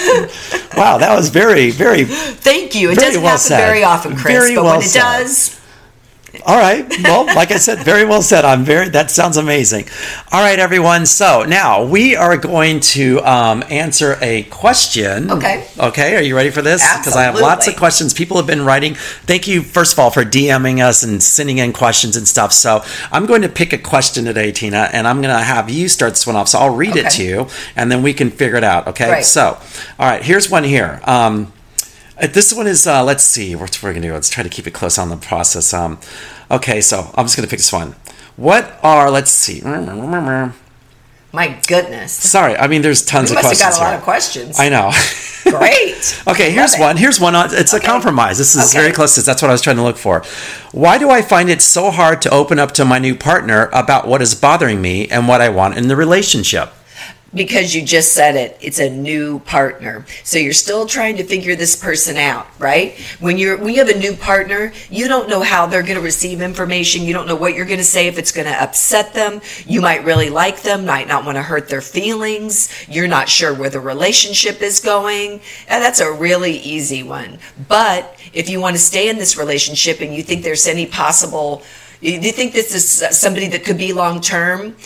Wow, 0.76 0.98
that 0.98 1.14
was 1.14 1.28
very, 1.28 1.70
very. 1.70 2.04
Thank 2.04 2.74
you. 2.74 2.90
It 2.90 2.98
doesn't 2.98 3.22
well 3.22 3.33
happen 3.33 3.40
said. 3.40 3.66
very 3.66 3.85
often, 3.85 4.16
Chris, 4.16 4.35
very 4.35 4.54
but 4.54 4.64
well 4.64 4.76
when 4.78 4.85
it 4.85 4.88
said. 4.88 5.00
does, 5.00 5.61
all 6.46 6.58
right. 6.58 6.86
Well, 7.02 7.26
like 7.26 7.50
I 7.50 7.56
said, 7.56 7.78
very 7.80 8.04
well 8.04 8.22
said. 8.22 8.44
I'm 8.44 8.64
very. 8.64 8.88
That 8.88 9.10
sounds 9.10 9.36
amazing. 9.36 9.86
All 10.32 10.40
right, 10.40 10.58
everyone. 10.58 11.06
So 11.06 11.44
now 11.44 11.84
we 11.84 12.16
are 12.16 12.36
going 12.36 12.80
to 12.80 13.20
um, 13.20 13.64
answer 13.70 14.18
a 14.20 14.42
question. 14.44 15.30
Okay. 15.30 15.66
Okay. 15.78 16.16
Are 16.16 16.22
you 16.22 16.36
ready 16.36 16.50
for 16.50 16.62
this? 16.62 16.82
Because 16.98 17.16
I 17.16 17.22
have 17.22 17.38
lots 17.38 17.68
of 17.68 17.76
questions. 17.76 18.12
People 18.12 18.36
have 18.36 18.46
been 18.46 18.64
writing. 18.64 18.94
Thank 18.94 19.46
you, 19.46 19.62
first 19.62 19.92
of 19.94 19.98
all, 19.98 20.10
for 20.10 20.22
DMing 20.22 20.84
us 20.84 21.02
and 21.02 21.22
sending 21.22 21.58
in 21.58 21.72
questions 21.72 22.16
and 22.16 22.28
stuff. 22.28 22.52
So 22.52 22.84
I'm 23.10 23.26
going 23.26 23.42
to 23.42 23.48
pick 23.48 23.72
a 23.72 23.78
question 23.78 24.24
today, 24.24 24.52
Tina, 24.52 24.90
and 24.92 25.08
I'm 25.08 25.22
going 25.22 25.34
to 25.34 25.42
have 25.42 25.70
you 25.70 25.88
start 25.88 26.12
this 26.12 26.26
one 26.26 26.36
off. 26.36 26.48
So 26.48 26.58
I'll 26.58 26.74
read 26.74 26.90
okay. 26.90 27.06
it 27.06 27.10
to 27.12 27.24
you, 27.24 27.46
and 27.76 27.90
then 27.90 28.02
we 28.02 28.12
can 28.12 28.30
figure 28.30 28.56
it 28.56 28.64
out. 28.64 28.88
Okay. 28.88 29.10
Right. 29.10 29.24
So, 29.24 29.58
all 29.98 30.10
right. 30.10 30.22
Here's 30.22 30.50
one 30.50 30.64
here. 30.64 31.00
Um, 31.04 31.53
this 32.20 32.53
one 32.53 32.66
is 32.66 32.87
uh, 32.87 33.03
let's 33.05 33.24
see 33.24 33.55
what 33.55 33.83
we're 33.83 33.92
gonna 33.92 34.07
do. 34.07 34.14
Let's 34.14 34.31
try 34.31 34.42
to 34.42 34.48
keep 34.48 34.66
it 34.66 34.72
close 34.72 34.98
on 34.98 35.09
the 35.09 35.16
process. 35.16 35.72
Um, 35.74 35.98
okay, 36.50 36.81
so 36.81 37.11
I'm 37.14 37.24
just 37.24 37.37
gonna 37.37 37.48
pick 37.48 37.59
this 37.59 37.72
one. 37.72 37.94
What 38.37 38.79
are 38.83 39.11
let's 39.11 39.31
see. 39.31 39.61
My 41.33 41.61
goodness. 41.66 42.12
Sorry, 42.12 42.57
I 42.57 42.68
mean 42.68 42.83
there's 42.83 43.05
tons 43.05 43.31
we 43.31 43.37
of 43.37 43.42
questions. 43.42 43.61
Got 43.61 43.72
a 43.72 43.77
here. 43.77 43.85
lot 43.85 43.98
of 43.98 44.03
questions. 44.03 44.61
I 44.61 44.68
know. 44.68 44.92
Great. 45.44 46.22
okay, 46.29 46.53
here's 46.53 46.77
one. 46.77 46.96
Here's 46.96 47.20
one. 47.20 47.35
It's 47.35 47.74
okay. 47.74 47.85
a 47.85 47.87
compromise. 47.87 48.38
This 48.38 48.55
is 48.55 48.70
okay. 48.70 48.83
very 48.83 48.92
close 48.92 49.16
to 49.16 49.22
That's 49.22 49.42
what 49.42 49.50
I 49.50 49.53
was 49.53 49.61
trying 49.61 49.77
to 49.77 49.83
look 49.83 49.96
for. 49.96 50.22
Why 50.72 50.96
do 50.96 51.11
I 51.11 51.22
find 51.22 51.50
it 51.50 51.61
so 51.61 51.90
hard 51.90 52.22
to 52.22 52.31
open 52.31 52.59
up 52.59 52.72
to 52.72 52.85
my 52.85 52.98
new 52.98 53.14
partner 53.14 53.68
about 53.72 54.07
what 54.07 54.22
is 54.22 54.35
bothering 54.35 54.81
me 54.81 55.09
and 55.09 55.29
what 55.29 55.40
I 55.40 55.48
want 55.48 55.77
in 55.77 55.88
the 55.88 55.96
relationship? 55.96 56.72
Because 57.34 57.74
you 57.74 57.82
just 57.82 58.12
said 58.12 58.36
it. 58.36 58.56
It's 58.60 58.78
a 58.78 58.90
new 58.90 59.40
partner. 59.40 60.06
So 60.22 60.38
you're 60.38 60.52
still 60.52 60.86
trying 60.86 61.16
to 61.16 61.24
figure 61.24 61.56
this 61.56 61.76
person 61.76 62.16
out 62.16 62.46
right? 62.64 62.98
When 63.20 63.36
you're 63.36 63.58
when 63.58 63.74
you 63.74 63.84
have 63.84 63.94
a 63.94 63.98
new 63.98 64.14
partner 64.14 64.72
you 64.90 65.06
don't 65.06 65.28
know 65.28 65.42
how 65.42 65.66
they're 65.66 65.82
going 65.82 65.96
to 65.96 66.00
receive 66.00 66.40
information. 66.40 67.02
You 67.02 67.12
don't 67.12 67.28
know 67.28 67.36
what 67.36 67.54
you're 67.54 67.66
going 67.66 67.78
to 67.78 67.84
say 67.84 68.06
if 68.06 68.18
it's 68.18 68.32
going 68.32 68.46
to 68.46 68.62
upset 68.62 69.12
them. 69.12 69.40
You 69.66 69.80
might 69.80 70.04
really 70.04 70.30
like 70.30 70.62
them 70.62 70.86
might 70.86 71.06
not 71.06 71.24
want 71.24 71.36
to 71.36 71.42
hurt 71.42 71.68
their 71.68 71.82
feelings. 71.82 72.70
You're 72.88 73.08
not 73.08 73.28
sure 73.28 73.54
where 73.54 73.70
the 73.70 73.80
relationship 73.80 74.62
is 74.62 74.80
going. 74.80 75.40
And 75.68 75.82
that's 75.82 76.00
a 76.00 76.10
really 76.10 76.56
easy 76.58 77.02
one. 77.02 77.38
But 77.68 78.18
if 78.32 78.48
you 78.48 78.60
want 78.60 78.76
to 78.76 78.80
stay 78.80 79.08
in 79.08 79.18
this 79.18 79.36
relationship 79.36 80.00
and 80.00 80.14
you 80.14 80.22
think 80.22 80.42
there's 80.42 80.66
any 80.66 80.86
possible 80.86 81.62
you 82.00 82.32
think 82.32 82.52
this 82.52 82.74
is 82.74 83.16
somebody 83.16 83.48
that 83.48 83.64
could 83.64 83.78
be 83.78 83.94
long 83.94 84.20
term 84.20 84.76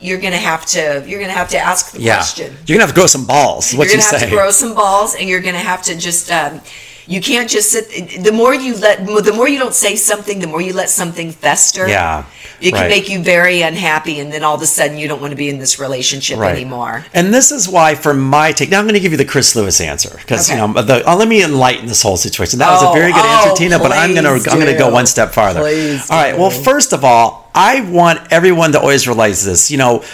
you're 0.00 0.20
gonna 0.20 0.36
have 0.36 0.64
to 0.66 1.04
you're 1.06 1.20
gonna 1.20 1.32
have 1.32 1.48
to 1.50 1.58
ask 1.58 1.92
the 1.92 2.00
yeah. 2.00 2.16
question. 2.16 2.56
You're 2.66 2.76
gonna 2.76 2.86
have 2.86 2.94
to 2.94 3.00
grow 3.00 3.06
some 3.06 3.26
balls. 3.26 3.72
What 3.72 3.88
you're 3.88 3.96
gonna 3.96 4.10
you 4.10 4.18
have 4.18 4.28
to 4.28 4.34
grow 4.34 4.50
some 4.50 4.74
balls, 4.74 5.14
and 5.14 5.28
you're 5.28 5.40
gonna 5.40 5.58
have 5.58 5.82
to 5.82 5.96
just. 5.96 6.30
Um, 6.30 6.60
you 7.08 7.22
can't 7.22 7.48
just 7.48 7.72
sit. 7.72 8.22
The 8.22 8.32
more 8.32 8.54
you 8.54 8.76
let, 8.76 9.06
the 9.06 9.32
more 9.34 9.48
you 9.48 9.58
don't 9.58 9.72
say 9.72 9.96
something, 9.96 10.40
the 10.40 10.46
more 10.46 10.60
you 10.60 10.74
let 10.74 10.90
something 10.90 11.32
fester. 11.32 11.88
Yeah, 11.88 12.26
it 12.60 12.72
can 12.72 12.82
right. 12.82 12.88
make 12.90 13.08
you 13.08 13.22
very 13.22 13.62
unhappy, 13.62 14.20
and 14.20 14.30
then 14.30 14.44
all 14.44 14.54
of 14.54 14.60
a 14.60 14.66
sudden 14.66 14.98
you 14.98 15.08
don't 15.08 15.20
want 15.20 15.30
to 15.30 15.36
be 15.36 15.48
in 15.48 15.58
this 15.58 15.78
relationship 15.78 16.38
right. 16.38 16.54
anymore. 16.54 17.06
And 17.14 17.32
this 17.32 17.50
is 17.50 17.66
why, 17.66 17.94
for 17.94 18.12
my 18.12 18.52
take, 18.52 18.68
now 18.68 18.78
I'm 18.78 18.84
going 18.84 18.94
to 18.94 19.00
give 19.00 19.12
you 19.12 19.18
the 19.18 19.24
Chris 19.24 19.56
Lewis 19.56 19.80
answer 19.80 20.16
because 20.18 20.50
okay. 20.50 20.60
you 20.60 20.66
know, 20.66 20.82
the, 20.82 21.02
oh, 21.10 21.16
let 21.16 21.28
me 21.28 21.42
enlighten 21.42 21.86
this 21.86 22.02
whole 22.02 22.18
situation. 22.18 22.58
That 22.58 22.70
was 22.72 22.82
a 22.82 22.92
very 22.92 23.12
good 23.12 23.24
oh, 23.24 23.48
answer, 23.48 23.62
Tina, 23.62 23.78
but 23.78 23.92
I'm 23.92 24.12
going 24.12 24.24
to 24.24 24.50
I'm 24.50 24.60
going 24.60 24.72
to 24.72 24.78
go 24.78 24.90
one 24.90 25.06
step 25.06 25.32
farther. 25.32 25.60
Please 25.60 26.10
all 26.10 26.16
right. 26.18 26.32
Do. 26.32 26.40
Well, 26.40 26.50
first 26.50 26.92
of 26.92 27.04
all, 27.04 27.47
I 27.60 27.80
want 27.80 28.32
everyone 28.32 28.70
to 28.70 28.80
always 28.80 29.08
realize 29.08 29.44
this. 29.44 29.68
You 29.68 29.78
know, 29.78 30.04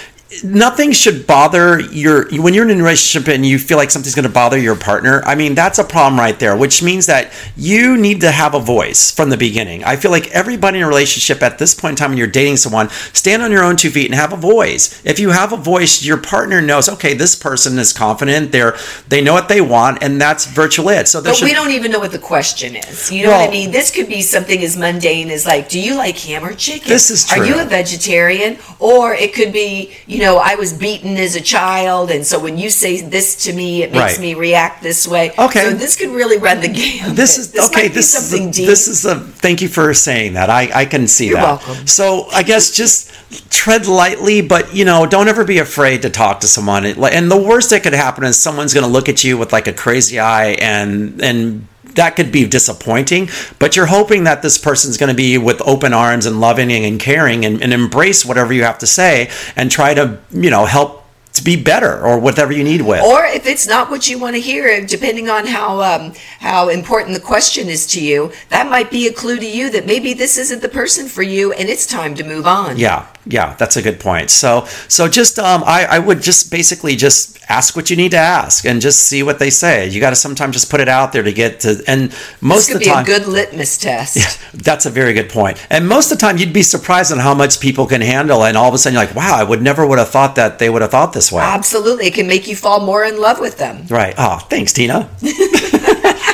nothing 0.43 0.93
should 0.93 1.27
bother 1.27 1.81
your 1.81 2.27
when 2.41 2.55
you're 2.55 2.69
in 2.69 2.79
a 2.79 2.83
relationship 2.83 3.29
and 3.29 3.45
you 3.45 3.59
feel 3.59 3.77
like 3.77 3.91
something's 3.91 4.15
going 4.15 4.27
to 4.27 4.33
bother 4.33 4.59
your 4.59 4.75
partner 4.77 5.23
i 5.27 5.35
mean 5.35 5.55
that's 5.55 5.79
a 5.79 5.85
problem 5.85 6.19
right 6.19 6.39
there 6.39 6.57
which 6.57 6.83
means 6.83 7.07
that 7.07 7.33
you 7.57 7.97
need 7.97 8.21
to 8.21 8.31
have 8.31 8.55
a 8.55 8.61
voice 8.61 9.11
from 9.11 9.29
the 9.31 9.37
beginning 9.37 9.85
i 9.85 9.97
feel 9.97 10.11
like 10.11 10.29
everybody 10.29 10.79
in 10.79 10.85
a 10.85 10.89
relationship 10.89 11.43
at 11.43 11.59
this 11.59 11.75
point 11.75 11.93
in 11.93 11.97
time 11.97 12.11
when 12.11 12.19
you're 12.19 12.27
dating 12.27 12.57
someone 12.57 12.89
stand 13.13 13.43
on 13.43 13.53
your 13.53 13.63
own 13.63 13.77
two 13.77 13.91
feet 13.91 14.07
and 14.07 14.15
have 14.15 14.33
a 14.33 14.37
voice 14.37 15.03
if 15.05 15.19
you 15.19 15.31
have 15.31 15.53
a 15.53 15.57
voice 15.57 16.03
your 16.05 16.17
partner 16.17 16.61
knows 16.63 16.89
okay 16.89 17.13
this 17.15 17.37
person 17.37 17.79
is 17.79 17.93
confident 17.93 18.53
they're 18.53 18.77
they 19.09 19.21
know 19.21 19.35
what 19.35 19.49
they 19.49 19.61
want 19.61 20.03
and 20.03 20.21
that's 20.21 20.47
virtually 20.47 20.95
it 20.95 21.09
so 21.09 21.23
But 21.23 21.37
should, 21.37 21.45
we 21.45 21.53
don't 21.53 21.73
even 21.73 21.91
know 21.91 21.99
what 21.99 22.13
the 22.13 22.19
question 22.19 22.77
is. 22.77 23.11
You 23.11 23.25
know 23.25 23.33
what 23.33 23.49
I 23.49 23.51
mean? 23.51 23.71
This 23.71 23.91
could 23.91 24.09
be 24.09 24.23
something 24.23 24.63
as 24.63 24.77
mundane 24.77 25.31
as 25.31 25.47
like, 25.47 25.69
do 25.69 25.81
you 25.81 25.97
like 25.97 26.17
ham 26.19 26.45
or 26.45 26.55
chicken? 26.55 26.89
This 26.89 27.11
is 27.11 27.27
true. 27.27 27.43
Are 27.43 27.47
you 27.47 27.61
a 27.61 27.65
vegetarian? 27.65 28.59
Or 28.79 29.15
it 29.15 29.35
could 29.35 29.53
be, 29.53 29.95
you 30.07 30.21
know, 30.21 30.24
I 30.39 30.55
was 30.57 30.73
beaten 30.73 31.17
as 31.17 31.35
a 31.37 31.41
child, 31.41 32.11
and 32.11 32.25
so 32.27 32.39
when 32.39 32.57
you 32.59 32.71
say 32.71 33.01
this 33.01 33.45
to 33.45 33.53
me, 33.53 33.83
it 33.83 33.93
makes 33.93 34.15
Right. 34.15 34.21
me 34.21 34.35
react 34.35 34.83
this 34.83 35.07
way. 35.07 35.33
Okay. 35.39 35.63
So 35.71 35.75
this 35.75 35.97
could 35.97 36.11
really 36.11 36.39
run 36.39 36.61
the 36.61 36.69
gamut. 36.69 37.17
this 37.17 37.39
is 37.39 37.55
okay. 37.69 37.89
This 37.89 38.15
is 38.15 38.29
something 38.29 38.49
a, 38.49 38.53
deep. 38.53 38.67
this 38.67 38.89
is 38.89 39.05
a. 39.05 39.17
Thank 39.21 39.61
you 39.63 39.69
for 39.69 39.93
saying 39.95 40.35
that. 40.35 40.49
I 40.51 40.71
I 40.83 40.85
can 40.87 41.07
see 41.07 41.27
You're 41.29 41.37
that. 41.41 41.67
welcome. 41.67 41.87
So 41.87 42.27
I 42.33 42.43
guess 42.43 42.71
just 42.71 43.11
tread 43.51 43.87
lightly, 43.87 44.41
but 44.41 44.75
you 44.75 44.85
know, 44.85 45.07
don't 45.07 45.29
ever 45.29 45.45
be 45.45 45.59
afraid 45.59 46.03
to 46.03 46.11
talk 46.11 46.41
to 46.41 46.47
someone. 46.47 46.85
It- 46.87 46.99
And 46.99 47.31
the 47.31 47.37
worst 47.51 47.71
that 47.71 47.83
could 47.83 47.95
happen 47.95 48.25
is 48.25 48.37
someone's 48.41 48.73
going 48.75 48.87
to 48.87 48.91
look 48.93 49.09
at 49.09 49.25
you 49.25 49.37
with 49.39 49.53
like 49.53 49.67
a 49.67 49.73
crazy 49.73 50.19
eye, 50.21 50.51
and 50.61 51.21
and 51.23 51.67
that 51.95 52.17
could 52.17 52.33
be 52.33 52.47
disappointing. 52.47 53.29
But 53.59 53.77
you're 53.77 53.87
hoping 53.87 54.25
that 54.25 54.43
this 54.43 54.59
person's 54.59 54.97
going 54.97 55.11
to 55.11 55.17
be 55.17 55.39
with 55.39 55.61
open 55.67 55.93
arms 55.93 56.27
and 56.27 56.41
loving 56.41 56.71
and 56.73 57.01
caring, 57.01 57.45
and, 57.45 57.63
and 57.63 57.73
embrace 57.73 58.25
whatever 58.25 58.53
you 58.53 58.65
have 58.65 58.79
to 58.79 58.87
say, 58.87 59.31
and 59.57 59.71
try 59.71 59.95
to 59.95 60.19
you 60.31 60.51
know 60.51 60.65
help 60.65 61.05
to 61.35 61.43
be 61.43 61.57
better 61.57 62.01
or 62.01 62.19
whatever 62.19 62.53
you 62.53 62.63
need 62.63 62.81
with. 62.81 63.03
or 63.03 63.25
if 63.25 63.45
it's 63.45 63.67
not 63.67 63.91
what 63.91 64.09
you 64.09 64.19
want 64.19 64.37
to 64.37 64.41
hear, 64.41 64.85
depending 64.87 65.29
on 65.29 65.47
how 65.47 65.81
um, 65.83 66.13
how 66.39 66.69
important 66.69 67.15
the 67.15 67.21
question 67.21 67.69
is 67.69 67.87
to 67.89 68.03
you, 68.03 68.33
that 68.51 68.71
might 68.71 68.91
be 68.91 69.07
a 69.09 69.13
clue 69.13 69.39
to 69.39 69.47
you 69.47 69.69
that 69.71 69.85
maybe 69.85 70.15
this 70.15 70.39
isn't 70.39 70.63
the 70.63 70.69
person 70.69 71.09
for 71.09 71.23
you, 71.23 71.53
and 71.53 71.69
it's 71.69 71.87
time 71.87 72.15
to 72.15 72.25
move 72.25 72.47
on. 72.47 72.79
Yeah, 72.79 73.07
yeah, 73.27 73.55
that's 73.55 73.77
a 73.77 73.83
good 73.83 74.01
point. 74.01 74.31
So, 74.31 74.67
so 74.89 75.09
just 75.09 75.39
um, 75.39 75.63
I, 75.65 75.87
I 75.87 75.99
would 75.99 76.23
just 76.23 76.51
basically 76.51 76.97
just 76.97 77.39
ask 77.49 77.77
what 77.77 77.91
you 77.91 77.97
need 77.97 78.11
to 78.13 78.19
ask 78.19 78.65
and 78.65 78.81
just 78.81 79.01
see 79.07 79.23
what 79.23 79.39
they 79.39 79.51
say. 79.51 79.89
You 79.89 80.01
got 80.01 80.11
to 80.11 80.17
sometimes 80.17 80.55
just 80.55 80.71
put 80.71 80.81
it 80.81 80.89
out 80.89 81.13
there 81.13 81.23
to 81.23 81.33
get 81.33 81.61
to, 81.61 81.83
and 81.87 82.13
most 82.41 82.67
This 82.67 82.69
of 82.69 82.73
could 82.73 82.81
the 82.81 82.85
be 82.87 82.91
time, 82.91 83.05
a 83.05 83.07
good 83.07 83.27
litmus 83.27 83.79
test. 83.79 84.17
Yeah, 84.17 84.31
that's 84.55 84.87
a 84.87 84.91
very 84.91 85.13
good 85.13 85.29
point. 85.31 85.65
And 85.71 85.89
most 85.89 86.11
of 86.13 86.19
the 86.19 86.23
time, 86.23 86.39
you'd 86.39 86.53
be 86.53 86.63
surprised 86.63 87.13
on 87.13 87.19
how 87.19 87.35
much 87.35 87.61
people 87.61 87.87
can 87.87 88.01
handle, 88.01 88.45
and 88.45 88.57
all 88.57 88.69
of 88.69 88.75
a 88.75 88.79
sudden, 88.79 88.95
you're 88.99 89.07
like, 89.07 89.15
wow, 89.15 89.35
I 89.37 89.45
would 89.45 89.63
never 89.63 89.87
would 89.87 89.99
have 89.99 90.11
thought 90.11 90.35
that 90.37 90.59
they 90.59 90.71
would 90.71 90.83
have 90.83 90.91
thought 90.91 91.13
this 91.13 91.33
way. 91.33 91.43
Absolutely, 91.43 92.07
it 92.07 92.15
can 92.15 92.27
make 92.27 92.47
you 92.47 92.57
fall 92.57 92.81
more 92.85 93.05
in 93.05 93.21
love 93.21 93.41
with 93.41 93.59
them. 93.59 93.87
Right. 93.89 94.15
Oh, 94.19 94.39
thanks, 94.51 94.73
Tina. 94.73 95.09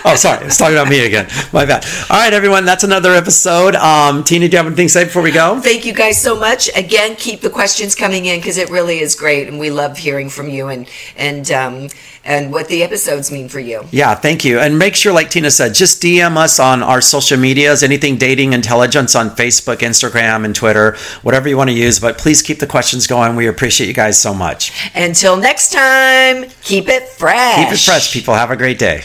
oh, 0.05 0.15
sorry. 0.17 0.47
It's 0.47 0.57
talking 0.57 0.75
about 0.75 0.89
me 0.89 1.05
again. 1.05 1.29
My 1.53 1.65
bad. 1.67 1.85
All 2.11 2.19
right, 2.19 2.33
everyone. 2.33 2.65
That's 2.65 2.85
another 2.85 3.13
episode. 3.13 3.75
Um, 3.75 4.25
Tina, 4.25 4.49
do 4.49 4.53
you 4.53 4.57
have 4.59 4.67
anything 4.67 4.87
to 4.87 4.93
say 4.93 5.05
before 5.05 5.23
we 5.23 5.33
go? 5.33 5.61
Thank 5.61 5.85
you 5.85 5.93
guys 5.93 6.21
so 6.21 6.39
much. 6.39 6.69
Again, 6.77 7.17
keep 7.17 7.41
the 7.41 7.51
questions 7.51 7.95
coming 7.95 8.27
in 8.27 8.39
because 8.41 8.59
it 8.59 8.71
really 8.71 9.01
is 9.01 9.15
great, 9.15 9.49
and 9.49 9.59
we 9.59 9.71
love 9.71 9.99
hearing 9.99 10.29
from 10.29 10.49
you 10.49 10.69
and 10.69 10.89
and 11.17 11.51
um, 11.51 11.89
and 12.25 12.53
what 12.53 12.69
the 12.69 12.83
episodes 12.83 13.31
mean 13.31 13.49
for 13.49 13.61
you. 13.61 13.85
Yeah, 13.91 14.15
thank 14.15 14.45
you. 14.45 14.59
And 14.59 14.79
make 14.79 14.95
sure, 14.95 15.13
like 15.13 15.31
Tina 15.31 15.51
said, 15.51 15.75
just 15.75 16.03
DM 16.03 16.37
us 16.37 16.61
on 16.61 16.83
our 16.83 17.01
social 17.01 17.39
medias, 17.39 17.83
anything 17.83 18.17
dating 18.17 18.53
intelligence 18.53 19.15
on 19.15 19.31
Facebook, 19.31 19.79
Instagram, 19.79 20.45
and 20.45 20.55
Twitter, 20.55 20.97
whatever 21.23 21.49
you 21.49 21.57
want 21.57 21.71
to 21.71 21.77
use. 21.77 21.99
But 21.99 22.19
please 22.19 22.43
keep 22.43 22.59
the 22.59 22.67
questions 22.67 23.07
going. 23.07 23.37
We 23.37 23.47
appreciate 23.47 23.87
you 23.87 23.95
guys 23.95 24.21
so 24.21 24.35
much. 24.35 24.73
Until 24.95 25.37
next 25.37 25.73
time, 25.73 26.47
keep 26.63 26.89
it 26.89 27.09
fresh. 27.09 27.57
Keep 27.57 27.73
it 27.73 27.81
fresh, 27.81 28.13
people. 28.13 28.35
Have 28.35 28.51
a 28.51 28.57
great 28.57 28.79
day. 28.79 29.05